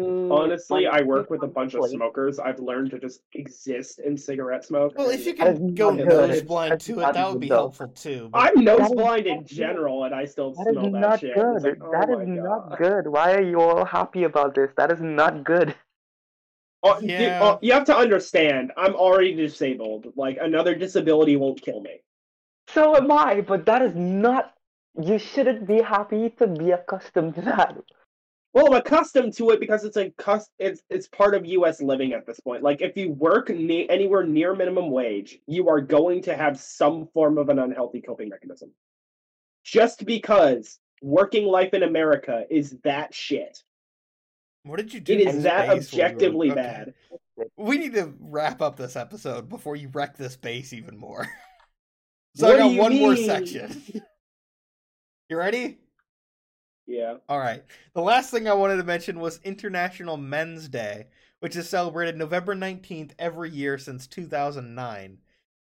Mm, 0.00 0.32
Honestly, 0.32 0.86
I 0.86 1.02
work 1.02 1.28
with 1.30 1.42
a 1.42 1.46
bunch 1.46 1.74
of 1.74 1.84
smokers. 1.88 2.38
I've 2.38 2.58
learned 2.58 2.90
to 2.92 2.98
just 2.98 3.20
exist 3.34 3.98
in 3.98 4.16
cigarette 4.16 4.64
smoke. 4.64 4.94
Well, 4.96 5.10
if 5.10 5.26
you 5.26 5.34
That 5.36 5.48
is 5.54 5.58
can 5.58 5.74
go 5.74 5.90
not 5.90 6.06
nose 6.06 6.42
blind 6.42 6.72
That's 6.72 6.86
to 6.86 7.00
it, 7.00 7.12
that 7.12 7.30
would 7.30 7.40
be 7.40 7.48
though. 7.48 7.54
helpful 7.56 7.88
too. 7.88 8.30
but- 8.32 8.38
I'm 8.56 8.64
nose 8.64 8.88
blind 8.92 9.26
in 9.26 9.44
general, 9.44 10.04
and 10.04 10.14
I 10.14 10.24
still 10.24 10.52
That 10.54 10.66
is 10.68 10.72
smell 10.72 10.90
that 10.90 10.98
not 11.00 11.20
shit. 11.20 11.34
good. 11.34 11.56
It's 11.56 11.64
like, 11.64 11.78
oh 11.82 11.90
That 11.92 12.08
is 12.08 12.16
my 12.18 12.24
not 12.24 12.68
God. 12.70 12.78
good. 12.78 13.06
Why 13.08 13.34
are 13.34 13.42
you 13.42 13.60
all 13.60 13.84
happy 13.84 14.24
about 14.24 14.54
this? 14.54 14.70
That 14.76 14.90
is 14.90 15.00
not 15.00 15.44
good. 15.44 15.74
Oh, 16.82 16.98
dude, 16.98 17.10
Yeah. 17.10 17.40
oh, 17.42 17.58
you 17.60 17.72
have 17.74 17.84
to 17.84 17.96
understand. 17.96 18.72
I'm 18.76 18.94
already 18.94 19.34
disabled. 19.34 20.12
Like 20.16 20.38
another 20.40 20.74
disability 20.74 21.36
won't 21.36 21.60
kill 21.60 21.80
me. 21.82 22.00
So 22.68 22.96
am 22.96 23.12
I, 23.12 23.42
but 23.42 23.66
that 23.66 23.82
is 23.82 23.94
not. 23.94 24.54
You 25.00 25.18
shouldn't 25.18 25.66
be 25.66 25.82
happy 25.82 26.30
to 26.38 26.46
be 26.46 26.70
accustomed 26.70 27.34
to 27.34 27.42
that. 27.42 27.76
Well, 28.52 28.66
I'm 28.66 28.80
accustomed 28.80 29.34
to 29.34 29.50
it 29.50 29.60
because 29.60 29.84
it's 29.84 29.96
a 29.96 30.12
it's 30.58 30.82
it's 30.90 31.06
part 31.08 31.34
of 31.34 31.46
U.S. 31.46 31.80
living 31.80 32.12
at 32.12 32.26
this 32.26 32.40
point. 32.40 32.64
Like 32.64 32.82
if 32.82 32.96
you 32.96 33.12
work 33.12 33.48
ne- 33.48 33.88
anywhere 33.88 34.24
near 34.24 34.56
minimum 34.56 34.90
wage, 34.90 35.38
you 35.46 35.68
are 35.68 35.80
going 35.80 36.22
to 36.22 36.36
have 36.36 36.58
some 36.58 37.06
form 37.14 37.38
of 37.38 37.48
an 37.48 37.60
unhealthy 37.60 38.00
coping 38.00 38.28
mechanism. 38.28 38.72
Just 39.64 40.04
because 40.04 40.80
working 41.00 41.46
life 41.46 41.74
in 41.74 41.84
America 41.84 42.44
is 42.50 42.76
that 42.82 43.14
shit. 43.14 43.62
What 44.64 44.78
did 44.78 44.92
you 44.92 45.00
do? 45.00 45.12
It 45.12 45.20
is 45.20 45.44
that 45.44 45.68
objectively 45.68 46.50
okay. 46.50 46.60
bad. 46.60 46.94
We 47.56 47.78
need 47.78 47.94
to 47.94 48.12
wrap 48.18 48.60
up 48.60 48.76
this 48.76 48.96
episode 48.96 49.48
before 49.48 49.76
you 49.76 49.88
wreck 49.92 50.16
this 50.16 50.36
base 50.36 50.72
even 50.72 50.98
more. 50.98 51.26
so 52.34 52.48
What 52.48 52.56
I 52.56 52.58
got 52.58 52.76
one 52.76 52.98
more 52.98 53.16
section. 53.16 53.82
you 55.28 55.36
ready? 55.36 55.78
Yeah. 56.86 57.16
All 57.28 57.38
right. 57.38 57.62
The 57.94 58.02
last 58.02 58.30
thing 58.30 58.48
I 58.48 58.54
wanted 58.54 58.76
to 58.76 58.84
mention 58.84 59.20
was 59.20 59.40
International 59.44 60.16
Men's 60.16 60.68
Day, 60.68 61.06
which 61.40 61.56
is 61.56 61.68
celebrated 61.68 62.16
November 62.16 62.54
19th 62.54 63.12
every 63.18 63.50
year 63.50 63.78
since 63.78 64.06
2009. 64.06 65.18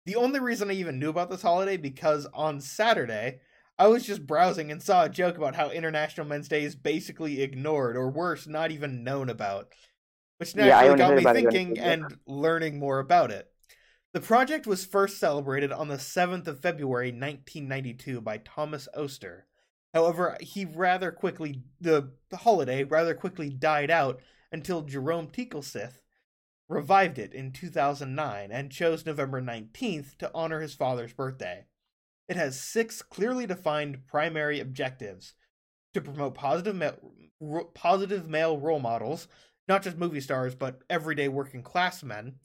The 0.05 0.15
only 0.15 0.39
reason 0.39 0.69
I 0.69 0.73
even 0.73 0.99
knew 0.99 1.09
about 1.09 1.29
this 1.29 1.41
holiday 1.41 1.75
because 1.75 2.27
on 2.33 2.61
Saturday, 2.61 3.39
I 3.79 3.87
was 3.87 4.05
just 4.05 4.25
browsing 4.25 4.71
and 4.71 4.81
saw 4.81 5.03
a 5.03 5.09
joke 5.09 5.37
about 5.37 5.55
how 5.55 5.69
International 5.69 6.25
Men's 6.25 6.47
Day 6.47 6.63
is 6.63 6.75
basically 6.75 7.41
ignored 7.41 7.97
or 7.97 8.09
worse, 8.09 8.47
not 8.47 8.71
even 8.71 9.03
known 9.03 9.29
about. 9.29 9.73
Which 10.37 10.55
naturally 10.55 10.89
only 10.89 10.97
got 10.97 11.15
me 11.15 11.21
about 11.21 11.35
it 11.35 11.43
when 11.43 11.51
thinking 11.51 11.79
and 11.79 12.17
learning 12.27 12.79
more 12.79 12.99
about 12.99 13.31
it. 13.31 13.51
The 14.13 14.21
project 14.21 14.65
was 14.65 14.85
first 14.85 15.19
celebrated 15.19 15.71
on 15.71 15.89
the 15.89 15.95
7th 15.95 16.47
of 16.47 16.59
February 16.59 17.09
1992 17.09 18.21
by 18.21 18.37
Thomas 18.37 18.87
Oster. 18.95 19.45
However, 19.93 20.37
he 20.41 20.65
rather 20.65 21.11
quickly 21.11 21.63
the, 21.79 22.11
holiday 22.33 22.83
rather 22.83 23.13
quickly 23.13 23.49
died 23.49 23.89
out 23.89 24.21
until 24.51 24.81
Jerome 24.81 25.27
Teelucksingh 25.27 25.93
revived 26.69 27.17
it 27.17 27.33
in 27.33 27.51
2009 27.51 28.51
and 28.51 28.71
chose 28.71 29.05
November 29.05 29.41
19th 29.41 30.17
to 30.17 30.31
honor 30.33 30.59
his 30.61 30.73
father's 30.73 31.13
birthday. 31.13 31.65
It 32.27 32.35
has 32.35 32.59
six 32.59 33.01
clearly 33.01 33.47
defined 33.47 34.05
primary 34.05 34.59
objectives 34.59 35.33
to 35.93 36.01
promote 36.01 36.35
positive 36.35 36.75
ma- 36.75 37.63
positive 37.73 38.27
male 38.27 38.59
role 38.59 38.79
models, 38.79 39.27
not 39.67 39.83
just 39.83 39.97
movie 39.97 40.21
stars 40.21 40.55
but 40.55 40.81
everyday 40.89 41.27
working 41.29 41.63
class 41.63 42.03
men. 42.03 42.35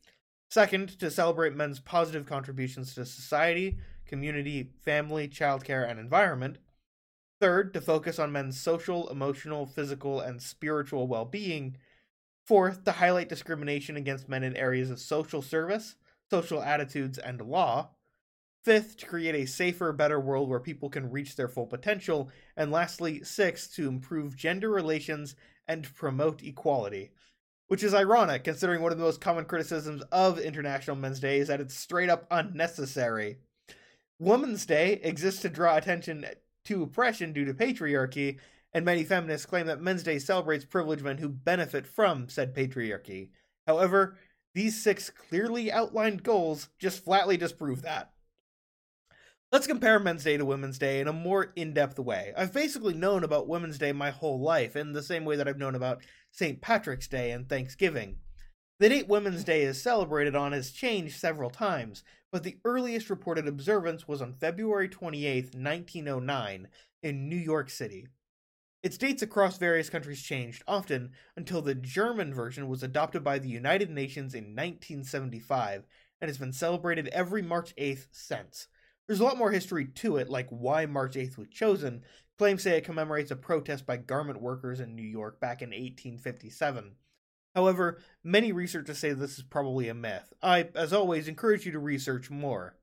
Second, 0.48 0.98
to 1.00 1.10
celebrate 1.10 1.56
men's 1.56 1.80
positive 1.80 2.26
contributions 2.26 2.94
to 2.94 3.06
society, 3.06 3.78
community, 4.06 4.70
family, 4.84 5.26
childcare, 5.26 5.88
and 5.88 5.98
environment. 5.98 6.58
Third, 7.42 7.74
to 7.74 7.80
focus 7.80 8.20
on 8.20 8.30
men's 8.30 8.60
social, 8.60 9.08
emotional, 9.08 9.66
physical, 9.66 10.20
and 10.20 10.40
spiritual 10.40 11.08
well 11.08 11.24
being. 11.24 11.76
Fourth, 12.46 12.84
to 12.84 12.92
highlight 12.92 13.28
discrimination 13.28 13.96
against 13.96 14.28
men 14.28 14.44
in 14.44 14.54
areas 14.54 14.92
of 14.92 15.00
social 15.00 15.42
service, 15.42 15.96
social 16.30 16.62
attitudes, 16.62 17.18
and 17.18 17.40
law. 17.40 17.96
Fifth, 18.64 18.98
to 18.98 19.06
create 19.06 19.34
a 19.34 19.48
safer, 19.48 19.92
better 19.92 20.20
world 20.20 20.48
where 20.48 20.60
people 20.60 20.88
can 20.88 21.10
reach 21.10 21.34
their 21.34 21.48
full 21.48 21.66
potential. 21.66 22.30
And 22.56 22.70
lastly, 22.70 23.24
sixth, 23.24 23.74
to 23.74 23.88
improve 23.88 24.36
gender 24.36 24.70
relations 24.70 25.34
and 25.66 25.92
promote 25.96 26.44
equality. 26.44 27.10
Which 27.66 27.82
is 27.82 27.92
ironic, 27.92 28.44
considering 28.44 28.82
one 28.82 28.92
of 28.92 28.98
the 28.98 29.04
most 29.04 29.20
common 29.20 29.46
criticisms 29.46 30.04
of 30.12 30.38
International 30.38 30.94
Men's 30.94 31.18
Day 31.18 31.40
is 31.40 31.48
that 31.48 31.60
it's 31.60 31.74
straight 31.74 32.08
up 32.08 32.24
unnecessary. 32.30 33.38
Women's 34.20 34.64
Day 34.64 35.00
exists 35.02 35.42
to 35.42 35.48
draw 35.48 35.76
attention 35.76 36.24
to 36.64 36.82
oppression 36.82 37.32
due 37.32 37.44
to 37.44 37.54
patriarchy, 37.54 38.38
and 38.72 38.84
many 38.84 39.04
feminists 39.04 39.46
claim 39.46 39.66
that 39.66 39.80
Men's 39.80 40.02
Day 40.02 40.18
celebrates 40.18 40.64
privileged 40.64 41.02
men 41.02 41.18
who 41.18 41.28
benefit 41.28 41.86
from 41.86 42.28
said 42.28 42.54
patriarchy. 42.54 43.30
However, 43.66 44.18
these 44.54 44.82
six 44.82 45.10
clearly 45.10 45.70
outlined 45.72 46.22
goals 46.22 46.68
just 46.78 47.04
flatly 47.04 47.36
disprove 47.36 47.82
that. 47.82 48.12
Let's 49.50 49.66
compare 49.66 49.98
Men's 49.98 50.24
Day 50.24 50.38
to 50.38 50.46
Women's 50.46 50.78
Day 50.78 51.00
in 51.00 51.08
a 51.08 51.12
more 51.12 51.52
in 51.56 51.74
depth 51.74 51.98
way. 51.98 52.32
I've 52.36 52.54
basically 52.54 52.94
known 52.94 53.22
about 53.22 53.48
Women's 53.48 53.76
Day 53.76 53.92
my 53.92 54.10
whole 54.10 54.40
life, 54.40 54.76
in 54.76 54.94
the 54.94 55.02
same 55.02 55.26
way 55.26 55.36
that 55.36 55.46
I've 55.46 55.58
known 55.58 55.74
about 55.74 56.02
St. 56.30 56.62
Patrick's 56.62 57.06
Day 57.06 57.32
and 57.32 57.46
Thanksgiving. 57.46 58.16
The 58.82 58.88
date 58.88 59.06
Women's 59.06 59.44
Day 59.44 59.62
is 59.62 59.80
celebrated 59.80 60.34
on 60.34 60.50
has 60.50 60.72
changed 60.72 61.16
several 61.16 61.50
times, 61.50 62.02
but 62.32 62.42
the 62.42 62.58
earliest 62.64 63.10
reported 63.10 63.46
observance 63.46 64.08
was 64.08 64.20
on 64.20 64.32
February 64.32 64.88
28, 64.88 65.54
1909, 65.54 66.66
in 67.00 67.28
New 67.28 67.36
York 67.36 67.70
City. 67.70 68.08
Its 68.82 68.98
dates 68.98 69.22
across 69.22 69.56
various 69.56 69.88
countries 69.88 70.20
changed 70.20 70.64
often 70.66 71.12
until 71.36 71.62
the 71.62 71.76
German 71.76 72.34
version 72.34 72.66
was 72.66 72.82
adopted 72.82 73.22
by 73.22 73.38
the 73.38 73.48
United 73.48 73.88
Nations 73.88 74.34
in 74.34 74.46
1975 74.46 75.86
and 76.20 76.28
has 76.28 76.38
been 76.38 76.52
celebrated 76.52 77.06
every 77.12 77.40
March 77.40 77.72
8th 77.76 78.08
since. 78.10 78.66
There's 79.06 79.20
a 79.20 79.24
lot 79.24 79.38
more 79.38 79.52
history 79.52 79.86
to 79.86 80.16
it, 80.16 80.28
like 80.28 80.48
why 80.48 80.86
March 80.86 81.14
8th 81.14 81.38
was 81.38 81.50
chosen. 81.50 82.02
Claims 82.36 82.64
say 82.64 82.78
it 82.78 82.84
commemorates 82.84 83.30
a 83.30 83.36
protest 83.36 83.86
by 83.86 83.96
garment 83.98 84.42
workers 84.42 84.80
in 84.80 84.96
New 84.96 85.02
York 85.02 85.38
back 85.38 85.62
in 85.62 85.68
1857. 85.68 86.96
However, 87.54 87.98
many 88.24 88.52
researchers 88.52 88.98
say 88.98 89.12
this 89.12 89.38
is 89.38 89.44
probably 89.44 89.88
a 89.88 89.94
myth. 89.94 90.32
I, 90.42 90.68
as 90.74 90.92
always, 90.92 91.28
encourage 91.28 91.66
you 91.66 91.72
to 91.72 91.78
research 91.78 92.30
more. 92.30 92.76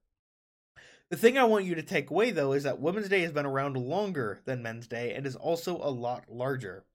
The 1.09 1.17
thing 1.17 1.39
I 1.39 1.43
want 1.45 1.65
you 1.65 1.73
to 1.73 1.81
take 1.81 2.11
away, 2.11 2.29
though, 2.29 2.53
is 2.53 2.63
that 2.63 2.79
Women's 2.79 3.09
Day 3.09 3.21
has 3.21 3.31
been 3.31 3.47
around 3.47 3.77
longer 3.77 4.41
than 4.45 4.61
Men's 4.61 4.87
Day 4.87 5.13
and 5.13 5.25
is 5.25 5.35
also 5.35 5.77
a 5.77 5.89
lot 5.89 6.25
larger. 6.29 6.85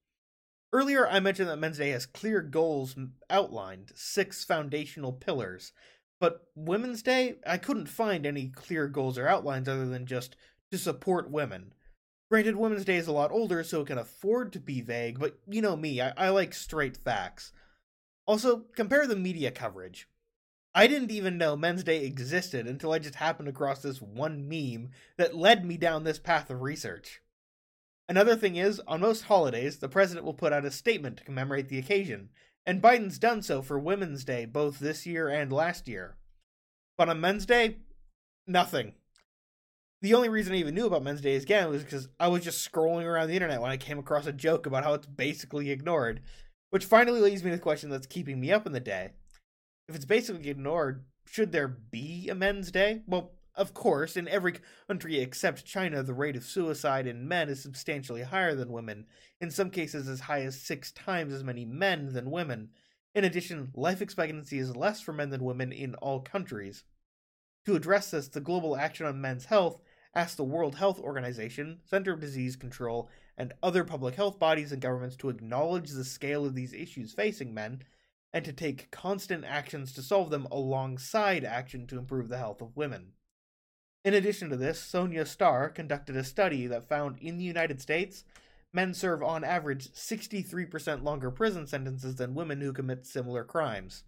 Earlier, 0.73 1.07
I 1.07 1.19
mentioned 1.19 1.49
that 1.49 1.59
Men's 1.59 1.79
Day 1.79 1.91
has 1.91 2.07
clear 2.07 2.41
goals 2.41 2.97
outlined, 3.29 3.93
six 3.97 4.45
foundational 4.45 5.13
pillars. 5.13 5.73
But 6.21 6.47
Women's 6.55 7.03
Day, 7.03 7.37
I 7.45 7.59
couldn't 7.59 7.89
find 7.89 8.25
any 8.25 8.49
clear 8.49 8.87
goals 8.87 9.19
or 9.19 9.27
outlines 9.27 9.69
other 9.69 9.87
than 9.87 10.07
just 10.07 10.37
to 10.71 10.79
support 10.79 11.31
women. 11.31 11.75
Granted, 12.31 12.57
Women's 12.57 12.85
Day 12.85 12.97
is 12.97 13.07
a 13.07 13.13
lot 13.13 13.31
older, 13.31 13.63
so 13.63 13.81
it 13.81 13.87
can 13.89 13.99
afford 13.99 14.53
to 14.53 14.61
be 14.61 14.81
vague, 14.81 15.19
but 15.19 15.39
you 15.49 15.61
know 15.61 15.77
me, 15.77 16.01
I, 16.01 16.13
I 16.17 16.29
like 16.31 16.55
straight 16.55 16.97
facts. 16.97 17.53
Also, 18.27 18.65
compare 18.75 19.07
the 19.07 19.17
media 19.17 19.51
coverage. 19.51 20.09
I 20.75 20.87
didn't 20.87 21.13
even 21.13 21.39
know 21.39 21.57
Men's 21.57 21.85
Day 21.85 22.05
existed 22.05 22.67
until 22.67 22.93
I 22.93 22.99
just 22.99 23.17
happened 23.17 23.49
across 23.49 23.83
this 23.83 24.03
one 24.03 24.49
meme 24.49 24.91
that 25.17 25.37
led 25.37 25.65
me 25.65 25.77
down 25.77 26.03
this 26.03 26.19
path 26.19 26.51
of 26.51 26.63
research. 26.63 27.21
Another 28.09 28.35
thing 28.35 28.57
is, 28.57 28.81
on 28.87 29.01
most 29.01 29.23
holidays, 29.23 29.79
the 29.79 29.89
president 29.89 30.27
will 30.27 30.35
put 30.35 30.53
out 30.53 30.65
a 30.65 30.71
statement 30.71 31.19
to 31.19 31.25
commemorate 31.25 31.69
the 31.69 31.79
occasion, 31.79 32.31
and 32.67 32.83
Biden's 32.83 33.19
done 33.19 33.41
so 33.41 33.63
for 33.63 33.79
Women's 33.79 34.25
Day 34.25 34.47
both 34.47 34.79
this 34.79 35.07
year 35.07 35.29
and 35.29 35.53
last 35.53 35.87
year. 35.87 36.17
But 36.99 37.09
on 37.09 37.21
Men's 37.21 37.47
Day, 37.47 37.79
nothing. 38.47 38.95
The 40.03 40.15
only 40.15 40.29
reason 40.29 40.53
I 40.53 40.57
even 40.57 40.75
knew 40.75 40.87
about 40.87 41.03
Men's 41.03 41.23
Day 41.23 41.37
again 41.37 41.71
was 41.71 41.83
because 41.83 42.09
I 42.21 42.29
was 42.29 42.45
just 42.45 42.71
scrolling 42.71 43.05
around 43.05 43.29
the 43.29 43.35
internet 43.35 43.63
when 43.63 43.71
I 43.71 43.79
came 43.79 43.99
across 43.99 44.27
a 44.27 44.33
joke 44.33 44.67
about 44.67 44.85
how 44.85 44.93
it's 44.95 45.07
basically 45.07 45.71
ignored, 45.71 46.21
which 46.75 46.87
finally 46.87 47.21
leads 47.21 47.45
me 47.45 47.51
to 47.51 47.57
the 47.57 47.63
question 47.63 47.89
that's 47.89 48.05
keeping 48.05 48.41
me 48.41 48.51
up 48.51 48.67
in 48.67 48.73
the 48.73 48.81
day. 48.81 49.11
If 49.89 49.95
it's 49.95 50.05
basically 50.05 50.51
ignored, 50.51 51.05
should 51.25 51.53
there 51.53 51.69
be 51.69 52.29
a 52.29 52.35
Men's 52.35 52.73
Day? 52.73 53.03
Well, 53.07 53.31
of 53.55 53.75
course, 53.75 54.17
in 54.17 54.27
every 54.27 54.55
country 54.89 55.21
except 55.21 55.65
China, 55.65 56.03
the 56.03 56.13
rate 56.13 56.35
of 56.35 56.43
suicide 56.43 57.07
in 57.07 57.29
men 57.29 57.49
is 57.49 57.63
substantially 57.63 58.23
higher 58.23 58.57
than 58.57 58.73
women, 58.73 59.07
in 59.41 59.53
some 59.53 59.71
cases 59.71 60.09
as 60.09 60.19
high 60.19 60.41
as 60.41 60.61
six 60.61 60.91
times 60.91 61.33
as 61.33 61.45
many 61.45 61.65
men 61.65 62.13
than 62.13 62.33
women. 62.33 62.71
In 63.15 63.23
addition, 63.23 63.71
life 63.77 64.03
expectancy 64.03 64.59
is 64.59 64.75
less 64.75 65.01
for 65.01 65.13
men 65.13 65.31
than 65.31 65.45
women 65.45 65.71
in 65.71 65.95
all 65.95 66.23
countries. 66.23 66.83
To 67.67 67.77
address 67.77 68.11
this, 68.11 68.27
the 68.27 68.41
Global 68.41 68.77
Action 68.77 69.07
on 69.07 69.21
Men's 69.21 69.45
Health 69.45 69.81
asked 70.13 70.39
the 70.39 70.43
World 70.43 70.75
Health 70.75 70.99
Organization, 70.99 71.83
Center 71.85 72.13
of 72.13 72.21
Disease 72.21 72.57
Control, 72.57 73.09
and 73.37 73.53
other 73.63 73.85
public 73.85 74.15
health 74.15 74.39
bodies 74.39 74.73
and 74.73 74.81
governments 74.81 75.17
to 75.17 75.29
acknowledge 75.29 75.91
the 75.91 76.05
scale 76.05 76.45
of 76.45 76.55
these 76.55 76.73
issues 76.73 77.13
facing 77.13 77.53
men 77.53 77.83
and 78.33 78.45
to 78.45 78.53
take 78.53 78.91
constant 78.91 79.45
actions 79.45 79.93
to 79.93 80.03
solve 80.03 80.31
them 80.31 80.47
alongside 80.51 81.45
action 81.45 81.87
to 81.87 81.99
improve 81.99 82.29
the 82.29 82.39
health 82.39 82.61
of 82.61 82.77
women. 82.77 83.13
In 84.05 84.13
addition 84.13 84.51
to 84.51 84.57
this, 84.57 84.81
Sonja 84.81 85.27
Starr 85.27 85.69
conducted 85.71 86.17
a 86.17 86.25
study 86.25 86.67
that 86.67 86.89
found 86.89 87.19
in 87.19 87.39
the 87.39 87.45
United 87.45 87.81
States, 87.81 88.25
men 88.73 88.93
serve 88.93 89.23
on 89.23 89.45
average 89.45 89.93
63% 89.93 91.03
longer 91.03 91.31
prison 91.31 91.67
sentences 91.67 92.17
than 92.17 92.35
women 92.35 92.61
who 92.61 92.73
commit 92.73 93.07
similar 93.07 93.45
crimes. 93.45 94.05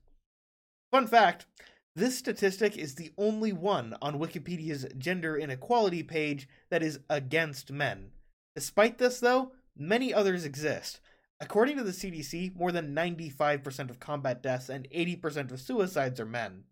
Fun 0.91 1.07
fact 1.07 1.47
this 1.95 2.19
statistic 2.19 2.77
is 2.77 2.97
the 2.97 3.13
only 3.17 3.55
one 3.55 3.97
on 4.03 4.19
Wikipedia's 4.19 4.87
gender 4.99 5.35
inequality 5.35 6.03
page 6.03 6.47
that 6.69 6.83
is 6.83 7.01
against 7.09 7.73
men. 7.73 8.11
Despite 8.57 8.97
this, 8.97 9.21
though, 9.21 9.53
many 9.77 10.15
others 10.15 10.47
exist. 10.47 11.01
According 11.41 11.77
to 11.77 11.85
the 11.85 11.91
CDC, 11.91 12.57
more 12.57 12.73
than 12.73 12.95
95% 12.95 13.91
of 13.91 14.01
combat 14.01 14.43
deaths 14.43 14.71
and 14.71 14.89
80% 14.89 15.53
of 15.53 15.61
suicides 15.61 16.19
are 16.19 16.25
men. 16.25 16.65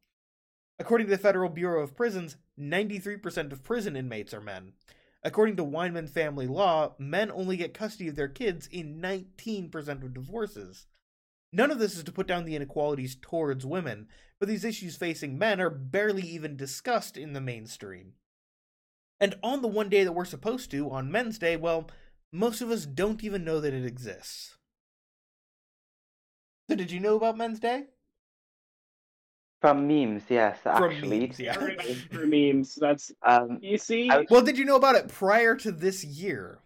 According 0.78 1.08
to 1.08 1.10
the 1.10 1.18
Federal 1.18 1.50
Bureau 1.50 1.82
of 1.82 1.94
Prisons, 1.94 2.38
93% 2.58 3.52
of 3.52 3.62
prison 3.62 3.96
inmates 3.96 4.32
are 4.32 4.40
men. 4.40 4.72
According 5.22 5.56
to 5.56 5.64
Weinman 5.64 6.08
family 6.08 6.46
law, 6.46 6.94
men 6.98 7.30
only 7.30 7.58
get 7.58 7.74
custody 7.74 8.08
of 8.08 8.16
their 8.16 8.28
kids 8.28 8.66
in 8.68 8.98
19% 8.98 9.74
of 10.02 10.14
divorces. 10.14 10.86
None 11.52 11.70
of 11.70 11.78
this 11.78 11.98
is 11.98 12.04
to 12.04 12.12
put 12.12 12.26
down 12.26 12.46
the 12.46 12.56
inequalities 12.56 13.14
towards 13.20 13.66
women, 13.66 14.08
but 14.40 14.48
these 14.48 14.64
issues 14.64 14.96
facing 14.96 15.36
men 15.36 15.60
are 15.60 15.68
barely 15.68 16.22
even 16.22 16.56
discussed 16.56 17.18
in 17.18 17.34
the 17.34 17.42
mainstream. 17.42 18.14
And 19.20 19.36
on 19.42 19.62
the 19.62 19.68
one 19.68 19.88
day 19.88 20.04
that 20.04 20.12
we're 20.12 20.24
supposed 20.24 20.70
to, 20.72 20.90
on 20.90 21.10
Men's 21.10 21.38
Day, 21.38 21.56
well, 21.56 21.88
most 22.32 22.60
of 22.60 22.70
us 22.70 22.84
don't 22.84 23.22
even 23.24 23.44
know 23.44 23.60
that 23.60 23.72
it 23.72 23.84
exists. 23.84 24.56
So, 26.68 26.76
did 26.76 26.90
you 26.90 27.00
know 27.00 27.16
about 27.16 27.36
Men's 27.36 27.60
Day? 27.60 27.84
From 29.60 29.86
memes, 29.88 30.24
yes, 30.28 30.58
From 30.62 30.84
actually. 30.92 31.20
memes, 31.20 31.40
yeah. 31.40 31.54
Heard 31.54 31.74
about 31.74 31.86
it 31.86 31.96
through 32.10 32.26
memes. 32.26 32.74
That's 32.74 33.12
Um, 33.22 33.58
you 33.62 33.78
see. 33.78 34.10
I- 34.10 34.26
Well, 34.28 34.42
did 34.42 34.58
you 34.58 34.64
know 34.64 34.76
about 34.76 34.94
it 34.96 35.08
prior 35.08 35.54
to 35.56 35.72
this 35.72 36.04
year? 36.04 36.58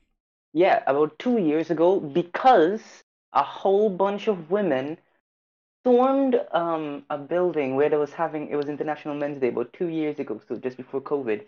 yeah, 0.54 0.82
about 0.86 1.16
two 1.18 1.38
years 1.38 1.70
ago, 1.70 2.00
because 2.00 2.80
a 3.34 3.42
whole 3.42 3.90
bunch 3.90 4.26
of 4.26 4.50
women 4.50 4.98
stormed 5.82 6.40
um, 6.52 7.04
a 7.10 7.18
building 7.18 7.76
where 7.76 7.88
there 7.88 7.98
was 7.98 8.12
having 8.12 8.48
it 8.48 8.56
was 8.56 8.68
International 8.68 9.14
Men's 9.14 9.40
Day 9.40 9.48
about 9.48 9.72
two 9.72 9.88
years 9.88 10.18
ago, 10.18 10.40
so 10.48 10.56
just 10.56 10.76
before 10.76 11.00
COVID. 11.00 11.44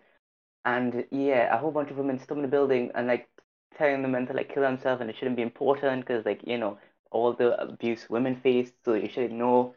And 0.64 1.04
yeah, 1.11 1.54
a 1.54 1.58
whole 1.58 1.70
bunch 1.70 1.90
of 1.90 1.96
women 1.96 2.18
stormed 2.18 2.44
the 2.44 2.48
building 2.48 2.90
and 2.94 3.06
like 3.06 3.28
telling 3.76 4.02
the 4.02 4.08
men 4.08 4.26
to 4.26 4.32
like 4.32 4.52
kill 4.52 4.62
themselves 4.62 5.00
and 5.00 5.08
it 5.08 5.16
shouldn't 5.16 5.36
be 5.36 5.42
important 5.42 6.06
because 6.06 6.24
like 6.26 6.40
you 6.46 6.58
know 6.58 6.78
all 7.11 7.32
the 7.32 7.61
abuse 7.61 8.08
women 8.08 8.36
face, 8.36 8.70
so 8.84 8.94
you 8.94 9.08
should 9.08 9.32
know 9.32 9.74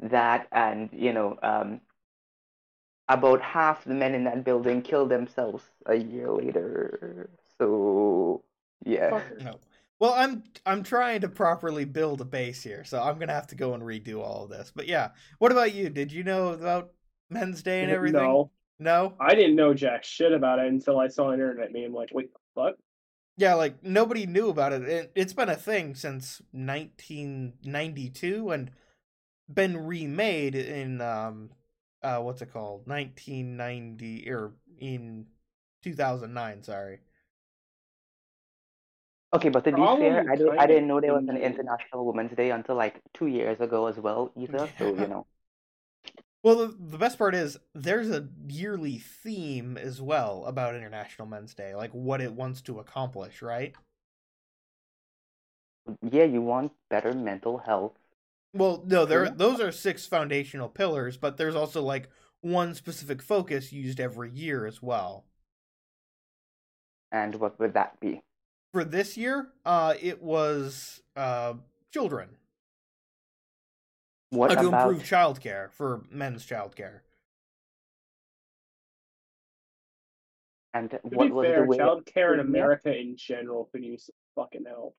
that. 0.00 0.48
And 0.52 0.88
you 0.92 1.12
know, 1.12 1.38
um, 1.42 1.80
about 3.08 3.42
half 3.42 3.84
the 3.84 3.94
men 3.94 4.14
in 4.14 4.24
that 4.24 4.44
building 4.44 4.82
killed 4.82 5.10
themselves 5.10 5.64
a 5.86 5.96
year 5.96 6.30
later. 6.30 7.30
So 7.58 8.44
yeah. 8.84 9.20
No. 9.40 9.58
Well, 9.98 10.14
I'm 10.14 10.42
I'm 10.66 10.82
trying 10.82 11.20
to 11.20 11.28
properly 11.28 11.84
build 11.84 12.20
a 12.20 12.24
base 12.24 12.62
here, 12.62 12.82
so 12.84 13.00
I'm 13.00 13.18
gonna 13.18 13.32
have 13.34 13.46
to 13.48 13.54
go 13.54 13.74
and 13.74 13.82
redo 13.82 14.20
all 14.20 14.44
of 14.44 14.50
this. 14.50 14.72
But 14.74 14.88
yeah, 14.88 15.10
what 15.38 15.52
about 15.52 15.74
you? 15.74 15.90
Did 15.90 16.10
you 16.10 16.24
know 16.24 16.48
about 16.48 16.92
Men's 17.30 17.62
Day 17.62 17.82
and 17.82 17.92
everything? 17.92 18.20
No, 18.20 18.50
No? 18.82 19.14
I 19.20 19.36
didn't 19.36 19.54
know 19.54 19.74
jack 19.74 20.02
shit 20.02 20.32
about 20.32 20.58
it 20.58 20.66
until 20.66 20.98
I 20.98 21.06
saw 21.06 21.28
an 21.28 21.34
internet 21.34 21.72
meme. 21.72 21.94
Like, 21.94 22.08
wait, 22.12 22.30
what? 22.54 22.76
Yeah, 23.36 23.54
like 23.54 23.82
nobody 23.82 24.26
knew 24.26 24.48
about 24.48 24.72
it. 24.72 24.82
it. 24.82 25.12
It's 25.14 25.32
been 25.32 25.48
a 25.48 25.56
thing 25.56 25.94
since 25.94 26.42
1992 26.50 28.50
and 28.50 28.70
been 29.48 29.86
remade 29.86 30.54
in 30.54 31.00
um 31.00 31.50
uh 32.02 32.18
what's 32.18 32.42
it 32.42 32.52
called? 32.52 32.86
1990 32.86 34.30
or 34.30 34.52
in 34.78 35.26
2009, 35.82 36.62
sorry. 36.64 37.00
Okay, 39.34 39.48
but 39.48 39.64
to 39.64 39.70
be 39.70 39.76
Problem 39.76 40.00
fair, 40.00 40.30
I, 40.30 40.36
did, 40.36 40.48
I 40.58 40.66
didn't 40.66 40.88
know 40.88 41.00
there 41.00 41.14
was 41.14 41.26
an 41.28 41.38
International 41.38 42.04
Women's 42.04 42.32
Day 42.32 42.50
until 42.50 42.74
like 42.74 43.00
two 43.14 43.28
years 43.28 43.60
ago 43.60 43.86
as 43.86 43.96
well, 43.96 44.30
either. 44.36 44.68
So, 44.78 44.88
you 44.88 44.94
know. 45.06 45.26
Well, 46.42 46.56
the, 46.56 46.76
the 46.78 46.98
best 46.98 47.18
part 47.18 47.34
is 47.34 47.56
there's 47.74 48.10
a 48.10 48.28
yearly 48.48 48.98
theme 48.98 49.76
as 49.76 50.00
well 50.00 50.44
about 50.46 50.74
International 50.74 51.26
Men's 51.26 51.54
Day, 51.54 51.74
like 51.74 51.92
what 51.92 52.20
it 52.20 52.32
wants 52.32 52.60
to 52.62 52.80
accomplish, 52.80 53.42
right? 53.42 53.74
Yeah, 56.02 56.24
you 56.24 56.42
want 56.42 56.72
better 56.90 57.12
mental 57.14 57.58
health. 57.58 57.92
Well, 58.54 58.82
no, 58.86 59.04
there 59.04 59.30
those 59.30 59.60
are 59.60 59.72
six 59.72 60.06
foundational 60.06 60.68
pillars, 60.68 61.16
but 61.16 61.36
there's 61.36 61.54
also 61.54 61.82
like 61.82 62.08
one 62.40 62.74
specific 62.74 63.22
focus 63.22 63.72
used 63.72 64.00
every 64.00 64.30
year 64.30 64.66
as 64.66 64.82
well. 64.82 65.24
And 67.12 67.36
what 67.36 67.58
would 67.60 67.74
that 67.74 68.00
be? 68.00 68.22
For 68.72 68.84
this 68.84 69.16
year, 69.16 69.52
uh 69.64 69.94
it 70.00 70.22
was 70.22 71.02
uh 71.16 71.54
children. 71.92 72.36
What 74.32 74.50
Uh, 74.50 74.54
to 74.62 74.68
about 74.68 74.90
improve 74.92 75.02
childcare 75.04 75.70
for 75.72 76.04
men's 76.10 76.46
childcare. 76.46 77.00
and 80.72 80.90
To 80.90 81.00
what 81.02 81.26
be 81.26 81.30
was 81.32 81.46
fair, 81.46 81.60
the 81.60 81.66
way? 81.66 81.76
childcare 81.76 82.32
in 82.32 82.38
Yeah. 82.38 82.46
America 82.46 82.96
in 82.98 83.14
general 83.18 83.66
could 83.66 83.84
use 83.84 84.08
fucking 84.34 84.64
help. 84.64 84.96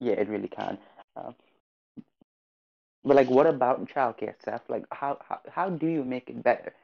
Yeah, 0.00 0.14
it 0.14 0.28
really 0.28 0.48
can. 0.48 0.78
Um, 1.14 1.36
but 3.04 3.14
like, 3.14 3.30
what 3.30 3.46
about 3.46 3.88
childcare, 3.88 4.34
Seth? 4.44 4.68
Like, 4.68 4.84
how 4.90 5.18
how 5.28 5.38
how 5.48 5.70
do 5.70 5.86
you 5.86 6.02
make 6.02 6.28
it 6.28 6.42
better? 6.42 6.74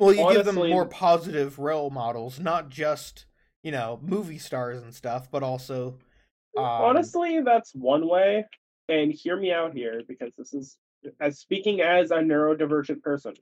Well, 0.00 0.12
you 0.12 0.32
give 0.32 0.44
them 0.44 0.56
more 0.56 0.86
positive 0.86 1.58
role 1.60 1.90
models, 1.90 2.40
not 2.40 2.68
just, 2.68 3.26
you 3.62 3.70
know, 3.70 4.00
movie 4.02 4.38
stars 4.38 4.82
and 4.82 4.92
stuff, 4.92 5.30
but 5.30 5.44
also 5.44 5.98
um, 6.56 6.64
Honestly, 6.64 7.42
that's 7.42 7.72
one 7.74 8.08
way. 8.08 8.46
And 8.90 9.12
hear 9.12 9.36
me 9.36 9.52
out 9.52 9.72
here 9.72 10.02
because 10.06 10.32
this 10.36 10.52
is 10.52 10.76
as 11.20 11.38
speaking 11.38 11.80
as 11.80 12.10
a 12.10 12.16
neurodivergent 12.16 13.02
person. 13.02 13.34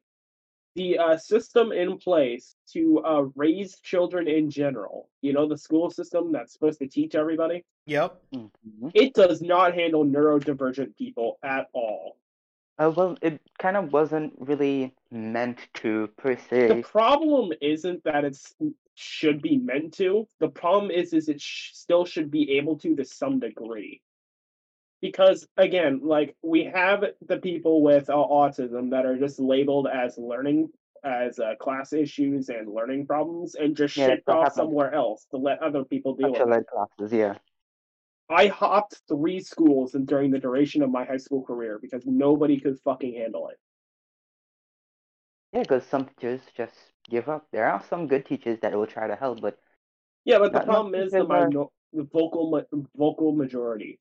The 0.75 0.99
uh, 0.99 1.17
system 1.17 1.73
in 1.73 1.97
place 1.97 2.55
to 2.75 3.01
uh, 3.01 3.23
raise 3.35 3.81
children 3.81 4.29
in 4.29 4.51
general, 4.51 5.09
you 5.23 5.33
know, 5.33 5.49
the 5.49 5.57
school 5.57 5.91
system 5.91 6.31
that's 6.33 6.53
supposed 6.53 6.79
to 6.81 6.87
teach 6.87 7.15
everybody, 7.15 7.65
Yep. 7.87 8.23
Mhm. 8.35 8.91
it 8.95 9.15
does 9.15 9.41
not 9.41 9.75
handle 9.75 10.05
neurodivergent 10.05 10.95
people 10.97 11.39
at 11.43 11.69
all. 11.73 12.19
Uh, 12.79 12.93
well, 12.95 13.17
it 13.23 13.41
kind 13.59 13.77
of 13.79 13.93
wasn't 13.93 14.35
really 14.39 14.95
meant 15.11 15.59
to 15.75 16.09
per 16.19 16.37
The 16.51 16.85
problem 16.87 17.53
isn't 17.63 18.05
that 18.05 18.25
it 18.27 18.39
should 18.95 19.41
be 19.41 19.57
meant 19.57 19.95
to. 19.95 20.29
The 20.39 20.51
problem 20.51 20.91
is, 20.91 21.15
is 21.15 21.29
it 21.31 21.41
sh- 21.41 21.73
still 21.73 22.05
should 22.05 22.31
be 22.31 22.59
able 22.59 22.79
to 22.81 22.95
to 22.95 23.05
some 23.05 23.41
degree. 23.41 24.03
Because 25.01 25.47
again, 25.57 26.01
like 26.03 26.35
we 26.43 26.65
have 26.65 27.05
the 27.27 27.39
people 27.39 27.83
with 27.83 28.11
uh, 28.11 28.15
autism 28.15 28.91
that 28.91 29.07
are 29.07 29.17
just 29.17 29.39
labeled 29.39 29.87
as 29.87 30.19
learning 30.19 30.71
as 31.05 31.39
uh, 31.39 31.55
class 31.61 31.93
issues 31.93 32.49
and 32.49 32.73
learning 32.73 33.07
problems 33.07 33.55
and 33.55 33.77
just 33.77 33.97
Yeah, 33.97 34.07
shipped 34.07 34.29
off 34.29 34.53
somewhere 34.53 34.93
else 34.93 35.25
to 35.31 35.37
let 35.37 35.63
other 35.63 35.85
people 35.85 36.17
deal 36.17 36.33
with 36.33 36.59
it. 36.59 36.67
classes, 36.67 37.13
yeah. 37.13 37.35
I 38.29 38.49
hopped 38.49 39.01
three 39.09 39.41
schools 39.41 39.95
and 39.95 40.07
during 40.07 40.31
the 40.31 40.39
duration 40.39 40.83
of 40.83 40.91
my 40.91 41.05
high 41.05 41.17
school 41.17 41.45
career 41.45 41.79
because 41.81 42.03
nobody 42.05 42.61
could 42.61 42.79
fucking 42.81 43.15
handle 43.15 43.49
it. 43.49 43.57
Yeah, 45.53 45.63
because 45.63 45.85
some 45.87 46.07
teachers 46.07 46.41
just 46.57 46.75
give 47.09 47.29
up. 47.29 47.47
There 47.53 47.67
are 47.67 47.83
some 47.89 48.07
good 48.07 48.27
teachers 48.27 48.59
that 48.61 48.75
will 48.75 48.87
try 48.87 49.07
to 49.07 49.17
help, 49.17 49.41
but 49.41 49.59
Yeah, 50.25 50.41
but 50.41 50.53
the 50.53 50.61
problem 50.61 50.95
is 50.95 51.13
the, 51.13 51.25
minor- 51.25 51.67
the 51.93 52.03
vocal 52.03 52.63
vocal 52.97 53.33
majority. 53.33 53.99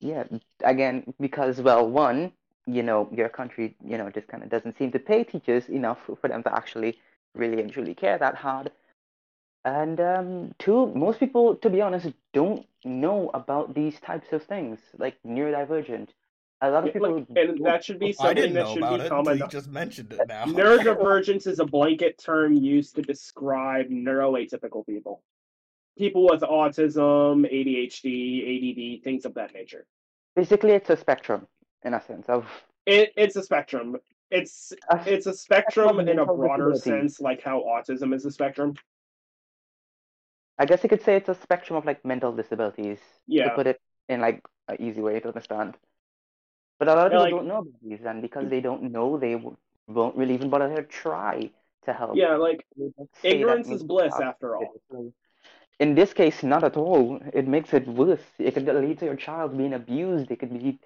Yeah, 0.00 0.24
again, 0.64 1.14
because 1.20 1.60
well, 1.60 1.88
one, 1.88 2.32
you 2.66 2.82
know, 2.82 3.08
your 3.12 3.28
country, 3.28 3.76
you 3.84 3.98
know, 3.98 4.10
just 4.10 4.28
kind 4.28 4.42
of 4.42 4.50
doesn't 4.50 4.78
seem 4.78 4.92
to 4.92 4.98
pay 4.98 5.24
teachers 5.24 5.68
enough 5.68 5.98
for 6.20 6.28
them 6.28 6.42
to 6.44 6.54
actually 6.54 6.98
really 7.34 7.60
and 7.60 7.72
truly 7.72 7.94
care 7.94 8.18
that 8.18 8.36
hard. 8.36 8.70
And 9.64 10.00
um, 10.00 10.54
two, 10.58 10.88
most 10.94 11.20
people, 11.20 11.56
to 11.56 11.70
be 11.70 11.80
honest, 11.82 12.08
don't 12.32 12.66
know 12.84 13.30
about 13.34 13.74
these 13.74 14.00
types 14.00 14.32
of 14.32 14.42
things, 14.44 14.78
like 14.98 15.18
neurodivergent. 15.26 16.08
A 16.60 16.70
lot 16.70 16.84
of 16.84 16.92
Yeah, 16.92 16.92
people, 16.92 17.26
like, 17.28 17.28
and 17.36 17.64
that 17.66 17.84
should 17.84 17.98
be 17.98 18.12
I 18.18 18.34
something 18.34 18.34
didn't 18.34 18.54
that 18.54 18.58
know 18.58 18.72
should 18.72 18.88
about 18.88 19.00
be 19.00 19.00
it 19.00 19.06
common. 19.06 19.38
you 19.38 19.44
just 19.44 19.68
mentioned 19.68 20.12
it 20.12 20.24
now. 20.26 20.46
Neurodivergence 20.46 21.46
is 21.46 21.58
a 21.58 21.64
blanket 21.66 22.18
term 22.18 22.54
used 22.54 22.96
to 22.96 23.02
describe 23.02 23.88
neuroatypical 23.88 24.86
people. 24.86 25.22
People 25.98 26.28
with 26.30 26.42
autism, 26.42 27.44
ADHD, 27.52 28.98
ADD, 28.98 29.02
things 29.02 29.24
of 29.24 29.34
that 29.34 29.52
nature. 29.52 29.84
basically, 30.36 30.70
it's 30.72 30.90
a 30.90 30.96
spectrum 30.96 31.46
in 31.84 31.94
a 31.94 32.00
sense 32.00 32.28
of 32.28 32.46
It, 32.86 33.12
it's 33.16 33.36
a 33.36 33.42
spectrum. 33.42 33.96
It's 34.30 34.72
a 34.90 35.02
it's 35.06 35.26
a 35.26 35.34
spectrum 35.34 36.00
in 36.00 36.18
a 36.18 36.26
broader 36.26 36.74
sense, 36.74 37.20
like 37.20 37.42
how 37.42 37.60
autism 37.60 38.14
is 38.14 38.24
a 38.24 38.30
spectrum. 38.30 38.74
I 40.58 40.66
guess 40.66 40.82
you 40.82 40.88
could 40.88 41.02
say 41.02 41.16
it's 41.16 41.28
a 41.28 41.34
spectrum 41.34 41.76
of 41.76 41.84
like 41.84 42.04
mental 42.04 42.32
disabilities. 42.32 42.98
Yeah. 43.26 43.44
To 43.44 43.50
put 43.54 43.66
it 43.66 43.80
in 44.08 44.20
like 44.20 44.42
an 44.68 44.76
easy 44.80 45.00
way 45.00 45.18
to 45.20 45.28
understand. 45.28 45.76
But 46.78 46.88
a 46.88 46.94
lot 46.94 47.06
of 47.06 47.12
people 47.12 47.22
like- 47.22 47.30
don't 47.32 47.48
know 47.48 47.58
about 47.58 47.80
these, 47.82 48.00
and 48.04 48.22
because 48.22 48.42
mm-hmm. 48.42 48.50
they 48.50 48.60
don't 48.60 48.92
know, 48.92 49.18
they 49.18 49.34
won't 49.34 50.16
really 50.16 50.34
even 50.34 50.50
bother 50.50 50.74
to 50.76 50.82
try 50.84 51.50
to 51.84 51.92
help. 51.92 52.16
Yeah, 52.16 52.36
like 52.36 52.64
They 52.76 52.86
just 52.98 53.10
say 53.20 53.30
that 53.30 53.34
ignorance 53.36 53.68
is 53.68 53.82
bliss 53.82 54.14
after 54.20 54.56
all. 54.56 54.80
In 55.80 55.94
this 55.94 56.12
case, 56.12 56.42
not 56.42 56.64
at 56.64 56.76
all. 56.76 57.20
It 57.32 57.46
makes 57.46 57.72
it 57.72 57.86
worse. 57.86 58.24
It 58.38 58.54
could 58.54 58.66
lead 58.66 58.98
to 58.98 59.04
your 59.04 59.16
child 59.16 59.56
being 59.56 59.74
abused. 59.74 60.30
It 60.30 60.40
could 60.40 60.52
lead 60.52 60.78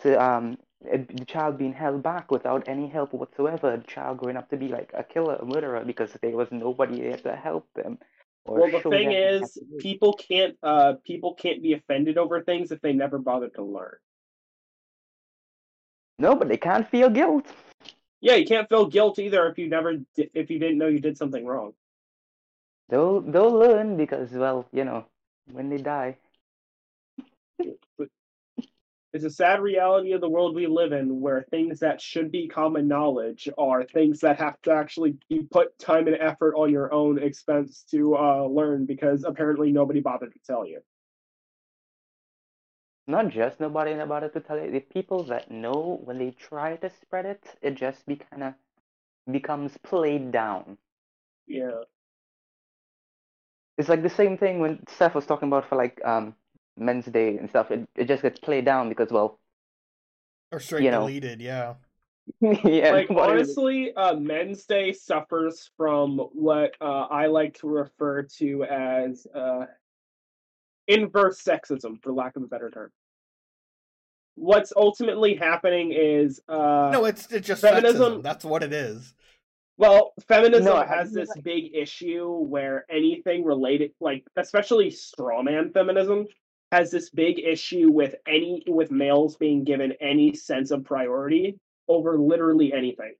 to 0.00 0.20
um 0.22 0.58
the 0.82 1.24
child 1.26 1.58
being 1.58 1.74
held 1.74 2.02
back 2.02 2.30
without 2.30 2.66
any 2.66 2.88
help 2.88 3.12
whatsoever. 3.12 3.76
The 3.76 3.82
child 3.84 4.18
growing 4.18 4.36
up 4.36 4.48
to 4.50 4.56
be 4.56 4.68
like 4.68 4.90
a 4.94 5.04
killer, 5.04 5.36
a 5.36 5.44
murderer, 5.44 5.84
because 5.84 6.10
there 6.22 6.36
was 6.36 6.48
nobody 6.50 7.00
there 7.00 7.18
to 7.18 7.36
help 7.36 7.68
them. 7.74 7.98
Well, 8.46 8.70
the 8.70 8.80
thing 8.80 9.12
is, 9.12 9.58
people 9.78 10.14
can't 10.14 10.56
uh 10.62 10.94
people 11.04 11.34
can't 11.34 11.62
be 11.62 11.74
offended 11.74 12.18
over 12.18 12.42
things 12.42 12.72
if 12.72 12.80
they 12.80 12.92
never 12.92 13.18
bothered 13.18 13.54
to 13.54 13.62
learn. 13.62 13.96
no, 16.18 16.34
but 16.34 16.48
they 16.48 16.56
can't 16.56 16.88
feel 16.88 17.10
guilt. 17.10 17.46
Yeah, 18.20 18.34
you 18.34 18.46
can't 18.46 18.68
feel 18.68 18.86
guilt 18.86 19.18
either 19.18 19.48
if 19.48 19.58
you 19.58 19.68
never 19.68 19.96
if 20.16 20.50
you 20.50 20.58
didn't 20.58 20.78
know 20.78 20.88
you 20.88 21.00
did 21.00 21.16
something 21.16 21.44
wrong. 21.44 21.72
They'll 22.90 23.20
they'll 23.20 23.52
learn 23.52 23.96
because 23.96 24.32
well, 24.32 24.66
you 24.72 24.84
know, 24.84 25.06
when 25.52 25.70
they 25.70 25.78
die. 25.78 26.18
It's 29.12 29.24
a 29.24 29.30
sad 29.30 29.60
reality 29.60 30.12
of 30.12 30.20
the 30.20 30.28
world 30.28 30.54
we 30.54 30.68
live 30.68 30.92
in 30.92 31.20
where 31.20 31.42
things 31.50 31.80
that 31.80 32.00
should 32.00 32.30
be 32.30 32.46
common 32.46 32.86
knowledge 32.86 33.48
are 33.58 33.82
things 33.84 34.20
that 34.20 34.38
have 34.38 34.60
to 34.62 34.72
actually 34.72 35.16
be 35.28 35.42
put 35.50 35.76
time 35.80 36.06
and 36.06 36.16
effort 36.20 36.54
on 36.54 36.70
your 36.70 36.92
own 36.94 37.20
expense 37.20 37.84
to 37.90 38.16
uh, 38.16 38.46
learn 38.46 38.86
because 38.86 39.24
apparently 39.24 39.72
nobody 39.72 40.00
bothered 40.00 40.32
to 40.32 40.38
tell 40.46 40.64
you. 40.64 40.80
Not 43.08 43.30
just 43.30 43.58
nobody 43.58 43.94
bothered 44.04 44.32
to 44.34 44.40
tell 44.40 44.60
you. 44.60 44.70
The 44.70 44.80
people 44.80 45.24
that 45.24 45.50
know 45.50 46.00
when 46.04 46.18
they 46.18 46.30
try 46.30 46.76
to 46.76 46.88
spread 46.88 47.26
it, 47.26 47.42
it 47.62 47.74
just 47.74 48.06
be 48.06 48.14
kind 48.14 48.44
of 48.44 48.54
becomes 49.32 49.76
played 49.78 50.30
down. 50.30 50.78
Yeah. 51.48 51.82
It's 53.80 53.88
like 53.88 54.02
the 54.02 54.10
same 54.10 54.36
thing 54.36 54.60
when 54.60 54.78
Steph 54.88 55.14
was 55.14 55.24
talking 55.24 55.48
about 55.48 55.66
for 55.66 55.76
like 55.76 56.00
um 56.04 56.34
Men's 56.76 57.06
Day 57.06 57.38
and 57.38 57.48
stuff. 57.48 57.70
It 57.70 57.88
it 57.96 58.04
just 58.08 58.22
gets 58.22 58.38
played 58.38 58.66
down 58.66 58.90
because 58.90 59.10
well, 59.10 59.40
or 60.52 60.60
straight 60.60 60.84
you 60.84 60.90
know. 60.90 61.00
deleted, 61.00 61.40
yeah. 61.40 61.74
yeah. 62.40 62.92
like 62.92 63.10
honestly, 63.10 63.92
uh, 63.94 64.14
Men's 64.14 64.66
Day 64.66 64.92
suffers 64.92 65.70
from 65.78 66.18
what 66.32 66.74
uh, 66.80 67.06
I 67.10 67.26
like 67.26 67.58
to 67.60 67.68
refer 67.68 68.22
to 68.38 68.64
as 68.64 69.26
uh, 69.34 69.64
inverse 70.86 71.42
sexism, 71.42 72.02
for 72.02 72.12
lack 72.12 72.36
of 72.36 72.42
a 72.42 72.46
better 72.46 72.70
term. 72.70 72.92
What's 74.34 74.72
ultimately 74.76 75.34
happening 75.34 75.92
is 75.92 76.40
uh, 76.48 76.90
No, 76.92 77.06
it's 77.06 77.32
it's 77.32 77.46
just 77.46 77.62
feminism- 77.62 78.20
sexism. 78.20 78.22
That's 78.22 78.44
what 78.44 78.62
it 78.62 78.72
is. 78.74 79.14
Well, 79.80 80.12
feminism 80.28 80.66
No, 80.66 80.82
has 80.82 81.10
this 81.10 81.32
big 81.42 81.74
issue 81.74 82.28
where 82.28 82.84
anything 82.90 83.42
related, 83.44 83.92
like 83.98 84.26
especially 84.36 84.88
strawman 84.90 85.72
feminism, 85.72 86.26
has 86.70 86.90
this 86.90 87.08
big 87.08 87.38
issue 87.38 87.90
with 87.90 88.14
any 88.28 88.62
with 88.66 88.90
males 88.90 89.38
being 89.38 89.64
given 89.64 89.94
any 89.98 90.34
sense 90.34 90.70
of 90.70 90.84
priority 90.84 91.58
over 91.88 92.18
literally 92.18 92.74
anything. 92.74 93.14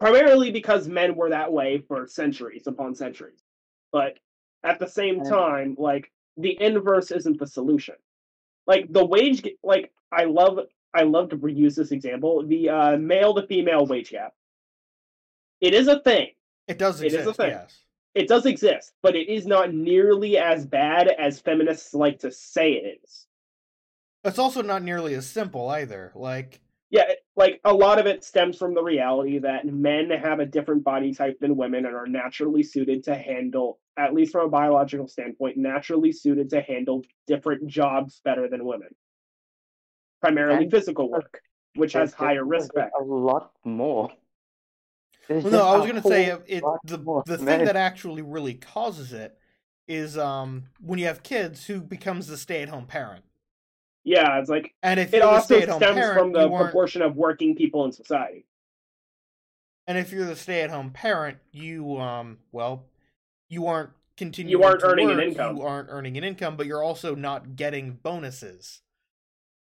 Primarily 0.00 0.50
because 0.50 0.88
men 0.88 1.14
were 1.14 1.30
that 1.30 1.52
way 1.52 1.78
for 1.86 2.08
centuries 2.08 2.66
upon 2.66 2.96
centuries, 2.96 3.44
but 3.92 4.18
at 4.64 4.80
the 4.80 4.88
same 4.88 5.22
time, 5.22 5.76
like 5.78 6.10
the 6.38 6.60
inverse 6.60 7.12
isn't 7.12 7.38
the 7.38 7.46
solution. 7.46 7.94
Like 8.66 8.92
the 8.92 9.06
wage, 9.06 9.46
like 9.62 9.92
I 10.10 10.24
love, 10.24 10.58
I 10.92 11.04
love 11.04 11.28
to 11.28 11.36
reuse 11.36 11.76
this 11.76 11.92
example: 11.92 12.44
the 12.44 12.68
uh, 12.68 12.96
male 12.96 13.32
to 13.34 13.46
female 13.46 13.86
wage 13.86 14.10
gap. 14.10 14.34
It 15.60 15.74
is 15.74 15.88
a 15.88 16.00
thing. 16.00 16.28
It 16.68 16.78
does 16.78 17.00
It 17.02 17.08
is 17.08 17.14
a 17.14 17.18
exist, 17.20 17.36
thing. 17.36 17.50
yes. 17.50 17.78
It 18.14 18.28
does 18.28 18.46
exist, 18.46 18.92
but 19.02 19.14
it 19.14 19.28
is 19.28 19.46
not 19.46 19.72
nearly 19.72 20.36
as 20.38 20.66
bad 20.66 21.08
as 21.08 21.38
feminists 21.40 21.94
like 21.94 22.18
to 22.20 22.30
say 22.32 22.72
it 22.72 23.00
is. 23.04 23.26
It's 24.24 24.38
also 24.38 24.62
not 24.62 24.82
nearly 24.82 25.14
as 25.14 25.26
simple 25.26 25.68
either. 25.68 26.12
Like 26.14 26.60
Yeah, 26.90 27.12
like 27.36 27.60
a 27.64 27.72
lot 27.72 27.98
of 27.98 28.06
it 28.06 28.24
stems 28.24 28.58
from 28.58 28.74
the 28.74 28.82
reality 28.82 29.38
that 29.38 29.64
men 29.66 30.10
have 30.10 30.40
a 30.40 30.46
different 30.46 30.82
body 30.82 31.14
type 31.14 31.38
than 31.40 31.56
women 31.56 31.86
and 31.86 31.94
are 31.94 32.06
naturally 32.08 32.62
suited 32.64 33.04
to 33.04 33.14
handle, 33.14 33.78
at 33.96 34.12
least 34.12 34.32
from 34.32 34.46
a 34.46 34.50
biological 34.50 35.06
standpoint, 35.06 35.56
naturally 35.56 36.10
suited 36.12 36.50
to 36.50 36.60
handle 36.62 37.04
different 37.26 37.66
jobs 37.68 38.20
better 38.24 38.48
than 38.48 38.64
women. 38.64 38.94
Primarily 40.20 40.64
And- 40.64 40.70
physical 40.70 41.08
work, 41.10 41.40
which 41.76 41.92
has 41.92 42.12
higher 42.12 42.40
just- 42.40 42.50
risk 42.50 42.72
there's 42.74 42.84
factors. 42.90 43.08
A 43.08 43.12
lot 43.12 43.52
more. 43.64 44.10
Well, 45.38 45.52
no, 45.52 45.64
I 45.64 45.76
was 45.76 45.86
gonna 45.86 46.02
say 46.02 46.24
whole 46.26 46.34
uh, 46.34 46.44
it. 46.46 46.64
The 46.84 47.22
the 47.24 47.36
thing 47.36 47.44
men. 47.46 47.64
that 47.64 47.76
actually 47.76 48.22
really 48.22 48.54
causes 48.54 49.12
it 49.12 49.38
is 49.86 50.18
um 50.18 50.64
when 50.80 50.98
you 50.98 51.06
have 51.06 51.22
kids 51.22 51.66
who 51.66 51.80
becomes 51.80 52.26
the 52.26 52.36
stay 52.36 52.62
at 52.62 52.68
home 52.68 52.86
parent, 52.86 53.24
Yeah, 54.04 54.38
it's 54.40 54.50
like 54.50 54.74
and 54.82 54.98
if 54.98 55.14
it 55.14 55.22
also 55.22 55.44
stay 55.44 55.62
at 55.62 55.68
home 55.68 55.78
stems 55.80 55.94
parent, 55.96 56.18
from 56.18 56.32
the 56.32 56.48
proportion 56.48 57.02
of 57.02 57.16
working 57.16 57.54
people 57.54 57.84
in 57.84 57.92
society. 57.92 58.44
and 59.86 59.96
if 59.98 60.12
you're 60.12 60.26
the 60.26 60.36
stay 60.36 60.62
at 60.62 60.70
home 60.70 60.90
parent, 60.90 61.38
you 61.52 61.96
um 61.98 62.38
well, 62.52 62.86
you 63.48 63.66
aren't 63.66 63.90
continuing. 64.16 64.50
You 64.50 64.64
aren't 64.64 64.80
to 64.80 64.86
earning 64.86 65.10
an 65.10 65.20
income. 65.20 65.56
You 65.56 65.62
aren't 65.62 65.88
earning 65.90 66.18
an 66.18 66.24
income, 66.24 66.56
but 66.56 66.66
you're 66.66 66.82
also 66.82 67.14
not 67.14 67.56
getting 67.56 67.92
bonuses. 68.02 68.82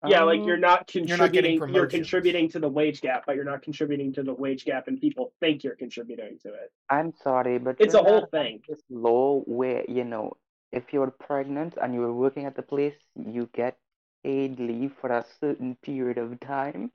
Yeah, 0.08 0.24
like 0.24 0.40
Um, 0.40 0.48
you're 0.48 0.58
not 0.58 0.94
You're 0.94 1.18
not 1.18 1.32
getting 1.32 1.60
contributing. 1.60 1.76
You're, 1.76 1.88
contributing 1.88 2.50
to 2.50 2.60
the 2.60 2.70
wage 2.70 3.02
gap, 3.02 3.24
but 3.26 3.36
you're 3.36 3.46
not 3.46 3.62
contributing 3.62 4.14
to 4.14 4.24
the 4.24 4.34
wage 4.34 4.66
gap, 4.66 4.88
and 4.88 5.00
people 5.00 5.34
think 5.40 5.64
you're 5.64 5.76
contributing 5.76 6.38
to 6.44 6.50
it. 6.50 6.72
I'm 6.90 7.14
sorry, 7.24 7.58
but 7.60 7.78
It's 7.80 7.94
a 7.94 8.04
whole 8.04 8.22
not 8.22 8.32
thing. 8.32 8.62
This 8.68 8.82
law 8.90 9.42
where 9.42 9.84
you 9.88 10.04
know, 10.04 10.34
if 10.72 10.94
you're 10.94 11.12
pregnant 11.12 11.78
and 11.82 11.94
you're 11.94 12.14
working 12.14 12.46
at 12.46 12.56
the 12.56 12.62
place, 12.62 12.96
you 13.16 13.50
get 13.54 13.78
paid 14.24 14.60
leave 14.60 14.94
for 15.00 15.12
a 15.12 15.26
certain 15.40 15.78
period 15.82 16.18
of 16.18 16.40
time. 16.40 16.92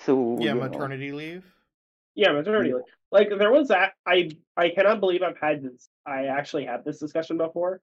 So 0.00 0.36
Yeah, 0.40 0.54
you 0.54 0.60
know, 0.60 0.68
maternity 0.68 1.12
leave. 1.12 1.44
Yeah, 2.14 2.32
maternity 2.32 2.72
leave. 2.72 2.84
Like 3.10 3.28
there 3.38 3.52
was 3.52 3.68
that. 3.68 3.92
I 4.06 4.30
I 4.56 4.70
cannot 4.70 5.00
believe 5.00 5.22
I've 5.22 5.38
had 5.38 5.62
this. 5.62 5.88
I 6.06 6.26
actually 6.26 6.64
had 6.64 6.84
this 6.84 6.98
discussion 6.98 7.36
before. 7.36 7.80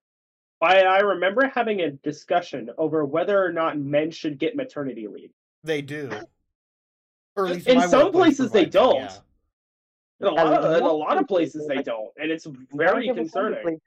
I 0.63 0.81
I 0.81 0.99
remember 0.99 1.51
having 1.53 1.81
a 1.81 1.91
discussion 1.91 2.69
over 2.77 3.05
whether 3.05 3.43
or 3.43 3.51
not 3.51 3.77
men 3.77 4.11
should 4.11 4.37
get 4.39 4.55
maternity 4.55 5.07
leave. 5.07 5.31
They 5.63 5.81
do. 5.81 6.09
Or 7.35 7.47
at 7.47 7.53
least 7.55 7.67
In 7.67 7.81
some 7.89 8.11
places 8.11 8.51
they 8.51 8.65
don't. 8.65 8.95
yeah. 8.95 9.15
In 10.21 10.27
a 10.27 10.31
lot 10.31 10.53
of 10.53 10.77
in 10.77 10.83
a 10.83 10.91
lot 10.91 11.17
of 11.17 11.27
places, 11.27 11.65
places 11.65 11.67
they 11.67 11.83
don't, 11.83 12.11
and 12.17 12.31
it's 12.31 12.45
very 12.45 13.07
majority 13.07 13.09
of 13.09 13.15
the 13.15 13.21
concerning. 13.23 13.81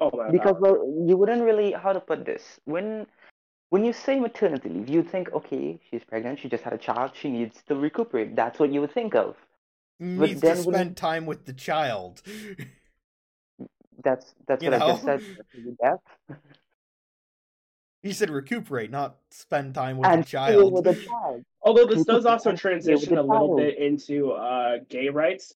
Oh 0.00 0.10
my 0.14 0.30
Because 0.30 0.56
well, 0.60 0.76
you 1.06 1.16
wouldn't 1.16 1.42
really 1.42 1.72
how 1.72 1.92
to 1.92 2.00
put 2.00 2.24
this 2.24 2.60
when 2.64 3.06
when 3.70 3.84
you 3.84 3.92
say 3.92 4.18
maternity 4.18 4.68
leave, 4.68 4.88
you'd 4.88 5.08
think, 5.08 5.32
okay, 5.32 5.78
she's 5.88 6.02
pregnant, 6.02 6.40
she 6.40 6.48
just 6.48 6.64
had 6.64 6.72
a 6.72 6.78
child, 6.78 7.12
she 7.14 7.30
needs 7.30 7.62
to 7.68 7.76
recuperate. 7.76 8.34
That's 8.34 8.58
what 8.58 8.72
you 8.72 8.80
would 8.80 8.92
think 8.92 9.14
of. 9.14 9.36
Needs 10.00 10.40
to 10.40 10.46
then 10.46 10.56
when- 10.64 10.74
spend 10.74 10.96
time 10.96 11.24
with 11.26 11.44
the 11.46 11.52
child. 11.52 12.22
That's 14.02 14.34
that's 14.46 14.62
You 14.62 14.70
what 14.70 14.82
I 14.82 14.86
just 14.86 15.06
know? 15.06 15.20
said. 15.20 15.76
Death. 15.80 16.38
He 18.02 18.12
said 18.12 18.30
recuperate, 18.30 18.90
not 18.90 19.16
spend 19.30 19.74
time 19.74 19.98
with 19.98 20.10
and 20.10 20.22
the 20.22 20.26
child. 20.26 20.72
with 20.72 20.86
a 20.86 20.94
child. 20.94 21.44
Although 21.62 21.86
this 21.86 22.04
does 22.04 22.24
also 22.24 22.50
can't 22.50 22.60
deal 22.62 22.94
with 22.94 23.02
transition 23.02 23.18
a 23.18 23.22
little 23.22 23.56
bit 23.56 23.76
into 23.78 24.32
uh, 24.32 24.78
gay 24.88 25.08
rights. 25.10 25.54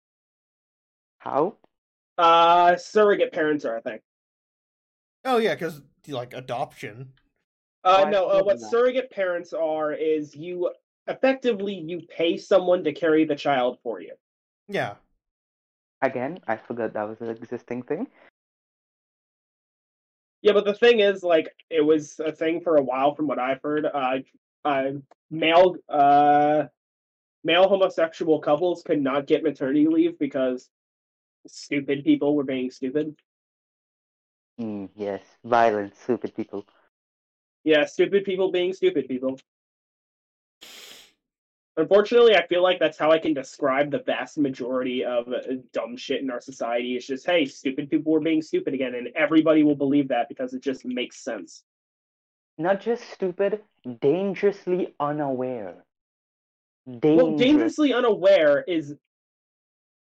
How? 1.19 1.57
Uh, 2.19 2.77
surrogate 2.77 3.33
parents 3.33 3.65
are 3.65 3.77
a 3.77 3.81
thing. 3.81 4.01
Oh 5.25 5.39
yeah, 5.39 5.55
because 5.55 5.81
like 6.07 6.35
adoption. 6.35 7.13
Uh, 7.83 8.05
Oh, 8.07 8.11
no, 8.11 8.29
uh, 8.29 8.43
what 8.43 8.61
that. 8.61 8.71
surrogate 8.71 9.11
parents 9.11 9.53
are 9.53 9.93
is 9.93 10.35
you 10.35 10.71
effectively 11.07 11.75
you 11.75 12.03
pay 12.09 12.37
someone 12.37 12.85
to 12.85 12.93
carry 12.93 13.25
the 13.25 13.37
child 13.37 13.79
for 13.83 14.01
you. 14.01 14.13
Yeah. 14.69 14.95
Again, 16.03 16.39
I 16.47 16.57
forgot 16.57 16.93
that 16.93 17.09
was 17.09 17.21
an 17.23 17.31
existing 17.31 17.83
thing. 17.83 18.07
Yeah, 20.45 20.53
but 20.53 20.67
the 20.67 20.75
thing 20.75 21.01
is, 21.01 21.23
like, 21.23 21.57
it 21.71 21.81
was 21.81 22.21
a 22.21 22.31
thing 22.31 22.61
for 22.61 22.77
a 22.77 22.83
while, 22.83 23.15
from 23.15 23.27
what 23.27 23.39
I've 23.39 23.63
heard. 23.63 23.87
Uh, 23.87 24.19
uh, 24.63 24.91
male, 25.31 25.77
uh, 25.89 26.65
male 27.43 27.67
homosexual 27.67 28.41
couples 28.41 28.83
could 28.83 29.01
not 29.01 29.27
get 29.27 29.43
maternity 29.43 29.87
leave 29.87 30.19
because 30.19 30.69
stupid 31.47 32.05
people 32.05 32.37
were 32.37 32.45
being 32.45 32.71
stupid. 32.71 33.17
Mm, 34.61 34.91
yes, 34.95 35.23
violent, 35.43 35.97
stupid 35.97 36.37
people. 36.37 36.67
Yeah, 37.65 37.87
stupid 37.87 38.27
people 38.27 38.53
being 38.53 38.75
stupid 38.75 39.09
people. 39.09 39.39
Unfortunately, 41.77 42.37
I 42.37 42.47
feel 42.47 42.63
like 42.63 42.79
that's 42.79 42.99
how 42.99 43.11
I 43.11 43.19
can 43.19 43.35
describe 43.35 43.91
the 43.91 43.99
vast 43.99 44.39
majority 44.39 45.05
of 45.05 45.27
uh, 45.29 45.41
dumb 45.73 45.97
shit 45.97 46.23
in 46.23 46.31
our 46.31 46.41
society. 46.41 46.95
It's 46.95 47.07
just, 47.07 47.27
hey, 47.27 47.47
stupid 47.47 47.91
people 47.91 48.13
were 48.13 48.21
being 48.21 48.43
stupid 48.43 48.75
again, 48.75 48.95
and 48.95 49.09
everybody 49.17 49.65
will 49.65 49.75
believe 49.75 50.09
that 50.09 50.29
because 50.29 50.55
it 50.55 50.63
just 50.63 50.85
makes 50.85 51.25
sense. 51.25 51.65
Not 52.59 52.81
just 52.81 53.03
stupid, 53.11 53.61
dangerously 54.01 54.95
unaware. 55.01 55.85
Dangerous. 56.87 57.17
Well, 57.17 57.37
dangerously 57.37 57.93
unaware 57.93 58.63
is 58.63 58.95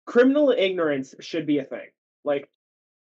criminal 0.07 0.53
ignorance 0.57 1.15
should 1.21 1.47
be 1.47 1.59
a 1.59 1.65
thing. 1.65 1.89
Like, 2.25 2.49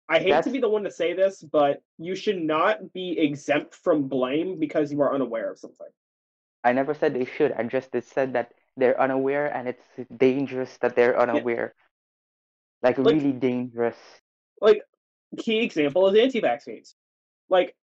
I 0.09 0.19
hate 0.19 0.45
to 0.45 0.51
be 0.51 0.61
the 0.61 0.69
one 0.69 0.85
to 0.85 0.91
say 0.91 1.15
this, 1.15 1.43
but 1.43 1.83
you 1.99 2.15
should 2.15 2.41
not 2.41 2.93
be 2.93 3.19
exempt 3.19 3.75
from 3.75 4.09
blame 4.09 4.59
because 4.61 4.93
you 4.93 5.01
are 5.01 5.15
unaware 5.15 5.51
of 5.51 5.59
something. 5.59 5.87
I 6.67 6.73
never 6.73 6.95
said 6.95 7.15
they 7.15 7.25
should. 7.25 7.53
I 7.53 7.63
just 7.63 7.91
said 8.03 8.33
that 8.33 8.53
they're 8.77 9.01
unaware 9.01 9.47
and 9.47 9.69
it's 9.69 9.87
dangerous 10.17 10.77
that 10.79 10.97
they're 10.97 11.19
unaware. 11.19 11.75
Like, 12.83 12.99
Like- 12.99 13.15
really 13.15 13.33
dangerous. 13.33 13.97
Like, 14.61 14.83
key 15.39 15.61
example 15.61 16.09
is 16.09 16.19
anti-vaccines. 16.19 16.97
Like, 17.49 17.77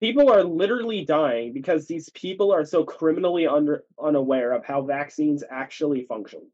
people 0.00 0.30
are 0.32 0.42
literally 0.42 1.04
dying 1.04 1.52
because 1.52 1.86
these 1.86 2.08
people 2.10 2.50
are 2.50 2.64
so 2.64 2.82
criminally 2.82 3.46
under 3.46 3.84
unaware 4.02 4.52
of 4.52 4.64
how 4.64 4.80
vaccines 4.82 5.44
actually 5.50 6.06
function. 6.06 6.50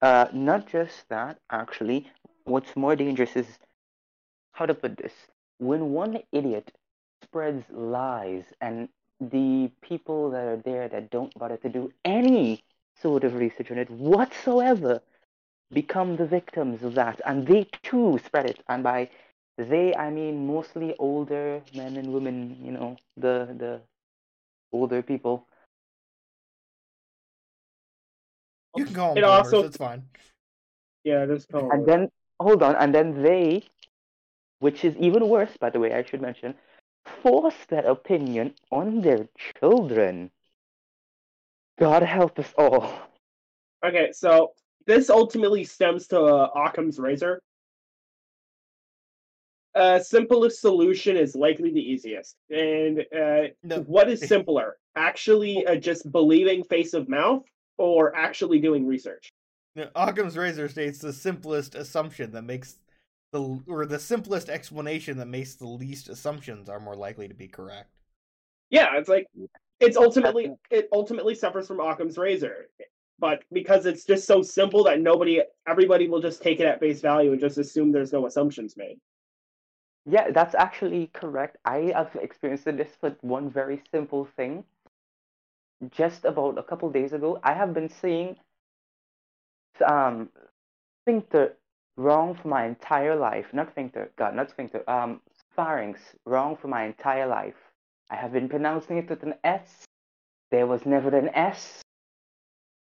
Uh, 0.00 0.28
not 0.32 0.68
just 0.68 1.08
that, 1.08 1.40
actually. 1.50 2.08
What's 2.44 2.76
more 2.76 2.94
dangerous 2.94 3.34
is 3.34 3.58
how 4.52 4.66
to 4.66 4.74
put 4.74 4.96
this. 4.96 5.12
When 5.58 5.90
one 5.90 6.22
idiot 6.30 6.70
spreads 7.24 7.64
lies 7.70 8.44
and 8.60 8.88
the 9.20 9.70
people 9.82 10.30
that 10.30 10.44
are 10.44 10.56
there 10.56 10.88
that 10.88 11.10
don't 11.10 11.34
bother 11.38 11.56
to 11.58 11.68
do 11.68 11.92
any 12.04 12.62
sort 12.94 13.24
of 13.24 13.34
research 13.34 13.70
on 13.70 13.78
it 13.78 13.90
whatsoever 13.90 15.00
become 15.72 16.16
the 16.16 16.26
victims 16.26 16.82
of 16.82 16.94
that. 16.94 17.20
And 17.26 17.46
they 17.46 17.64
too 17.82 18.18
spread 18.24 18.46
it. 18.46 18.62
And 18.68 18.82
by 18.82 19.10
they 19.56 19.92
i 19.96 20.08
mean 20.08 20.46
mostly 20.46 20.94
older 21.00 21.60
men 21.74 21.96
and 21.96 22.12
women 22.12 22.56
you 22.64 22.70
know 22.70 22.96
the 23.16 23.54
the 23.58 23.80
older 24.72 25.02
people. 25.02 25.46
You 28.76 28.84
can 28.84 28.94
call 28.94 29.16
It 29.16 29.22
them 29.22 29.30
boomers, 29.30 29.52
also- 29.52 29.64
it's 29.64 29.76
fine. 29.76 30.04
Yeah, 31.04 31.26
there's 31.26 31.46
kind 31.46 31.72
and 31.72 31.86
then 31.86 32.10
hold 32.38 32.62
on. 32.62 32.76
And 32.76 32.94
then 32.94 33.22
they 33.22 33.64
which 34.60 34.84
is 34.84 34.96
even 34.96 35.28
worse 35.28 35.56
by 35.56 35.70
the 35.70 35.78
way 35.78 35.92
i 35.92 36.02
should 36.02 36.20
mention 36.20 36.54
force 37.22 37.54
that 37.68 37.84
opinion 37.86 38.54
on 38.70 39.00
their 39.00 39.28
children 39.60 40.30
god 41.78 42.02
help 42.02 42.38
us 42.38 42.52
all 42.56 43.08
Okay, 43.84 44.10
so 44.12 44.54
this 44.86 45.08
ultimately 45.08 45.62
stems 45.62 46.08
to 46.08 46.20
uh, 46.20 46.50
Occam's 46.56 46.98
razor. 46.98 47.40
Uh, 49.74 50.00
simplest 50.00 50.60
solution 50.60 51.16
is 51.16 51.36
likely 51.36 51.70
the 51.70 51.80
easiest. 51.80 52.36
And 52.50 53.00
uh, 53.14 53.48
No. 53.62 53.82
what 53.82 54.10
is 54.10 54.20
simpler? 54.20 54.78
Actually, 54.96 55.64
uh, 55.64 55.76
just 55.76 56.10
believing 56.10 56.64
face 56.64 56.92
of 56.92 57.08
mouth, 57.08 57.44
or 57.76 58.16
actually 58.16 58.58
doing 58.58 58.84
research? 58.84 59.30
No, 59.76 59.88
Occam's 59.94 60.36
razor 60.36 60.68
states 60.68 60.98
the 60.98 61.12
simplest 61.12 61.76
assumption 61.76 62.32
that 62.32 62.42
makes 62.42 62.78
the 63.32 63.60
or 63.66 63.86
the 63.86 63.98
simplest 63.98 64.48
explanation 64.48 65.18
that 65.18 65.28
makes 65.28 65.54
the 65.54 65.66
least 65.66 66.08
assumptions 66.08 66.68
are 66.68 66.80
more 66.80 66.96
likely 66.96 67.28
to 67.28 67.34
be 67.34 67.48
correct. 67.48 67.90
Yeah, 68.70 68.96
it's 68.96 69.08
like 69.08 69.26
it's 69.80 69.96
ultimately 69.96 70.52
it 70.70 70.88
ultimately 70.92 71.34
suffers 71.34 71.66
from 71.66 71.80
Occam's 71.80 72.18
razor, 72.18 72.68
but 73.18 73.42
because 73.52 73.86
it's 73.86 74.04
just 74.04 74.26
so 74.26 74.42
simple 74.42 74.84
that 74.84 75.00
nobody, 75.00 75.42
everybody 75.66 76.08
will 76.08 76.20
just 76.20 76.42
take 76.42 76.60
it 76.60 76.66
at 76.66 76.80
face 76.80 77.00
value 77.00 77.32
and 77.32 77.40
just 77.40 77.58
assume 77.58 77.92
there's 77.92 78.12
no 78.12 78.26
assumptions 78.26 78.76
made. 78.76 78.98
Yeah, 80.06 80.30
that's 80.30 80.54
actually 80.54 81.10
correct. 81.12 81.58
I 81.64 81.92
have 81.94 82.16
experienced 82.20 82.64
this 82.64 82.96
with 83.02 83.16
one 83.22 83.50
very 83.50 83.82
simple 83.90 84.26
thing. 84.36 84.64
Just 85.90 86.24
about 86.24 86.58
a 86.58 86.62
couple 86.62 86.90
days 86.90 87.12
ago, 87.12 87.38
I 87.42 87.52
have 87.52 87.74
been 87.74 87.90
seeing 87.90 88.36
um 89.86 90.30
sphincter 91.02 91.57
wrong 91.98 92.38
for 92.40 92.48
my 92.48 92.64
entire 92.64 93.16
life. 93.16 93.46
Not 93.52 93.70
sphincter, 93.72 94.10
God, 94.16 94.34
not 94.34 94.50
sphincter. 94.50 94.88
Um, 94.88 95.20
pharynx 95.54 96.00
wrong 96.24 96.56
for 96.56 96.68
my 96.68 96.84
entire 96.84 97.26
life. 97.26 97.56
I 98.10 98.16
have 98.16 98.32
been 98.32 98.48
pronouncing 98.48 98.96
it 98.96 99.10
with 99.10 99.22
an 99.24 99.34
S. 99.44 99.84
There 100.50 100.66
was 100.66 100.86
never 100.86 101.14
an 101.14 101.28
S. 101.34 101.82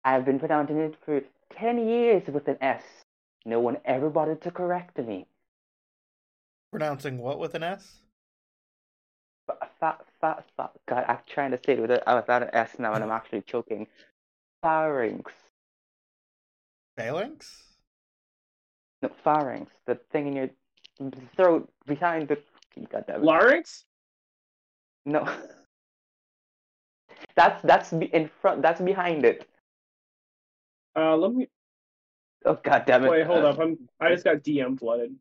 I've 0.05 0.24
been 0.24 0.39
pronouncing 0.39 0.78
it 0.78 0.95
for 1.03 1.22
ten 1.51 1.89
years 1.89 2.24
with 2.28 2.47
an 2.47 2.57
S. 2.62 2.84
No 3.45 3.60
one 3.60 3.78
ever 3.84 4.10
bothered 4.10 4.41
to 4.43 4.51
correct 4.51 4.97
me. 4.97 5.26
Pronouncing 6.72 7.18
what 7.18 7.39
with 7.39 7.55
an 7.55 7.64
S? 7.64 8.01
Fa- 9.47 9.70
fa- 9.80 9.97
fa- 10.22 10.43
fa- 10.55 10.70
God, 10.88 11.05
I'm 11.07 11.18
trying 11.28 11.51
to 11.51 11.60
say 11.66 11.74
it 11.74 11.82
with 11.82 11.89
without 11.89 12.43
an 12.43 12.49
S 12.53 12.78
now, 12.78 12.93
and 12.93 13.03
I'm 13.03 13.12
actually 13.20 13.41
choking. 13.41 13.88
Pharynx. 14.62 15.32
Phalanx? 16.95 17.68
No, 19.01 19.09
pharynx. 19.23 19.71
The 19.85 19.95
thing 20.11 20.27
in 20.27 20.35
your 20.35 20.49
throat 21.35 21.69
behind 21.85 22.27
the. 22.27 22.37
God 22.91 23.05
damn 23.07 23.21
it. 23.21 23.25
Larynx? 23.25 23.85
No. 25.05 25.25
That's 27.35 27.61
that's 27.63 27.93
in 27.93 28.29
front. 28.41 28.61
That's 28.61 28.81
behind 28.81 29.25
it. 29.25 29.47
Uh, 30.95 31.15
let 31.15 31.33
me 31.33 31.47
Oh 32.45 32.57
God 32.63 32.83
damn 32.85 33.03
it. 33.05 33.09
wait. 33.09 33.25
Hold 33.25 33.43
Uh, 33.45 33.49
up, 33.49 33.59
I'm 33.59 33.77
I 33.99 34.09
just 34.11 34.23
got 34.25 34.37
DM 34.37 34.77
flooded. 34.79 35.15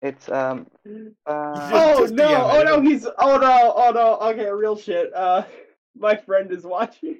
It's 0.00 0.28
um. 0.28 0.66
Uh, 1.24 1.70
Oh 1.72 2.00
just 2.02 2.14
no! 2.14 2.24
DM 2.24 2.50
Oh 2.52 2.60
it. 2.60 2.64
no! 2.64 2.80
He's 2.80 3.06
oh 3.06 3.36
no! 3.38 3.72
Oh 3.76 3.90
no! 3.92 4.18
Okay, 4.30 4.48
real 4.50 4.76
shit. 4.76 5.12
Uh, 5.14 5.44
my 5.96 6.16
friend 6.16 6.50
is 6.52 6.64
watching. 6.64 7.18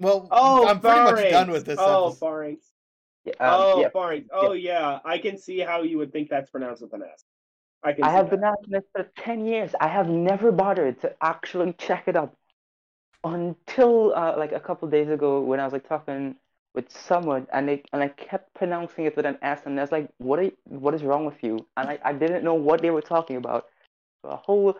Well, 0.00 0.26
Oh, 0.32 0.66
I'm 0.66 0.80
pretty 0.80 1.00
much 1.00 1.30
done 1.30 1.50
with 1.50 1.64
this 1.64 1.78
Oh, 1.80 2.06
episode. 2.06 2.18
pharynx. 2.18 2.71
Yeah, 3.24 3.32
um, 3.40 3.60
oh, 3.60 3.80
yeah. 3.80 3.88
pharynx. 3.90 4.28
Oh 4.32 4.52
yeah, 4.52 4.98
I 5.04 5.18
can 5.18 5.38
see 5.38 5.60
how 5.60 5.82
you 5.82 5.98
would 5.98 6.12
think 6.12 6.28
that's 6.28 6.50
pronounced 6.50 6.82
with 6.82 6.92
an 6.92 7.02
S. 7.02 7.24
I 7.82 7.92
can. 7.92 8.04
I 8.04 8.10
have 8.10 8.30
that. 8.30 8.36
been 8.36 8.44
asking 8.44 8.70
this 8.70 8.84
for 8.92 9.10
10 9.18 9.46
years. 9.46 9.72
I 9.80 9.88
have 9.88 10.08
never 10.08 10.52
bothered 10.52 11.00
to 11.02 11.14
actually 11.20 11.74
check 11.74 12.04
it 12.06 12.16
up 12.16 12.36
until 13.24 14.14
uh, 14.14 14.34
like 14.36 14.52
a 14.52 14.60
couple 14.60 14.88
days 14.88 15.08
ago 15.08 15.40
when 15.40 15.60
I 15.60 15.64
was 15.64 15.72
like 15.72 15.88
talking 15.88 16.36
with 16.74 16.90
someone 16.90 17.46
and 17.52 17.68
they 17.68 17.82
and 17.92 18.02
I 18.02 18.08
kept 18.08 18.54
pronouncing 18.54 19.04
it 19.04 19.16
with 19.16 19.26
an 19.26 19.38
S 19.42 19.60
and 19.66 19.78
I 19.78 19.82
was 19.82 19.92
like, 19.92 20.08
what 20.18 20.38
are 20.38 20.44
you, 20.44 20.56
what 20.64 20.94
is 20.94 21.02
wrong 21.02 21.24
with 21.24 21.42
you? 21.42 21.66
And 21.76 21.88
I, 21.90 21.98
I 22.04 22.12
didn't 22.12 22.44
know 22.44 22.54
what 22.54 22.82
they 22.82 22.90
were 22.90 23.02
talking 23.02 23.36
about. 23.36 23.66
For 24.22 24.30
a 24.30 24.36
whole 24.36 24.76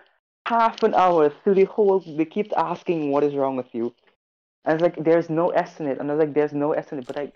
half 0.46 0.82
an 0.82 0.94
hour 0.94 1.30
through 1.30 1.54
the 1.54 1.64
whole 1.64 2.00
they 2.00 2.24
kept 2.24 2.52
asking 2.56 3.10
what 3.10 3.24
is 3.24 3.34
wrong 3.34 3.56
with 3.56 3.72
you. 3.72 3.94
And 4.64 4.72
I 4.72 4.74
was 4.74 4.82
like, 4.82 5.04
there's 5.04 5.28
no 5.28 5.50
S 5.50 5.80
in 5.80 5.86
it. 5.86 5.98
And 5.98 6.10
I 6.10 6.14
was 6.14 6.24
like, 6.24 6.34
there's 6.34 6.52
no 6.52 6.72
S 6.72 6.92
in 6.92 6.98
it. 6.98 7.06
But 7.06 7.18
I 7.18 7.32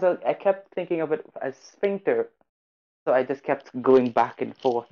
because 0.00 0.18
I, 0.24 0.30
I 0.30 0.34
kept 0.34 0.74
thinking 0.74 1.00
of 1.00 1.12
it 1.12 1.24
as 1.42 1.56
sphincter. 1.56 2.30
So 3.06 3.12
I 3.14 3.22
just 3.22 3.42
kept 3.42 3.70
going 3.82 4.10
back 4.10 4.40
and 4.40 4.56
forth 4.56 4.88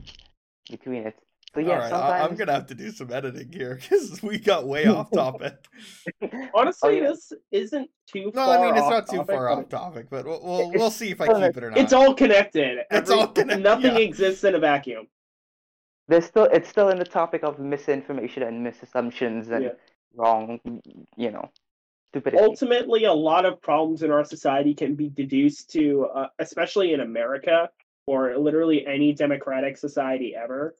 between 0.70 1.06
it. 1.06 1.16
So 1.54 1.60
yeah, 1.60 1.68
All 1.70 1.76
right, 1.78 1.84
I- 1.84 1.90
sometimes 1.90 2.30
I'm 2.30 2.36
gonna 2.36 2.52
have 2.52 2.66
to 2.66 2.74
do 2.74 2.90
some 2.92 3.12
editing 3.12 3.52
here 3.52 3.78
because 3.80 4.22
we 4.22 4.38
got 4.38 4.66
way 4.66 4.86
off 4.86 5.08
oh, 5.12 5.16
topic. 5.16 5.54
Honestly, 6.54 7.00
Oh, 7.00 7.02
yeah. 7.02 7.08
this 7.08 7.32
isn't 7.50 7.90
too 8.06 8.26
No, 8.34 8.44
far 8.46 8.58
I 8.58 8.62
mean 8.62 8.76
it's 8.76 8.88
not 8.88 9.08
too 9.08 9.18
topic, 9.18 9.34
far 9.34 9.48
off 9.50 9.68
topic, 9.68 10.06
but 10.10 10.24
we'll 10.26 10.40
we'll, 10.42 10.70
we'll 10.72 10.90
see 10.90 11.10
if 11.10 11.20
I 11.20 11.26
well, 11.28 11.40
keep 11.46 11.56
it 11.56 11.64
or 11.64 11.70
not. 11.70 11.78
It's 11.78 11.92
all 11.92 12.14
connected. 12.14 12.78
It's 12.90 13.10
Every- 13.10 13.14
all 13.22 13.28
connected, 13.28 13.62
Nothing 13.62 13.96
yeah. 13.96 14.02
exists 14.02 14.44
in 14.44 14.54
a 14.54 14.58
vacuum. 14.58 15.06
there's 16.08 16.24
still 16.26 16.44
it's 16.44 16.68
still 16.68 16.88
in 16.90 16.98
the 16.98 17.04
topic 17.04 17.42
of 17.44 17.58
misinformation 17.58 18.42
and 18.44 18.66
misassumptions 18.66 19.50
and 19.50 19.64
Yeah. 19.64 19.70
wrong, 20.14 20.58
you 21.16 21.30
know, 21.32 21.50
stupidity. 22.12 22.42
Ultimately, 22.42 23.04
a 23.04 23.12
lot 23.12 23.46
of 23.46 23.60
problems 23.60 24.02
in 24.02 24.10
our 24.10 24.24
society 24.24 24.74
can 24.74 24.94
be 24.94 25.08
deduced 25.08 25.70
to, 25.72 26.06
uh, 26.14 26.28
especially 26.38 26.92
in 26.92 27.00
America 27.00 27.70
or 28.06 28.36
literally 28.36 28.86
any 28.86 29.12
democratic 29.12 29.76
society 29.76 30.34
ever. 30.36 30.74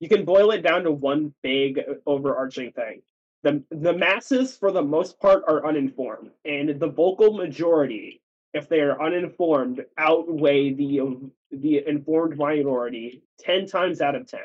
You 0.00 0.08
can 0.08 0.24
boil 0.24 0.52
it 0.52 0.62
down 0.62 0.84
to 0.84 0.92
one 0.92 1.34
big 1.42 1.78
uh, 1.78 1.94
overarching 2.06 2.72
thing. 2.72 3.02
The, 3.42 3.62
the 3.70 3.92
masses, 3.92 4.56
for 4.56 4.70
the 4.70 4.82
most 4.82 5.18
part, 5.20 5.42
are 5.48 5.66
uninformed, 5.66 6.30
and 6.44 6.78
the 6.80 6.88
vocal 6.88 7.32
majority, 7.32 8.20
if 8.52 8.68
they 8.68 8.80
are 8.80 9.00
uninformed, 9.00 9.84
outweigh 9.96 10.72
the 10.72 11.00
um, 11.00 11.32
the 11.50 11.82
informed 11.86 12.36
minority 12.36 13.22
ten 13.38 13.66
times 13.66 14.00
out 14.00 14.16
of 14.16 14.26
ten. 14.26 14.40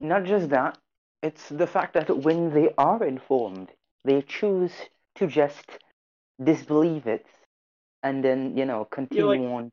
Not 0.00 0.24
just 0.24 0.48
that, 0.48 0.78
it's 1.22 1.48
the 1.48 1.66
fact 1.66 1.94
that 1.94 2.08
when 2.18 2.52
they 2.52 2.70
are 2.78 3.02
informed, 3.04 3.70
they 4.04 4.22
choose 4.22 4.72
to 5.16 5.26
just 5.26 5.78
disbelieve 6.42 7.06
it 7.06 7.26
and 8.02 8.24
then, 8.24 8.56
you 8.56 8.64
know, 8.64 8.84
continue 8.86 9.26
like- 9.26 9.40
on. 9.40 9.70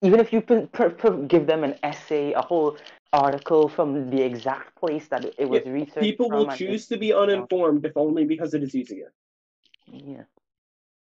Even 0.00 0.20
if 0.20 0.32
you 0.32 0.40
p- 0.40 0.66
p- 0.72 0.90
p- 0.90 1.26
give 1.26 1.46
them 1.48 1.64
an 1.64 1.76
essay, 1.82 2.32
a 2.32 2.40
whole 2.40 2.76
article 3.12 3.68
from 3.68 4.10
the 4.10 4.22
exact 4.22 4.76
place 4.76 5.08
that 5.08 5.24
it 5.24 5.48
was 5.48 5.64
researched 5.66 5.98
People 5.98 6.28
from 6.28 6.38
will 6.46 6.54
choose 6.54 6.86
to 6.86 6.96
be 6.96 7.12
uninformed 7.12 7.84
if 7.84 7.96
only 7.96 8.24
because 8.24 8.54
it 8.54 8.62
is 8.62 8.76
easier. 8.76 9.12
yeah. 9.86 10.22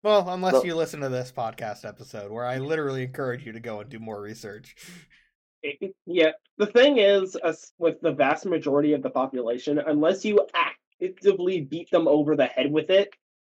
Well, 0.01 0.29
unless 0.29 0.53
Well- 0.53 0.65
you 0.65 0.75
listen 0.75 1.01
to 1.01 1.09
this 1.09 1.29
podcast 1.29 1.83
episode 1.85 2.31
where 2.31 2.45
I 2.45 2.57
literally 2.59 3.03
encourage 3.03 3.45
you 3.45 3.51
to 3.51 3.59
go 3.59 3.81
and 3.81 3.89
do 3.89 3.99
more 3.99 4.21
research. 4.21 4.75
It- 5.63 5.95
yeah, 6.05 6.31
the 6.57 6.65
thing 6.65 6.97
is, 6.97 7.35
as 7.35 7.71
with 7.77 7.99
the 8.01 8.11
vast 8.11 8.45
majority 8.45 8.93
of 8.93 9.01
the 9.01 9.09
population, 9.09 9.79
unless 9.79 10.23
you 10.23 10.39
actively 10.53 11.61
beat 11.61 11.89
them 11.91 12.07
over 12.07 12.35
the 12.35 12.45
head 12.45 12.71
with 12.71 12.89
it, 12.89 13.13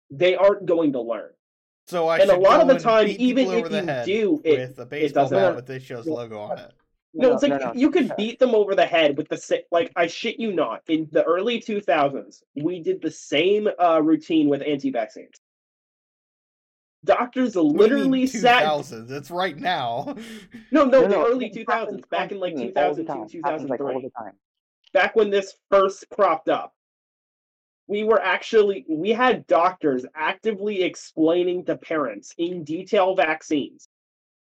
they 0.10 0.36
aren't 0.36 0.66
going 0.66 0.94
to 0.94 1.02
learn. 1.02 1.32
So 1.88 2.08
I 2.08 2.20
and 2.20 2.30
a 2.30 2.38
lot 2.38 2.62
of 2.62 2.68
the 2.68 2.80
time, 2.80 3.08
even 3.08 3.48
if 3.52 3.72
you 3.72 4.06
do, 4.06 4.42
it 4.44 4.70
with 4.70 4.80
a 4.80 4.86
baseball 4.86 5.24
doesn't- 5.26 5.38
bat 5.38 5.56
with 5.56 5.66
this 5.66 5.84
show's 5.84 6.06
logo 6.08 6.40
on 6.40 6.60
it. 6.60 6.72
No, 7.16 7.34
it's 7.34 7.42
like 7.42 7.54
no, 7.54 7.58
no. 7.58 7.74
you 7.74 7.90
could 7.90 8.16
beat 8.18 8.38
them 8.38 8.54
over 8.54 8.76
the 8.76 8.86
head 8.86 9.18
with 9.18 9.28
the 9.30 9.38
sa- 9.38 9.56
like 9.72 9.92
I 9.96 10.06
shit 10.06 10.40
you 10.40 10.54
not. 10.54 10.84
In 10.88 11.10
the 11.12 11.24
early 11.24 11.60
2000s, 11.60 12.44
we 12.56 12.82
did 12.84 13.02
the 13.02 13.10
same 13.10 13.68
uh, 13.80 14.00
routine 14.04 14.48
with 14.48 14.62
anti-vaccines. 14.62 15.42
Doctors 17.06 17.56
What 17.56 17.90
do 17.90 17.98
you 17.98 18.10
mean 18.10 18.12
literally 18.12 18.28
sat 18.28 18.64
2000s? 18.64 19.12
It's 19.12 19.32
right 19.32 19.58
now. 19.58 20.16
no, 20.72 20.86
no, 20.86 21.02
No, 21.02 21.02
the 21.02 21.08
no, 21.08 21.28
early 21.28 21.50
2000s, 21.50 22.10
back 22.10 22.32
in 22.32 22.40
like 22.40 22.56
constantly, 22.56 22.84
all 22.84 22.94
the 22.94 23.04
2002, 23.04 23.42
time. 23.42 23.52
Happens, 23.52 23.70
like, 23.70 23.80
all 23.80 24.02
2003, 24.02 24.02
the 24.02 24.10
time. 24.12 24.34
back 24.94 25.16
when 25.16 25.30
this 25.30 25.56
first 25.72 26.06
cropped 26.10 26.50
up. 26.50 26.74
We 27.88 28.04
were 28.04 28.22
actually 28.22 28.86
we 28.90 29.12
had 29.12 29.48
doctors 29.48 30.06
actively 30.14 30.84
explaining 30.84 31.66
to 31.66 31.78
parents 31.78 32.34
in 32.38 32.64
detail 32.64 33.16
vaccines. 33.16 33.88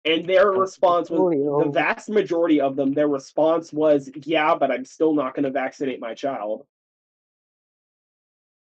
And 0.03 0.27
their 0.27 0.51
response 0.51 1.09
was 1.09 1.65
the 1.65 1.71
vast 1.71 2.09
majority 2.09 2.61
of 2.61 2.75
them, 2.75 2.93
their 2.93 3.09
response 3.09 3.73
was, 3.73 4.09
yeah, 4.23 4.55
but 4.55 4.71
I'm 4.71 4.85
still 4.85 5.13
not 5.13 5.35
going 5.35 5.43
to 5.43 5.51
vaccinate 5.51 5.99
my 5.99 6.13
child. 6.13 6.65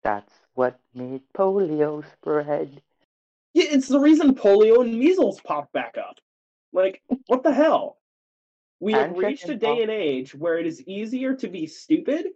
That's 0.04 0.34
what 0.54 0.80
made 0.94 1.22
polio 1.34 2.04
spread. 2.14 2.82
Yeah, 3.54 3.66
it's 3.72 3.88
the 3.88 4.00
reason 4.00 4.36
polio 4.36 4.82
and 4.82 4.98
measles 4.98 5.40
popped 5.42 5.74
back 5.74 5.98
up. 5.98 6.20
Like, 6.72 7.02
what 7.28 7.44
the 7.44 7.54
hell? 7.54 7.98
We 8.80 8.94
have 8.94 9.18
reached 9.18 9.50
a 9.50 9.56
day 9.56 9.82
and 9.82 9.92
age 9.92 10.34
where 10.34 10.58
it 10.58 10.66
is 10.66 10.82
easier 10.88 11.36
to 11.36 11.48
be 11.48 11.68
stupid 11.68 12.28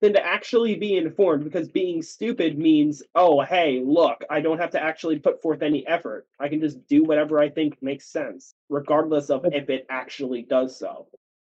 than 0.00 0.12
to 0.12 0.24
actually 0.24 0.74
be 0.76 0.96
informed 0.96 1.44
because 1.44 1.68
being 1.68 2.02
stupid 2.02 2.58
means, 2.58 3.02
oh, 3.14 3.40
hey, 3.40 3.82
look, 3.84 4.22
I 4.30 4.40
don't 4.40 4.58
have 4.58 4.70
to 4.72 4.82
actually 4.82 5.18
put 5.18 5.42
forth 5.42 5.62
any 5.62 5.86
effort. 5.86 6.26
I 6.38 6.48
can 6.48 6.60
just 6.60 6.86
do 6.86 7.04
whatever 7.04 7.40
I 7.40 7.48
think 7.48 7.82
makes 7.82 8.06
sense, 8.06 8.54
regardless 8.68 9.30
of 9.30 9.46
if 9.46 9.70
it 9.70 9.86
actually 9.90 10.42
does 10.42 10.78
so. 10.78 11.06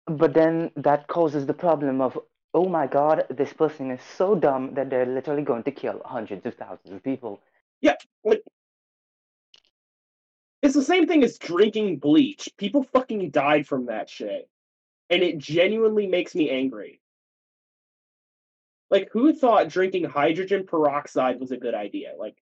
But 0.07 0.33
then 0.33 0.71
that 0.75 1.07
causes 1.07 1.45
the 1.45 1.53
problem 1.53 2.01
of, 2.01 2.19
oh 2.53 2.67
my 2.67 2.87
god, 2.87 3.25
this 3.29 3.53
person 3.53 3.91
is 3.91 4.01
so 4.17 4.35
dumb 4.35 4.73
that 4.73 4.89
they're 4.89 5.05
literally 5.05 5.43
going 5.43 5.63
to 5.63 5.71
kill 5.71 6.01
hundreds 6.03 6.45
of 6.45 6.55
thousands 6.55 6.93
of 6.95 7.03
people. 7.03 7.39
It's 10.63 10.73
the 10.73 10.81
same 10.81 11.07
thing 11.07 11.25
as 11.25 11.37
drinking 11.37 11.97
bleach. 11.97 12.49
People 12.57 12.83
fucking 12.83 13.31
died 13.31 13.67
from 13.67 13.87
that 13.87 14.09
shit. 14.09 14.49
And 15.09 15.21
it 15.21 15.37
genuinely 15.37 16.07
makes 16.07 16.33
me 16.33 16.49
angry. 16.49 17.01
Like 18.89 19.09
who 19.11 19.33
thought 19.33 19.67
drinking 19.67 20.05
hydrogen 20.05 20.65
peroxide 20.65 21.39
was 21.39 21.51
a 21.51 21.57
good 21.57 21.75
idea? 21.75 22.13
Like 22.17 22.37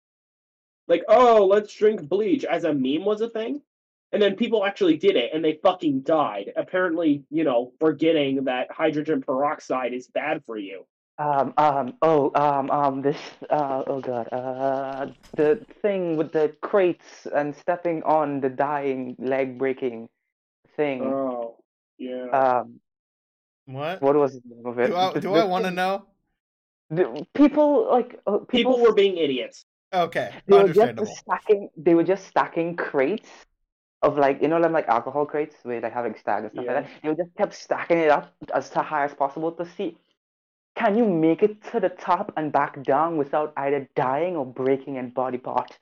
like 0.89 1.05
oh, 1.07 1.47
let's 1.47 1.73
drink 1.73 2.09
bleach 2.09 2.45
as 2.45 2.65
a 2.65 2.75
meme 2.75 3.05
was 3.05 3.21
a 3.21 3.31
thing? 3.31 3.63
And 4.11 4.21
then 4.21 4.35
people 4.35 4.65
actually 4.65 4.97
did 4.97 5.15
it 5.15 5.31
and 5.33 5.45
they 5.45 5.61
fucking 5.63 6.01
died. 6.01 6.53
Apparently, 6.57 7.23
you 7.31 7.45
know, 7.45 7.73
forgetting 7.79 8.45
that 8.45 8.73
hydrogen 8.73 9.23
peroxide 9.23 9.93
is 9.93 10.09
bad 10.09 10.43
for 10.45 10.57
you. 10.59 10.87
Um, 11.19 11.53
um, 11.57 11.95
oh, 12.01 12.31
um, 12.37 12.71
um, 12.71 13.03
this, 13.03 13.19
uh, 13.51 13.83
oh 13.89 14.01
god, 14.01 14.29
uh, 14.31 15.07
the 15.37 15.65
thing 15.83 16.17
with 16.17 16.31
the 16.33 16.55
crates 16.63 17.27
and 17.35 17.57
stepping 17.57 18.05
on 18.05 18.41
the 18.41 18.49
dying 18.49 19.17
leg 19.19 19.59
breaking 19.59 20.09
thing. 20.77 21.03
Oh, 21.03 21.57
yeah. 21.99 22.27
Um, 22.31 22.81
What? 23.67 24.01
what 24.01 24.15
was 24.15 24.35
the 24.35 24.43
name 24.49 24.65
of 24.65 24.79
it? 24.79 24.87
Do 24.89 24.97
I, 24.97 25.19
do 25.19 25.35
I 25.35 25.45
want 25.45 25.65
to 25.65 25.73
know? 25.73 26.05
the- 26.91 27.27
people 27.35 27.89
like 27.91 28.19
uh, 28.27 28.39
people, 28.39 28.47
people 28.47 28.79
were 28.81 28.95
being 28.95 29.17
idiots. 29.17 29.65
Okay, 29.93 30.33
they 30.47 30.55
were 30.55 30.61
understandable. 30.61 31.05
just 31.05 31.19
stacking 31.19 31.69
they 31.77 31.95
were 31.95 32.05
just 32.05 32.27
stacking 32.27 32.77
crates 32.77 33.29
of 34.03 34.17
like 34.17 34.41
you 34.41 34.49
know 34.49 34.61
them 34.63 34.73
like 34.73 34.87
alcohol 34.89 35.27
crates 35.27 35.57
with 35.65 35.83
like 35.83 35.93
having 35.93 36.15
stag 36.15 36.45
and 36.45 36.53
stuff 36.53 36.65
Yeah. 36.65 36.75
like 36.75 36.85
that. 37.03 37.03
They 37.03 37.15
just 37.25 37.35
kept 37.37 37.55
stacking 37.55 37.99
it 37.99 38.11
up 38.11 38.33
as 38.55 38.69
high 38.73 39.05
as 39.05 39.15
possible 39.15 39.51
to 39.53 39.67
see 39.67 39.97
can 40.79 40.97
you 40.97 41.05
make 41.05 41.43
it 41.43 41.63
to 41.73 41.81
the 41.81 41.89
top 41.89 42.33
and 42.37 42.53
back 42.53 42.83
down 42.85 43.17
without 43.17 43.53
either 43.57 43.89
dying 43.97 44.37
or 44.37 44.47
breaking 44.47 44.99
a 44.99 45.03
body 45.03 45.39
part. 45.39 45.77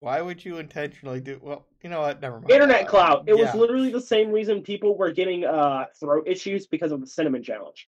Why 0.00 0.22
would 0.22 0.44
you 0.44 0.58
intentionally 0.58 1.20
do? 1.20 1.38
Well, 1.42 1.66
you 1.82 1.90
know 1.90 2.00
what? 2.00 2.22
Never 2.22 2.40
mind. 2.40 2.50
Internet 2.52 2.88
cloud. 2.88 3.06
clout. 3.06 3.24
It 3.28 3.36
was 3.36 3.54
literally 3.54 3.90
the 3.90 4.00
same 4.00 4.30
reason 4.30 4.62
people 4.62 4.96
were 4.96 5.10
getting 5.12 5.44
uh 5.44 5.86
throat 5.98 6.24
issues 6.26 6.66
because 6.66 6.92
of 6.92 7.00
the 7.00 7.06
cinnamon 7.06 7.42
challenge. 7.42 7.88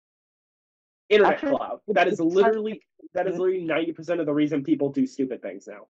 Internet 1.09 1.35
Actually, 1.35 1.57
clout. 1.57 1.83
it- 1.87 1.95
That 1.95 2.09
is 2.09 2.19
literally 2.21 2.83
that 3.15 3.27
is 3.29 3.39
literally 3.39 3.65
ninety 3.65 3.93
percent 3.93 4.21
of 4.21 4.27
the 4.27 4.35
reason 4.35 4.65
people 4.65 4.91
do 4.91 5.07
stupid 5.07 5.41
things 5.43 5.67
now. 5.67 5.87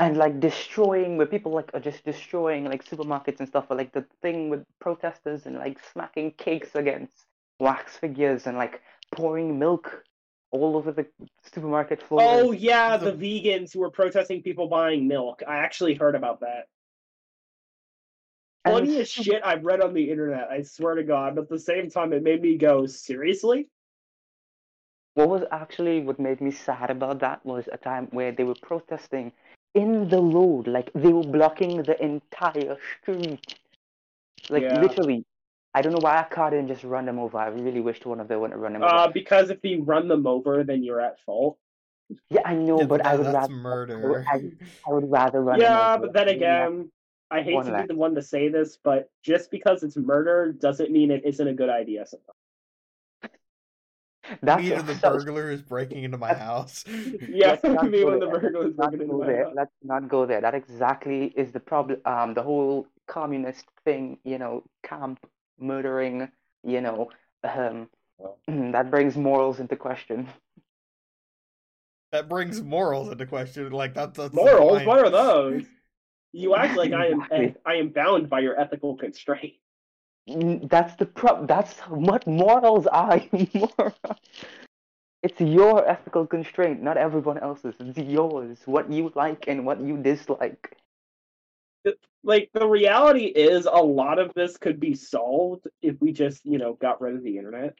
and 0.00 0.16
like 0.16 0.38
destroying 0.38 1.16
where 1.18 1.26
people 1.26 1.52
like 1.52 1.70
are 1.74 1.80
just 1.80 2.04
destroying 2.04 2.64
like 2.64 2.84
supermarkets 2.84 3.40
and 3.40 3.48
stuff 3.48 3.66
or 3.70 3.76
like 3.76 3.92
the 3.92 4.04
thing 4.22 4.48
with 4.48 4.62
protesters 4.80 5.46
and 5.46 5.56
like 5.56 5.76
smacking 5.92 6.30
cakes 6.38 6.76
against 6.76 7.27
wax 7.60 7.96
figures 7.96 8.46
and 8.46 8.56
like 8.56 8.80
pouring 9.12 9.58
milk 9.58 10.04
all 10.50 10.76
over 10.76 10.92
the 10.92 11.06
supermarket 11.44 12.02
floor 12.02 12.20
Oh 12.22 12.52
yeah, 12.52 12.96
The- 12.96 13.12
the 13.12 13.16
vegans 13.16 13.72
who 13.72 13.80
were 13.80 13.90
protesting 13.90 14.42
people 14.42 14.68
buying 14.68 15.06
milk. 15.08 15.42
I 15.46 15.58
actually 15.58 15.94
heard 15.94 16.14
about 16.14 16.40
that. 16.40 16.68
And 18.64 18.74
Funniest 18.74 19.12
shit 19.12 19.40
I've 19.44 19.64
read 19.64 19.80
on 19.80 19.94
the 19.94 20.10
internet, 20.10 20.48
I 20.50 20.62
swear 20.62 20.94
to 20.96 21.04
God. 21.04 21.34
But 21.36 21.42
at 21.42 21.48
the 21.48 21.58
same 21.58 21.90
time, 21.90 22.12
it 22.12 22.22
made 22.22 22.42
me 22.42 22.56
go, 22.56 22.86
seriously? 22.86 23.68
what 25.14 25.28
was 25.28 25.42
actually 25.50 26.00
what 26.00 26.20
made 26.20 26.40
me 26.40 26.52
sad 26.52 26.90
about 26.90 27.18
that 27.18 27.44
was 27.44 27.68
a 27.72 27.76
time 27.76 28.06
where 28.12 28.30
they 28.30 28.44
were 28.44 28.54
protesting 28.62 29.32
in 29.74 30.08
the 30.08 30.22
road 30.22 30.68
like 30.68 30.92
they 30.94 31.12
were 31.12 31.24
blocking 31.24 31.82
the 31.82 32.00
entire 32.00 32.76
street 33.00 33.58
like 34.48 34.62
Yeah. 34.62 34.80
literally 34.80 35.24
i 35.74 35.82
don't 35.82 35.92
know 35.92 36.00
why 36.00 36.20
a 36.20 36.24
car 36.24 36.50
didn't 36.50 36.68
just 36.68 36.84
run 36.84 37.04
them 37.06 37.18
over 37.18 37.38
i 37.38 37.48
really 37.48 37.80
wished 37.80 38.06
one 38.06 38.20
of 38.20 38.28
them 38.28 38.40
wouldn't 38.40 38.58
run 38.60 38.72
them 38.72 38.82
over 38.82 38.94
Uh, 38.94 39.08
because 39.08 39.50
if 39.50 39.58
you 39.62 39.82
run 39.82 40.08
them 40.08 40.26
over, 40.26 40.64
then 40.64 40.82
you're 40.82 41.00
at 41.00 41.20
fault. 41.20 41.58
yeah 42.30 42.40
i 42.44 42.54
know 42.54 42.78
Yeah, 42.80 42.86
but 42.86 43.04
i 43.06 43.14
would 43.16 43.26
that's 43.26 43.36
rather 43.36 43.52
murder. 43.52 44.24
I, 44.28 44.36
I 44.86 44.92
would 44.94 45.10
rather 45.10 45.42
run 45.42 45.58
them 45.58 45.70
Yeah, 45.70 45.94
over 45.94 46.02
but 46.06 46.12
then 46.14 46.28
again, 46.28 46.90
I 47.30 47.42
hate 47.42 47.62
to 47.64 47.76
be 47.80 47.86
the 47.86 47.94
one 47.94 48.14
to 48.14 48.22
say 48.22 48.48
this, 48.48 48.78
but 48.82 49.10
just 49.22 49.50
because 49.50 49.82
it's 49.82 49.96
murder 49.98 50.50
doesn't 50.52 50.90
mean 50.90 51.10
it 51.10 51.22
isn't 51.26 51.46
a 51.46 51.52
good 51.52 51.68
idea 51.68 52.06
sometimes. 52.06 52.34
That's 54.42 54.62
Me 54.62 54.72
and 54.72 54.86
the 54.88 54.94
so- 54.94 55.10
burglar 55.12 55.50
is 55.50 55.62
breaking 55.62 56.04
into 56.04 56.18
my 56.18 56.32
house. 56.34 56.84
Yeah, 57.28 57.48
Let's 57.50 57.64
not 57.64 57.90
me 57.90 58.00
go 58.02 58.10
when 58.10 58.18
the 58.20 58.26
there. 58.26 58.40
burglar 58.40 58.64
was 58.64 58.74
breaking 58.74 59.00
into 59.02 59.12
go 59.12 59.18
my 59.20 59.26
there. 59.26 59.44
house. 59.44 59.54
Let's 59.56 59.72
not 59.82 60.08
go 60.08 60.26
there. 60.26 60.40
That 60.40 60.54
exactly 60.54 61.20
is 61.36 61.52
the 61.52 61.60
problem. 61.60 62.00
Um, 62.04 62.34
the 62.34 62.42
whole 62.42 62.86
communist 63.06 63.64
thing, 63.84 64.18
you 64.24 64.38
know, 64.38 64.64
camp 64.82 65.18
murdering, 65.58 66.28
you 66.64 66.80
know, 66.80 67.10
um, 67.44 67.88
that 68.72 68.90
brings 68.90 69.16
morals 69.16 69.60
into 69.60 69.76
question. 69.76 70.28
That 72.12 72.28
brings 72.28 72.62
morals 72.62 73.10
into 73.10 73.26
question. 73.26 73.70
Like 73.70 73.94
that's, 73.94 74.16
that's 74.16 74.34
the 74.34 74.36
Morals? 74.36 74.84
What 74.84 74.98
are 74.98 75.10
those? 75.10 75.64
You 76.32 76.54
act 76.54 76.76
like 76.76 76.92
I 76.92 77.06
am 77.06 77.24
I 77.64 77.74
am 77.76 77.88
bound 77.88 78.28
by 78.28 78.40
your 78.40 78.60
ethical 78.60 78.96
constraint. 78.96 79.54
That's 80.26 80.94
the 80.96 81.06
pro. 81.06 81.46
That's 81.46 81.72
what 81.88 82.26
morals 82.26 82.86
are. 82.86 83.22
Moral. 83.54 83.94
It's 85.22 85.40
your 85.40 85.88
ethical 85.88 86.26
constraint, 86.26 86.82
not 86.82 86.96
everyone 86.96 87.38
else's. 87.38 87.74
It's 87.80 87.98
yours. 87.98 88.58
What 88.66 88.92
you 88.92 89.10
like 89.14 89.48
and 89.48 89.66
what 89.66 89.80
you 89.80 89.96
dislike. 89.96 90.76
Like 92.24 92.50
the 92.52 92.66
reality 92.66 93.24
is 93.26 93.66
a 93.66 93.82
lot 93.82 94.18
of 94.18 94.32
this 94.34 94.56
could 94.56 94.80
be 94.80 94.94
solved 94.94 95.66
if 95.82 96.00
we 96.00 96.12
just, 96.12 96.44
you 96.44 96.58
know, 96.58 96.74
got 96.74 97.00
rid 97.00 97.14
of 97.14 97.22
the 97.22 97.38
internet. 97.38 97.74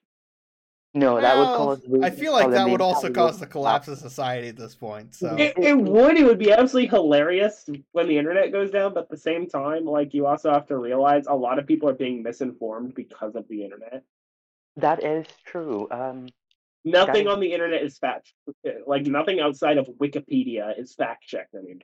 No, 0.94 1.20
that 1.20 1.36
would 1.36 1.42
Well, 1.42 1.56
cause. 1.56 1.86
I 2.02 2.10
feel 2.10 2.32
like 2.32 2.50
that 2.50 2.68
would 2.68 2.80
also 2.80 3.10
cause 3.10 3.38
the 3.38 3.46
collapse 3.46 3.88
of 3.88 3.98
society 3.98 4.48
at 4.48 4.56
this 4.56 4.74
point. 4.74 5.14
So 5.14 5.36
It, 5.36 5.54
it 5.58 5.76
would. 5.76 6.16
It 6.16 6.24
would 6.24 6.38
be 6.38 6.50
absolutely 6.50 6.88
hilarious 6.88 7.68
when 7.92 8.08
the 8.08 8.16
internet 8.16 8.52
goes 8.52 8.70
down, 8.70 8.94
but 8.94 9.04
at 9.04 9.10
the 9.10 9.16
same 9.16 9.46
time, 9.48 9.84
like 9.84 10.14
you 10.14 10.26
also 10.26 10.50
have 10.50 10.66
to 10.68 10.78
realize 10.78 11.26
a 11.26 11.34
lot 11.34 11.58
of 11.58 11.66
people 11.66 11.88
are 11.88 11.94
being 11.94 12.22
misinformed 12.22 12.94
because 12.94 13.34
of 13.34 13.46
the 13.48 13.64
internet. 13.64 14.02
That 14.76 15.04
is 15.04 15.26
true. 15.44 15.88
Um, 15.90 16.28
Nothing 16.84 17.24
That- 17.24 17.32
on 17.32 17.40
the 17.40 17.52
internet 17.52 17.82
is 17.82 17.98
fact 17.98 18.32
like 18.86 19.04
nothing 19.06 19.40
outside 19.40 19.78
of 19.78 19.86
Wikipedia 20.00 20.78
is 20.78 20.94
fact 20.94 21.24
checked 21.24 21.54
anymore. 21.54 21.82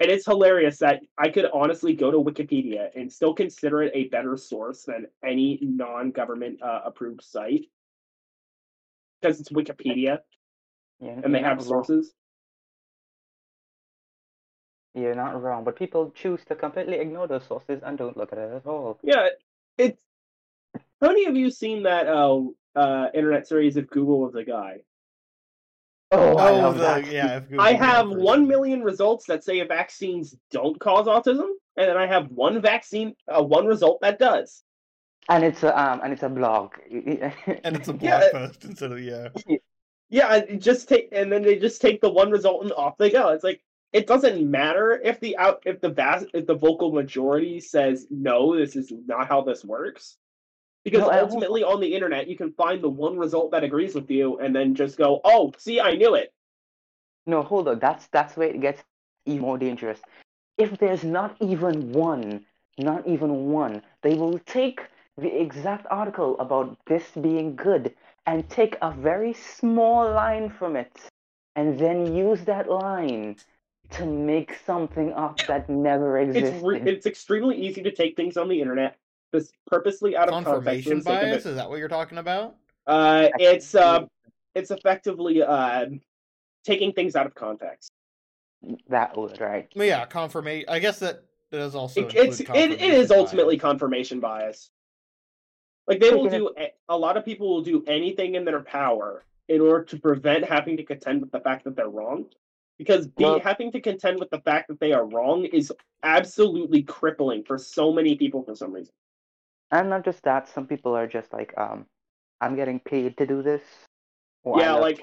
And 0.00 0.10
it's 0.10 0.26
hilarious 0.26 0.78
that 0.78 1.00
I 1.16 1.30
could 1.30 1.46
honestly 1.54 1.94
go 1.94 2.10
to 2.10 2.18
Wikipedia 2.18 2.90
and 2.94 3.10
still 3.10 3.32
consider 3.32 3.82
it 3.82 3.92
a 3.94 4.08
better 4.08 4.36
source 4.36 4.84
than 4.84 5.06
any 5.24 5.58
non-government 5.62 6.62
uh, 6.62 6.80
approved 6.84 7.22
site 7.22 7.66
because 9.20 9.40
it's 9.40 9.48
Wikipedia 9.48 10.18
yeah, 11.00 11.18
and 11.22 11.34
they 11.34 11.40
have 11.40 11.58
not 11.58 11.66
wrong. 11.66 11.84
sources. 11.84 12.12
You're 14.94 15.14
not 15.14 15.42
wrong, 15.42 15.64
but 15.64 15.76
people 15.76 16.10
choose 16.10 16.42
to 16.46 16.54
completely 16.54 16.96
ignore 16.98 17.26
those 17.26 17.46
sources 17.46 17.82
and 17.82 17.98
don't 17.98 18.16
look 18.16 18.32
at 18.32 18.38
it 18.38 18.50
at 18.56 18.66
all. 18.66 18.98
Yeah, 19.02 19.28
it's. 19.76 20.02
How 21.02 21.08
many 21.08 21.26
of 21.26 21.36
you 21.36 21.50
seen 21.50 21.82
that 21.82 22.06
uh, 22.08 22.40
uh, 22.74 23.08
internet 23.12 23.46
series 23.46 23.76
if 23.76 23.88
Google 23.88 24.20
was 24.20 24.34
a 24.34 24.44
guy? 24.44 24.78
Oh, 26.12 26.36
I 26.36 26.50
oh, 26.50 26.58
love 26.58 26.74
the, 26.76 26.82
that. 26.82 27.10
yeah. 27.10 27.40
If 27.50 27.58
I 27.58 27.72
have 27.72 28.06
person. 28.06 28.22
one 28.22 28.46
million 28.48 28.82
results 28.82 29.26
that 29.26 29.42
say 29.44 29.64
vaccines 29.66 30.36
don't 30.50 30.78
cause 30.78 31.06
autism, 31.06 31.48
and 31.76 31.88
then 31.88 31.96
I 31.96 32.06
have 32.06 32.30
one 32.30 32.60
vaccine, 32.60 33.14
uh, 33.28 33.42
one 33.42 33.66
result 33.66 34.00
that 34.02 34.18
does. 34.18 34.62
And 35.28 35.42
it's 35.44 35.62
a 35.64 35.78
um, 35.78 36.00
and 36.04 36.12
it's 36.12 36.22
a 36.22 36.28
blog. 36.28 36.74
and 36.90 37.76
it's 37.76 37.88
a 37.88 37.92
blog 37.92 38.02
Yeah. 38.02 38.28
post 38.30 38.64
instead 38.64 38.92
of 38.92 39.00
yeah. 39.00 39.28
Yeah, 40.08 40.44
just 40.56 40.88
take, 40.88 41.08
and 41.10 41.32
then 41.32 41.42
they 41.42 41.56
just 41.56 41.80
take 41.80 42.00
the 42.00 42.10
one 42.10 42.30
result 42.30 42.62
and 42.62 42.72
off 42.72 42.96
they 42.96 43.10
go. 43.10 43.30
It's 43.30 43.42
like 43.42 43.60
it 43.92 44.06
doesn't 44.06 44.48
matter 44.48 45.00
if 45.02 45.18
the 45.18 45.36
out 45.36 45.62
if 45.66 45.80
the 45.80 45.88
vast 45.88 46.26
if 46.32 46.46
the 46.46 46.54
vocal 46.54 46.92
majority 46.92 47.58
says 47.60 48.06
no, 48.10 48.56
this 48.56 48.76
is 48.76 48.92
not 49.06 49.26
how 49.26 49.42
this 49.42 49.64
works. 49.64 50.16
Because 50.86 51.00
No, 51.00 51.10
ultimately 51.10 51.64
on 51.64 51.80
the 51.80 51.92
internet 51.96 52.28
you 52.28 52.36
can 52.36 52.52
find 52.52 52.80
the 52.80 52.88
one 52.88 53.18
result 53.18 53.50
that 53.50 53.64
agrees 53.64 53.96
with 53.96 54.08
you 54.08 54.38
and 54.38 54.54
then 54.54 54.76
just 54.76 54.96
go, 54.96 55.20
"Oh, 55.24 55.52
see, 55.58 55.80
I 55.80 55.96
knew 55.96 56.14
it." 56.14 56.32
No, 57.26 57.42
hold 57.42 57.66
on. 57.66 57.80
That's 57.80 58.06
that's 58.12 58.36
where 58.36 58.50
it 58.50 58.60
gets 58.60 58.84
even 59.24 59.40
more 59.40 59.58
dangerous. 59.58 60.00
If 60.58 60.78
there's 60.78 61.02
not 61.02 61.34
even 61.40 61.90
one, 61.90 62.46
not 62.78 63.04
even 63.04 63.50
one, 63.50 63.82
they 64.02 64.14
will 64.14 64.38
take 64.46 64.80
the 65.18 65.40
exact 65.42 65.88
article 65.90 66.38
about 66.38 66.78
this 66.86 67.02
being 67.20 67.56
good 67.56 67.92
and 68.26 68.48
take 68.48 68.76
a 68.80 68.92
very 68.92 69.32
small 69.32 70.08
line 70.12 70.48
from 70.48 70.76
it 70.76 70.96
and 71.56 71.76
then 71.80 72.14
use 72.14 72.44
that 72.44 72.70
line 72.70 73.34
to 73.90 74.06
make 74.06 74.54
something 74.64 75.12
up 75.14 75.44
that 75.48 75.68
never 75.68 76.18
existed. 76.18 76.54
It's 76.54 76.64
re- 76.64 76.82
it's 76.92 77.06
extremely 77.06 77.56
easy 77.56 77.82
to 77.82 77.90
take 77.90 78.14
things 78.14 78.36
on 78.36 78.48
the 78.48 78.60
internet 78.60 78.96
purposely 79.66 80.16
out 80.16 80.28
of 80.28 80.32
context. 80.32 80.52
Confirmation 80.54 80.98
the 80.98 81.04
sake 81.04 81.16
of 81.22 81.28
it. 81.28 81.32
bias? 81.32 81.46
Is 81.46 81.56
that 81.56 81.68
what 81.68 81.78
you're 81.78 81.88
talking 81.88 82.18
about? 82.18 82.56
Uh, 82.86 83.28
it's 83.38 83.74
uh, 83.74 84.04
it's 84.54 84.70
effectively 84.70 85.42
uh, 85.42 85.86
taking 86.64 86.92
things 86.92 87.16
out 87.16 87.26
of 87.26 87.34
context. 87.34 87.90
that 88.88 89.16
would 89.16 89.40
right. 89.40 89.68
Well, 89.74 89.86
yeah, 89.86 90.04
confirmation. 90.06 90.68
I 90.68 90.78
guess 90.78 90.98
that 91.00 91.24
does 91.50 91.74
also. 91.74 92.06
It, 92.06 92.14
it's 92.14 92.40
it, 92.40 92.48
it 92.48 92.80
is 92.80 93.08
confirmation 93.08 93.18
ultimately 93.18 93.56
bias. 93.56 93.62
confirmation 93.62 94.20
bias. 94.20 94.70
Like 95.86 96.00
they 96.00 96.10
will 96.10 96.28
do 96.28 96.50
a- 96.58 96.72
a 96.88 96.96
lot 96.96 97.16
of 97.16 97.24
people 97.24 97.48
will 97.48 97.62
do 97.62 97.84
anything 97.86 98.34
in 98.34 98.44
their 98.44 98.60
power 98.60 99.24
in 99.48 99.60
order 99.60 99.84
to 99.84 99.98
prevent 99.98 100.44
having 100.44 100.76
to 100.76 100.82
contend 100.84 101.20
with 101.20 101.30
the 101.30 101.38
fact 101.40 101.64
that 101.64 101.76
they're 101.76 101.88
wrong. 101.88 102.26
Because 102.78 103.06
be, 103.06 103.24
Well- 103.24 103.38
having 103.40 103.70
to 103.72 103.80
contend 103.80 104.18
with 104.18 104.30
the 104.30 104.40
fact 104.40 104.68
that 104.68 104.80
they 104.80 104.92
are 104.92 105.06
wrong 105.06 105.44
is 105.44 105.72
absolutely 106.02 106.82
crippling 106.82 107.44
for 107.44 107.56
so 107.58 107.92
many 107.92 108.16
people 108.16 108.42
for 108.42 108.54
some 108.56 108.72
reason. 108.72 108.92
And 109.70 109.90
not 109.90 110.04
just 110.04 110.22
that, 110.22 110.48
some 110.48 110.66
people 110.66 110.96
are 110.96 111.06
just 111.06 111.32
like, 111.32 111.52
um, 111.56 111.86
I'm 112.40 112.54
getting 112.56 112.80
paid 112.80 113.16
to 113.18 113.26
do 113.26 113.42
this. 113.42 113.62
Or 114.44 114.60
Yeah, 114.60 114.74
like- 114.74 115.00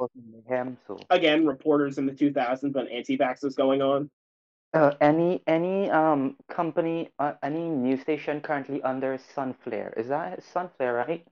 him, 0.47 0.78
so 0.88 0.99
Again, 1.09 1.45
reporters 1.45 1.97
in 1.97 2.05
the 2.05 2.14
2000s 2.14 2.74
when 2.76 2.88
anti-vax 2.88 3.43
was 3.43 3.55
going 3.55 3.82
on. 3.82 4.09
Uh, 4.74 4.91
any 5.01 5.43
any 5.45 5.88
um 5.91 6.36
company, 6.49 7.11
uh, 7.20 7.34
any 7.43 7.70
news 7.70 8.01
station 8.01 8.41
currently 8.41 8.82
under 8.82 9.20
Sunflare? 9.36 9.93
Is 9.97 10.07
that 10.07 10.41
Sunflare, 10.43 10.95
right? 10.95 11.28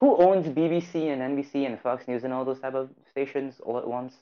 Who 0.00 0.16
owns 0.16 0.46
BBC 0.48 1.12
and 1.12 1.22
NBC 1.22 1.66
and 1.66 1.78
Fox 1.80 2.08
News 2.08 2.24
and 2.24 2.32
all 2.32 2.44
those 2.44 2.58
type 2.58 2.74
of 2.74 2.90
stations 3.10 3.60
all 3.60 3.78
at 3.78 3.86
once? 3.86 4.14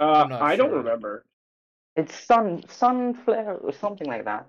Uh, 0.00 0.12
I'm 0.22 0.28
not 0.30 0.42
I 0.42 0.56
don't 0.56 0.72
remember. 0.72 1.26
It's 1.96 2.14
Sun 2.24 2.64
Sunflare 2.68 3.56
or 3.56 3.72
something 3.72 4.06
like 4.06 4.24
that. 4.24 4.46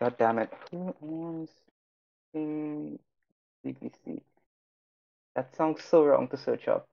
God 0.00 0.16
damn 0.18 0.38
it! 0.38 0.52
Who 0.70 0.94
owns 1.02 1.50
BBC? 2.34 4.20
That 5.34 5.54
sounds 5.56 5.82
so 5.84 6.04
wrong 6.04 6.28
to 6.28 6.36
search 6.36 6.68
up. 6.68 6.86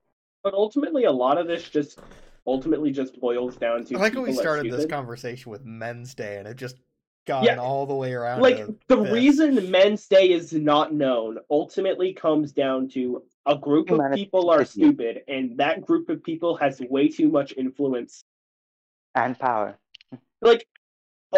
But 0.43 0.53
ultimately, 0.53 1.05
a 1.05 1.11
lot 1.11 1.37
of 1.37 1.47
this 1.47 1.69
just 1.69 1.99
ultimately 2.45 2.91
just 2.91 3.19
boils 3.19 3.55
down 3.55 3.85
to 3.85 3.95
I 3.95 3.99
like 3.99 4.13
how 4.13 4.21
we 4.21 4.33
started 4.33 4.71
this 4.71 4.85
conversation 4.85 5.51
with 5.51 5.63
Men's 5.63 6.13
Day, 6.13 6.37
and 6.37 6.47
it 6.47 6.55
just 6.57 6.77
gone 7.25 7.43
Yeah, 7.45 7.55
all 7.57 7.85
the 7.85 7.95
way 7.95 8.13
around. 8.13 8.41
like 8.41 8.65
the 8.89 8.97
this. 9.01 9.13
reason 9.13 9.71
men's 9.71 10.05
day 10.07 10.31
is 10.31 10.51
not 10.51 10.93
known 10.93 11.37
ultimately 11.49 12.11
comes 12.13 12.51
down 12.51 12.89
to 12.89 13.23
a 13.45 13.55
group 13.57 13.89
of 13.91 14.11
people 14.13 14.49
are 14.49 14.65
stupid 14.65 15.21
and 15.29 15.57
that 15.57 15.85
group 15.85 16.09
of 16.09 16.21
people 16.21 16.57
has 16.57 16.81
way 16.89 17.07
too 17.07 17.29
much 17.29 17.53
influence 17.55 18.25
And 19.15 19.39
power. 19.39 19.77
like 20.41 20.67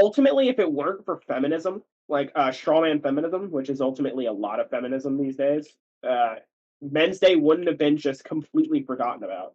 ultimately 0.02 0.50
if 0.50 0.60
it 0.60 0.72
weren't 0.72 1.04
for 1.06 1.20
feminism 1.28 1.82
like 2.10 2.32
uh 2.36 2.50
strawman 2.50 3.02
feminism 3.02 3.50
which 3.52 3.70
is 3.70 3.82
ultimately 3.82 4.26
a 4.28 4.32
lot 4.34 4.60
of 4.60 4.70
feminism 4.70 5.18
these 5.18 5.36
days 5.36 5.68
uh 6.08 6.36
men's 6.82 7.20
day 7.20 7.36
wouldn't 7.36 7.68
have 7.68 7.78
been 7.78 7.98
just 7.98 8.24
completely 8.24 8.84
forgotten 8.84 9.24
about 9.24 9.54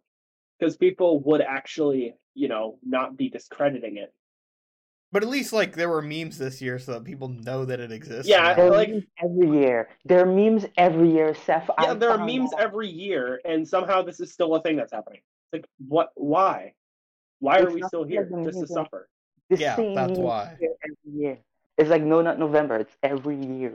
because 0.59 0.75
people 0.77 1.19
would 1.21 1.41
actually 1.41 2.13
you 2.33 2.47
know 2.47 2.77
not 2.83 3.15
be 3.17 3.29
discrediting 3.29 3.97
it 3.97 4.13
But 5.11 5.23
at 5.23 5.29
least 5.29 5.51
like 5.53 5.75
there 5.75 5.89
were 5.89 6.01
memes 6.01 6.37
this 6.37 6.61
year, 6.61 6.79
so 6.79 6.93
that 6.93 7.03
people 7.03 7.27
know 7.27 7.65
that 7.65 7.81
it 7.81 7.91
exists. 7.91 8.29
Yeah, 8.29 8.43
now. 8.43 8.53
There 8.55 8.67
are 8.67 8.71
like- 8.71 8.89
memes 8.89 9.03
every 9.21 9.49
year. 9.59 9.89
There 10.05 10.19
are 10.21 10.25
memes 10.25 10.65
every 10.77 11.11
year, 11.11 11.35
Seth. 11.35 11.67
yeah 11.67 11.91
I 11.91 11.93
there 11.95 12.11
are 12.11 12.25
memes 12.25 12.53
out. 12.53 12.61
every 12.61 12.87
year 12.89 13.41
and 13.43 13.67
somehow 13.67 14.01
this 14.03 14.19
is 14.21 14.31
still 14.31 14.55
a 14.55 14.61
thing 14.61 14.77
that's 14.77 14.93
happening 14.93 15.19
it's 15.45 15.53
like 15.53 15.65
what 15.87 16.11
why 16.15 16.73
why 17.39 17.59
are 17.59 17.69
we 17.71 17.81
still 17.83 18.05
here 18.05 18.23
because 18.23 18.45
just 18.45 18.59
to 18.61 18.67
suffer 18.67 19.09
The 19.51 19.57
Yeah, 19.57 19.75
same 19.75 19.95
that's 19.99 20.17
meme 20.17 20.25
why. 20.29 20.43
here 20.59 20.75
Every 20.89 21.11
year. 21.21 21.35
It's 21.77 21.89
like 21.95 22.03
no, 22.13 22.17
not 22.29 22.37
November. 22.39 22.75
It's 22.83 22.95
every 23.03 23.37
year. 23.57 23.73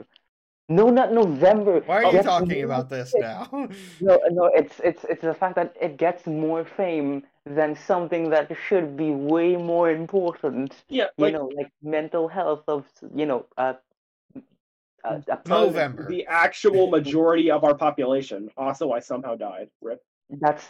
No, 0.69 0.89
not 0.89 1.09
November. 1.13 1.75
Why 1.85 2.03
are 2.03 2.13
you 2.17 2.23
talking 2.23 2.49
more- 2.61 2.65
about 2.71 2.89
this 2.89 3.09
now? 3.15 3.47
No, 4.07 4.15
no. 4.39 4.45
It's 4.61 4.75
it's 4.89 5.03
it's 5.11 5.21
the 5.31 5.33
fact 5.41 5.55
that 5.59 5.69
it 5.87 5.93
gets 6.05 6.21
more 6.45 6.63
fame 6.79 7.11
than 7.57 7.75
something 7.91 8.23
that 8.35 8.45
should 8.67 8.89
be 9.03 9.11
way 9.33 9.55
more 9.55 9.89
important. 10.03 10.69
yeah 10.89 11.09
You 11.17 11.31
know, 11.35 11.47
like 11.59 11.71
mental 11.97 12.25
health 12.27 12.63
of 12.67 12.81
you 13.19 13.25
know 13.29 13.41
uh, 13.57 13.73
uh, 15.03 15.21
a 15.35 15.39
November. 15.47 16.07
the 16.09 16.25
actual 16.27 16.83
majority 16.97 17.47
of 17.55 17.63
our 17.63 17.75
population 17.75 18.41
also 18.57 18.91
i 18.91 18.99
somehow 18.99 19.33
died 19.35 19.69
rip 19.81 20.01
that's 20.43 20.65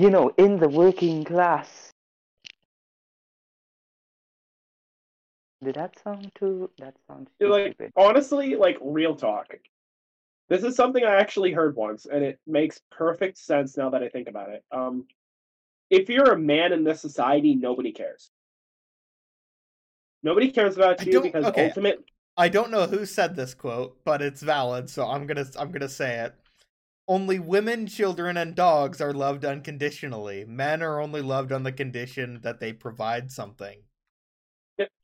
you 0.00 0.10
know 0.10 0.26
in 0.44 0.58
the 0.58 0.68
working 0.68 1.24
class. 1.24 1.68
Did 5.64 5.76
that 5.76 5.98
sound 6.02 6.30
too? 6.38 6.70
That 6.78 6.94
sounds 7.06 7.30
too 7.40 7.48
like 7.48 7.74
stupid. 7.74 7.92
honestly 7.96 8.56
like 8.56 8.78
real 8.80 9.16
talk 9.16 9.54
this 10.48 10.62
is 10.62 10.76
something 10.76 11.02
i 11.04 11.16
actually 11.16 11.52
heard 11.52 11.74
once 11.74 12.06
and 12.06 12.22
it 12.22 12.38
makes 12.46 12.80
perfect 12.90 13.36
sense 13.36 13.76
now 13.76 13.90
that 13.90 14.02
i 14.02 14.08
think 14.08 14.28
about 14.28 14.48
it 14.50 14.62
um 14.70 15.04
if 15.90 16.08
you're 16.08 16.32
a 16.32 16.38
man 16.38 16.72
in 16.72 16.84
this 16.84 17.00
society 17.00 17.54
nobody 17.54 17.90
cares 17.90 18.30
Nobody 20.26 20.50
cares 20.50 20.76
about 20.76 21.06
you 21.06 21.20
because 21.20 21.44
okay. 21.44 21.68
ultimate. 21.68 22.04
I 22.36 22.48
don't 22.48 22.72
know 22.72 22.86
who 22.86 23.06
said 23.06 23.36
this 23.36 23.54
quote, 23.54 23.98
but 24.04 24.20
it's 24.20 24.42
valid, 24.42 24.90
so 24.90 25.06
I'm 25.06 25.24
gonna 25.24 25.46
I'm 25.56 25.70
gonna 25.70 25.88
say 25.88 26.18
it. 26.18 26.34
Only 27.06 27.38
women, 27.38 27.86
children, 27.86 28.36
and 28.36 28.56
dogs 28.56 29.00
are 29.00 29.12
loved 29.12 29.44
unconditionally. 29.44 30.44
Men 30.44 30.82
are 30.82 31.00
only 31.00 31.22
loved 31.22 31.52
on 31.52 31.62
the 31.62 31.70
condition 31.70 32.40
that 32.42 32.58
they 32.58 32.72
provide 32.72 33.30
something. 33.30 33.78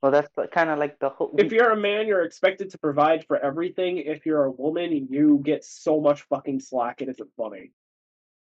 Well, 0.03 0.13
that's 0.13 0.29
kind 0.53 0.71
of 0.71 0.79
like 0.79 0.99
the 0.99 1.09
whole. 1.09 1.35
If 1.39 1.53
you're 1.53 1.71
a 1.71 1.77
man, 1.77 2.07
you're 2.07 2.25
expected 2.25 2.71
to 2.71 2.79
provide 2.79 3.27
for 3.27 3.39
everything. 3.39 3.99
If 3.99 4.27
you're 4.27 4.45
a 4.45 4.51
woman, 4.51 5.09
you 5.11 5.41
get 5.43 5.65
so 5.65 6.01
much 6.01 6.23
fucking 6.23 6.61
slack. 6.61 7.01
It 7.03 7.09
isn't 7.09 7.31
funny. 7.37 7.71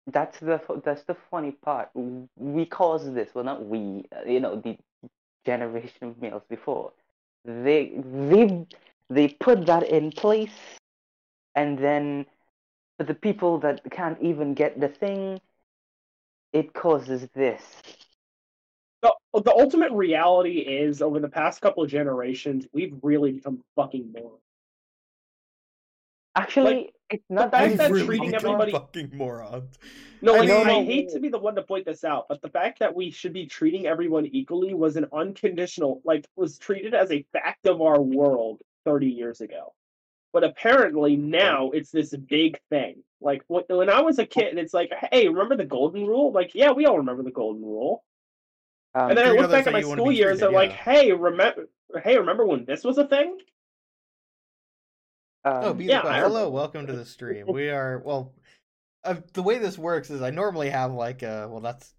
That's 0.07 0.39
the 0.39 0.59
that's 0.83 1.03
the 1.03 1.15
funny 1.29 1.51
part. 1.51 1.89
We 2.35 2.65
caused 2.65 3.13
this. 3.13 3.29
Well, 3.35 3.43
not 3.43 3.65
we. 3.65 4.05
uh, 4.15 4.27
You 4.27 4.39
know, 4.39 4.55
the 4.55 4.77
generation 5.45 6.09
of 6.09 6.21
males 6.21 6.43
before. 6.49 6.93
They 7.45 7.93
they 8.03 8.65
they 9.09 9.27
put 9.29 9.65
that 9.65 9.83
in 9.83 10.11
place, 10.11 10.57
and 11.55 11.77
then 11.77 12.25
for 12.97 13.03
the 13.03 13.13
people 13.13 13.59
that 13.59 13.81
can't 13.91 14.19
even 14.21 14.53
get 14.53 14.79
the 14.79 14.87
thing, 14.87 15.39
it 16.53 16.73
causes 16.73 17.27
this. 17.33 17.61
The, 19.33 19.41
the 19.41 19.51
ultimate 19.51 19.91
reality 19.91 20.59
is, 20.59 21.01
over 21.01 21.19
the 21.19 21.29
past 21.29 21.61
couple 21.61 21.83
of 21.83 21.89
generations, 21.89 22.67
we've 22.73 22.95
really 23.01 23.31
become 23.33 23.63
fucking 23.75 24.11
morons. 24.13 24.39
Actually, 26.35 26.93
it's 27.09 27.23
not 27.29 27.51
fact 27.51 27.71
that 27.71 27.77
that 27.77 27.91
We've 27.91 28.05
treating 28.05 28.33
everybody- 28.33 28.71
fucking 28.71 29.11
morons. 29.13 29.77
No, 30.21 30.35
I 30.35 30.39
like, 30.39 30.47
mean- 30.49 30.67
I 30.67 30.83
hate 30.85 31.09
to 31.09 31.19
be 31.19 31.29
the 31.29 31.39
one 31.39 31.55
to 31.55 31.63
point 31.63 31.85
this 31.85 32.03
out, 32.03 32.27
but 32.29 32.41
the 32.41 32.49
fact 32.49 32.79
that 32.79 32.95
we 32.95 33.11
should 33.11 33.33
be 33.33 33.45
treating 33.47 33.85
everyone 33.87 34.25
equally 34.27 34.73
was 34.73 34.95
an 34.95 35.07
unconditional, 35.11 36.01
like, 36.05 36.25
was 36.35 36.57
treated 36.57 36.93
as 36.93 37.11
a 37.11 37.25
fact 37.33 37.65
of 37.65 37.81
our 37.81 38.01
world 38.01 38.61
30 38.85 39.07
years 39.07 39.41
ago. 39.41 39.73
But 40.33 40.45
apparently 40.45 41.17
now 41.17 41.71
it's 41.71 41.91
this 41.91 42.15
big 42.15 42.59
thing. 42.69 43.03
Like, 43.19 43.43
when, 43.47 43.63
when 43.67 43.89
I 43.89 43.99
was 44.01 44.17
a 44.19 44.25
kid, 44.25 44.57
it's 44.57 44.73
like, 44.73 44.91
hey, 45.11 45.27
remember 45.27 45.57
the 45.57 45.65
golden 45.65 46.05
rule? 46.07 46.31
Like, 46.31 46.55
yeah, 46.55 46.71
we 46.71 46.85
all 46.85 46.97
remember 46.97 47.23
the 47.23 47.31
golden 47.31 47.63
rule. 47.63 48.03
Um, 48.95 49.09
And 49.09 49.17
then 49.17 49.27
I 49.27 49.31
look 49.31 49.51
back 49.51 49.67
at 49.67 49.73
my 49.73 49.81
school 49.81 50.11
years, 50.11 50.39
treated, 50.39 50.45
and 50.47 50.53
like, 50.55 50.71
hey, 50.71 51.11
remember, 51.11 51.67
hey, 52.03 52.17
remember 52.17 52.45
when 52.45 52.65
this 52.65 52.83
was 52.83 52.97
a 52.97 53.07
thing? 53.07 53.37
Oh, 55.43 55.71
um, 55.71 55.77
be 55.77 55.85
yeah, 55.85 56.01
the 56.01 56.09
I 56.09 56.19
Hello, 56.19 56.49
welcome 56.49 56.85
to 56.87 56.93
the 56.93 57.05
stream. 57.05 57.47
We 57.47 57.69
are 57.69 57.99
well. 58.05 58.33
Uh, 59.03 59.15
the 59.33 59.41
way 59.41 59.57
this 59.57 59.77
works 59.77 60.11
is 60.11 60.21
I 60.21 60.29
normally 60.29 60.69
have 60.69 60.93
like 60.93 61.23
a 61.23 61.47
well, 61.49 61.61
that's. 61.61 61.93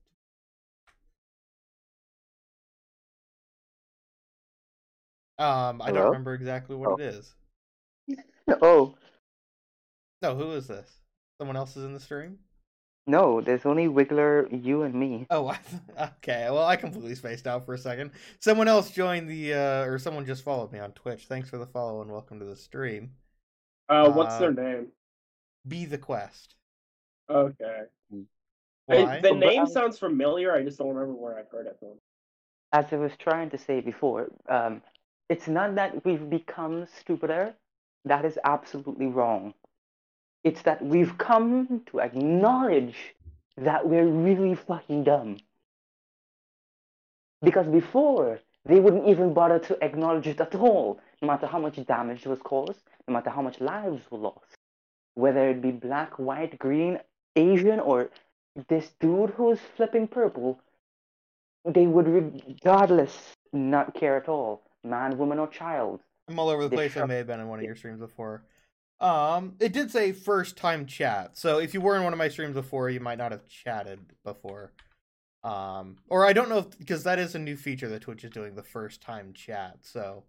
Um, 5.38 5.82
I 5.82 5.90
don't 5.90 6.04
remember 6.04 6.34
exactly 6.34 6.76
what 6.76 6.90
Oh. 6.90 6.94
it 6.94 7.00
is. 7.00 7.34
oh 8.62 8.94
No, 10.20 10.36
who 10.36 10.52
is 10.52 10.68
this? 10.68 11.00
Someone 11.38 11.56
else 11.56 11.76
is 11.76 11.84
in 11.84 11.94
the 11.94 12.00
stream. 12.00 12.38
No, 13.06 13.40
there's 13.40 13.66
only 13.66 13.86
Wiggler, 13.88 14.48
you, 14.64 14.82
and 14.82 14.94
me. 14.94 15.26
Oh, 15.30 15.46
I, 15.98 16.04
okay. 16.18 16.46
Well, 16.50 16.64
I 16.66 16.76
completely 16.76 17.14
spaced 17.14 17.46
out 17.46 17.66
for 17.66 17.74
a 17.74 17.78
second. 17.78 18.12
Someone 18.40 18.68
else 18.68 18.90
joined 18.90 19.28
the, 19.28 19.54
uh, 19.54 19.84
or 19.84 19.98
someone 19.98 20.24
just 20.26 20.44
followed 20.44 20.72
me 20.72 20.78
on 20.78 20.92
Twitch. 20.92 21.26
Thanks 21.26 21.50
for 21.50 21.58
the 21.58 21.66
follow 21.66 22.00
and 22.02 22.10
welcome 22.10 22.38
to 22.38 22.44
the 22.44 22.56
stream. 22.56 23.10
Uh, 23.88 24.10
what's 24.12 24.34
Uh, 24.36 24.38
their 24.38 24.52
name? 24.52 24.86
Be 25.66 25.84
the 25.84 25.98
quest. 25.98 26.54
Okay. 27.28 27.82
Why? 28.86 29.16
It- 29.16 29.22
the 29.22 29.32
name 29.32 29.60
I'm- 29.60 29.66
sounds 29.66 29.98
familiar. 29.98 30.52
I 30.54 30.62
just 30.62 30.78
don't 30.78 30.88
remember 30.94 31.14
where 31.20 31.38
I've 31.38 31.48
heard 31.50 31.66
it 31.66 31.76
from. 31.78 31.98
as 32.74 32.90
I 32.90 32.96
was 32.96 33.12
trying 33.18 33.50
to 33.50 33.58
say 33.58 33.80
before, 33.82 34.30
um, 34.48 34.80
it's 35.28 35.46
not 35.46 35.74
that 35.74 36.04
we've 36.06 36.30
become 36.30 36.86
stupider. 36.86 37.54
That 38.06 38.24
is 38.24 38.38
absolutely 38.44 39.06
wrong. 39.06 39.52
It's 40.44 40.62
that 40.62 40.84
we've 40.84 41.16
come 41.18 41.82
to 41.86 42.00
acknowledge 42.00 43.14
that 43.56 43.88
we're 43.88 44.06
really 44.06 44.54
fucking 44.54 45.04
dumb. 45.04 45.38
Because 47.42 47.66
before, 47.66 48.40
they 48.64 48.80
wouldn't 48.80 49.08
even 49.08 49.34
bother 49.34 49.58
to 49.58 49.84
acknowledge 49.84 50.26
it 50.26 50.40
at 50.40 50.54
all, 50.54 51.00
no 51.20 51.28
matter 51.28 51.46
how 51.46 51.58
much 51.58 51.84
damage 51.86 52.26
was 52.26 52.40
caused, 52.42 52.80
no 53.06 53.14
matter 53.14 53.30
how 53.30 53.42
much 53.42 53.60
lives 53.60 54.02
were 54.10 54.18
lost. 54.18 54.56
Whether 55.14 55.50
it 55.50 55.60
be 55.60 55.72
black, 55.72 56.18
white, 56.18 56.58
green, 56.58 56.98
Asian, 57.36 57.80
or 57.80 58.10
this 58.68 58.90
dude 59.00 59.30
who's 59.30 59.58
flipping 59.76 60.08
purple, 60.08 60.60
they 61.64 61.86
would 61.86 62.08
regardless 62.08 63.36
not 63.52 63.94
care 63.94 64.16
at 64.16 64.28
all 64.28 64.62
man 64.84 65.16
woman 65.16 65.38
or 65.38 65.46
child 65.46 66.00
I'm 66.28 66.38
all 66.38 66.48
over 66.48 66.62
the 66.62 66.68
They 66.68 66.76
place. 66.76 66.96
I 66.96 67.04
may 67.06 67.16
have 67.16 67.26
been 67.26 67.40
in 67.40 67.48
one 67.48 67.58
of 67.58 67.64
your 67.64 67.76
streams 67.76 68.00
before. 68.00 68.42
Um, 69.02 69.56
it 69.58 69.72
did 69.72 69.90
say 69.90 70.12
first 70.12 70.56
time 70.56 70.86
chat. 70.86 71.36
So 71.36 71.58
if 71.58 71.74
you 71.74 71.80
were 71.80 71.96
in 71.96 72.04
one 72.04 72.12
of 72.12 72.18
my 72.18 72.28
streams 72.28 72.54
before, 72.54 72.88
you 72.88 73.00
might 73.00 73.18
not 73.18 73.32
have 73.32 73.46
chatted 73.48 73.98
before. 74.24 74.72
Um, 75.42 75.96
or 76.08 76.24
I 76.24 76.32
don't 76.32 76.48
know 76.48 76.58
if 76.58 76.78
because 76.78 77.02
that 77.02 77.18
is 77.18 77.34
a 77.34 77.38
new 77.38 77.56
feature 77.56 77.88
that 77.88 78.02
Twitch 78.02 78.22
is 78.22 78.30
doing 78.30 78.54
the 78.54 78.62
first 78.62 79.02
time 79.02 79.32
chat. 79.34 79.78
So 79.80 80.22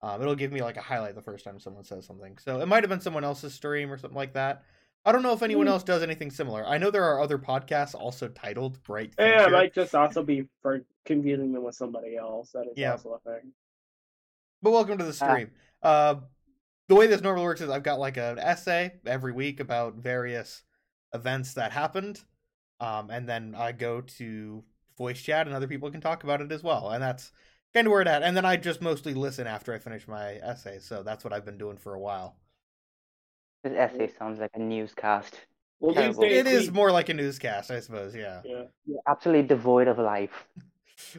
um, 0.00 0.22
it'll 0.22 0.36
give 0.36 0.52
me 0.52 0.62
like 0.62 0.76
a 0.76 0.80
highlight 0.82 1.16
the 1.16 1.22
first 1.22 1.44
time 1.44 1.58
someone 1.58 1.82
says 1.82 2.06
something. 2.06 2.38
So 2.38 2.60
it 2.60 2.66
might 2.66 2.84
have 2.84 2.90
been 2.90 3.00
someone 3.00 3.24
else's 3.24 3.52
stream 3.52 3.92
or 3.92 3.98
something 3.98 4.16
like 4.16 4.34
that. 4.34 4.62
I 5.04 5.12
don't 5.12 5.22
know 5.22 5.32
if 5.32 5.42
anyone 5.42 5.66
Hmm. 5.66 5.72
else 5.72 5.82
does 5.82 6.02
anything 6.02 6.30
similar. 6.30 6.64
I 6.66 6.78
know 6.78 6.90
there 6.90 7.04
are 7.04 7.20
other 7.20 7.36
podcasts 7.36 7.94
also 7.94 8.28
titled 8.28 8.82
Bright 8.84 9.12
Yeah, 9.18 9.46
it 9.46 9.50
might 9.50 9.74
just 9.74 9.94
also 9.94 10.22
be 10.22 10.46
for 10.62 10.82
confusing 11.04 11.52
them 11.52 11.64
with 11.64 11.74
somebody 11.74 12.16
else. 12.16 12.52
That 12.52 12.68
is 12.68 12.78
Yeah. 12.78 12.92
also 12.92 13.14
a 13.14 13.18
thing. 13.18 13.52
But 14.62 14.70
welcome 14.70 14.98
to 14.98 15.04
the 15.04 15.12
stream. 15.12 15.50
Uh, 15.82 16.16
the 16.88 16.94
way 16.94 17.06
this 17.06 17.20
normally 17.22 17.44
works 17.44 17.60
is 17.60 17.70
I've 17.70 17.82
got 17.82 17.98
like 17.98 18.16
an 18.16 18.38
essay 18.38 18.92
every 19.06 19.32
week 19.32 19.60
about 19.60 19.94
various 19.96 20.62
events 21.12 21.54
that 21.54 21.72
happened, 21.72 22.20
um, 22.80 23.10
and 23.10 23.28
then 23.28 23.54
I 23.56 23.72
go 23.72 24.00
to 24.18 24.62
voice 24.98 25.20
chat 25.22 25.46
and 25.46 25.54
other 25.56 25.66
people 25.68 25.90
can 25.90 26.00
talk 26.00 26.24
about 26.24 26.40
it 26.40 26.52
as 26.52 26.62
well, 26.62 26.90
and 26.90 27.02
that's 27.02 27.32
kind 27.72 27.86
of 27.86 27.90
where 27.92 28.02
it 28.02 28.08
at. 28.08 28.22
And 28.22 28.36
then 28.36 28.44
I 28.44 28.56
just 28.56 28.80
mostly 28.82 29.14
listen 29.14 29.46
after 29.46 29.72
I 29.74 29.78
finish 29.78 30.06
my 30.06 30.34
essay, 30.36 30.78
so 30.78 31.02
that's 31.02 31.24
what 31.24 31.32
I've 31.32 31.44
been 31.44 31.58
doing 31.58 31.76
for 31.76 31.94
a 31.94 32.00
while. 32.00 32.36
this 33.62 33.72
essay 33.76 34.10
sounds 34.18 34.38
like 34.38 34.50
a 34.54 34.58
newscast 34.60 35.40
Well, 35.80 35.94
these 35.94 36.16
days 36.18 36.38
It 36.40 36.46
is 36.46 36.70
we- 36.70 36.74
more 36.76 36.92
like 36.92 37.08
a 37.08 37.14
newscast, 37.14 37.70
I 37.70 37.80
suppose. 37.80 38.14
Yeah. 38.14 38.42
Yeah. 38.44 38.64
absolutely 39.08 39.46
devoid 39.48 39.88
of 39.88 39.98
life 39.98 40.46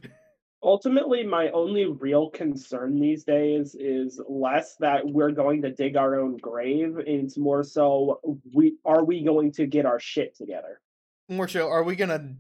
Ultimately, 0.66 1.24
my 1.24 1.49
only 1.51 1.86
real 1.86 2.32
concern 2.32 2.99
these 2.99 3.24
days 3.24 3.76
is 3.76 4.20
less 4.28 4.76
that 4.80 5.07
we're 5.07 5.30
going 5.30 5.61
to 5.61 5.72
dig 5.72 5.95
our 5.95 6.20
own 6.20 6.38
grave. 6.38 6.97
It's 7.05 7.38
more 7.38 7.63
so 7.63 8.20
we 8.51 8.78
are 8.83 9.04
we 9.04 9.24
going 9.24 9.51
to 9.54 9.67
get 9.67 9.86
our 9.86 10.00
shit 10.00 10.36
together. 10.36 10.82
More 11.29 11.47
so, 11.47 11.70
are 11.70 11.83
we 11.83 11.96
gonna 11.96 12.33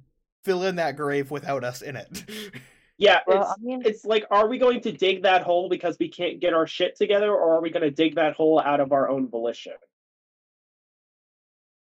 fill 0.43 0.63
in 0.63 0.77
that 0.77 0.97
grave 0.97 1.29
without 1.29 1.63
us 1.63 1.83
in 1.83 1.95
it? 1.95 2.25
Yeah, 2.97 3.19
well 3.27 3.41
it's 3.41 3.51
i 3.51 3.55
mean 3.61 3.81
it's 3.83 4.05
like 4.05 4.25
are 4.31 4.47
we 4.47 4.57
going 4.57 4.79
to 4.79 4.91
dig 4.93 5.23
that 5.23 5.43
hole 5.43 5.67
because 5.67 5.97
we 5.99 6.07
can't 6.07 6.39
get 6.39 6.53
our 6.53 6.65
shit 6.65 6.95
together, 6.95 7.29
or 7.29 7.55
are 7.55 7.61
we 7.61 7.69
going 7.69 7.83
to 7.83 7.91
dig 7.91 8.15
that 8.15 8.35
hole 8.35 8.57
out 8.57 8.79
of 8.79 8.93
our 8.93 9.09
own 9.09 9.27
volition? 9.27 9.73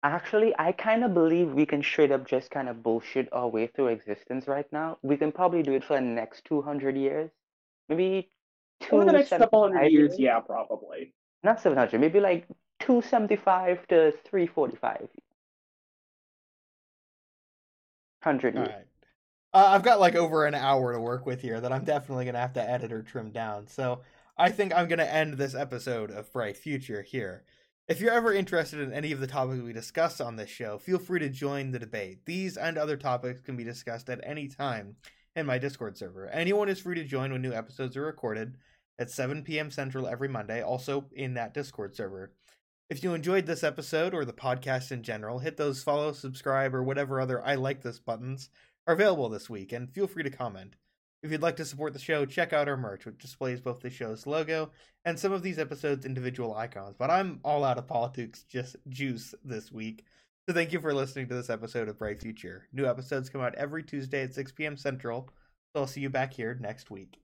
Actually 0.05 0.55
i 0.59 0.73
kind 0.73 1.05
of 1.05 1.15
believe 1.15 1.53
we 1.53 1.67
can 1.67 1.83
straight 1.83 2.13
up 2.13 2.27
just 2.29 2.51
kind 2.51 2.69
of 2.69 2.83
bullshit 2.83 3.29
our 3.33 3.49
way 3.49 3.67
through 3.67 3.89
existence 3.89 4.47
right 4.49 4.67
now 4.73 4.99
we 5.03 5.17
can 5.17 5.33
probably 5.33 5.63
do 5.63 5.73
it 5.73 5.85
for 5.85 5.95
the 5.97 6.01
next 6.03 6.45
200 6.47 6.97
years 6.97 7.31
maybe 7.89 8.29
Over 8.91 9.07
the 9.07 9.13
next 9.13 9.31
couple 9.31 9.63
hundred 9.63 9.93
years, 9.93 10.19
yeah, 10.19 10.41
probably. 10.41 11.15
not 11.43 11.61
700 11.61 12.01
maybe 12.01 12.21
like 12.21 12.47
275 12.81 13.87
to 13.89 14.13
345 14.25 15.09
100 18.23 18.55
years 18.55 18.69
right. 18.69 18.87
Uh, 19.55 19.69
I've 19.69 19.85
got 19.85 20.01
like 20.01 20.17
over 20.17 20.47
an 20.47 20.55
hour 20.55 20.93
to 20.93 21.01
work 21.01 21.27
with 21.27 21.41
here 21.41 21.61
that 21.61 21.73
I'm 21.73 21.85
definitely 21.85 22.25
gonna 22.25 22.41
have 22.41 22.55
to 22.55 22.71
edit 22.71 22.93
or 22.93 23.03
trim 23.03 23.31
down. 23.31 23.69
So 23.69 24.01
I 24.37 24.51
think 24.51 24.75
I'm 24.75 24.89
gonna 24.89 25.05
end 25.05 25.35
this 25.35 25.55
episode 25.55 26.11
of 26.11 26.33
Bright 26.33 26.57
Future 26.57 27.03
here. 27.03 27.45
If 27.87 28.01
you're 28.01 28.15
ever 28.15 28.33
interested 28.33 28.81
in 28.81 28.95
any 28.95 29.13
of 29.13 29.21
the 29.21 29.27
topics 29.27 29.61
we 29.61 29.75
discuss 29.75 30.19
on 30.19 30.37
this 30.37 30.49
show, 30.49 30.79
feel 30.79 30.99
free 30.99 31.21
to 31.21 31.29
join 31.29 31.71
the 31.71 31.79
debate. 31.79 32.25
These 32.25 32.57
and 32.57 32.79
other 32.79 32.97
topics 32.97 33.43
can 33.43 33.59
be 33.59 33.65
discussed 33.65 34.09
at 34.09 34.23
any 34.25 34.49
time 34.49 34.97
in 35.37 35.45
my 35.45 35.59
Discord 35.59 35.99
server. 35.99 36.27
Anyone 36.29 36.71
is 36.71 36.81
free 36.81 36.95
to 36.95 37.05
join 37.05 37.31
when 37.31 37.43
new 37.43 37.53
episodes 37.53 37.95
are 37.99 38.07
recorded 38.07 38.57
at 38.99 39.11
7 39.11 39.43
p.m. 39.43 39.71
Central 39.71 40.07
every 40.07 40.29
Monday, 40.29 40.63
also 40.63 41.05
in 41.13 41.35
that 41.35 41.53
Discord 41.53 41.95
server. 41.95 42.33
If 42.89 43.05
you 43.05 43.13
enjoyed 43.13 43.45
this 43.45 43.63
episode 43.63 44.15
or 44.15 44.25
the 44.25 44.33
podcast 44.33 44.91
in 44.91 45.03
general, 45.03 45.41
hit 45.41 45.59
those 45.59 45.83
follow, 45.83 46.13
subscribe, 46.13 46.75
or 46.75 46.83
whatever 46.83 47.21
other 47.21 47.45
I 47.45 47.57
like 47.57 47.83
this 47.83 47.99
buttons 47.99 48.49
are 48.87 48.95
available 48.95 49.29
this 49.29 49.51
week, 49.51 49.73
and 49.73 49.93
feel 49.93 50.07
free 50.07 50.23
to 50.23 50.31
comment. 50.31 50.77
If 51.25 51.33
you'd 51.33 51.41
like 51.41 51.57
to 51.57 51.65
support 51.65 51.95
the 51.95 51.99
show, 51.99 52.27
check 52.27 52.53
out 52.53 52.69
our 52.69 52.77
merch, 52.77 53.07
which 53.07 53.17
displays 53.17 53.59
both 53.59 53.81
the 53.81 53.89
show's 53.89 54.27
logo 54.27 54.71
and 55.07 55.19
some 55.19 55.33
of 55.33 55.43
these 55.43 55.59
episodes' 55.59 56.05
individual 56.05 56.55
icons. 56.55 56.97
But 56.99 57.11
I'm 57.11 57.41
all 57.43 57.65
out 57.65 57.79
of 57.79 57.87
politics 57.87 58.45
just 58.47 58.77
juice 58.91 59.35
this 59.43 59.73
week. 59.73 60.05
So 60.47 60.55
thank 60.55 60.71
you 60.71 60.81
for 60.81 60.93
listening 60.93 61.27
to 61.29 61.35
this 61.35 61.49
episode 61.49 61.89
of 61.89 61.99
Bright 61.99 62.21
Future. 62.21 62.69
New 62.75 62.85
episodes 62.85 63.31
come 63.31 63.41
out 63.41 63.55
every 63.55 63.83
Tuesday 63.83 64.23
at 64.23 64.35
6 64.35 64.53
p.m. 64.53 64.77
Central, 64.77 65.31
so 65.73 65.81
I'll 65.81 65.87
see 65.87 66.03
you 66.03 66.11
back 66.11 66.35
here 66.35 66.59
next 66.61 66.91
week. 66.91 67.24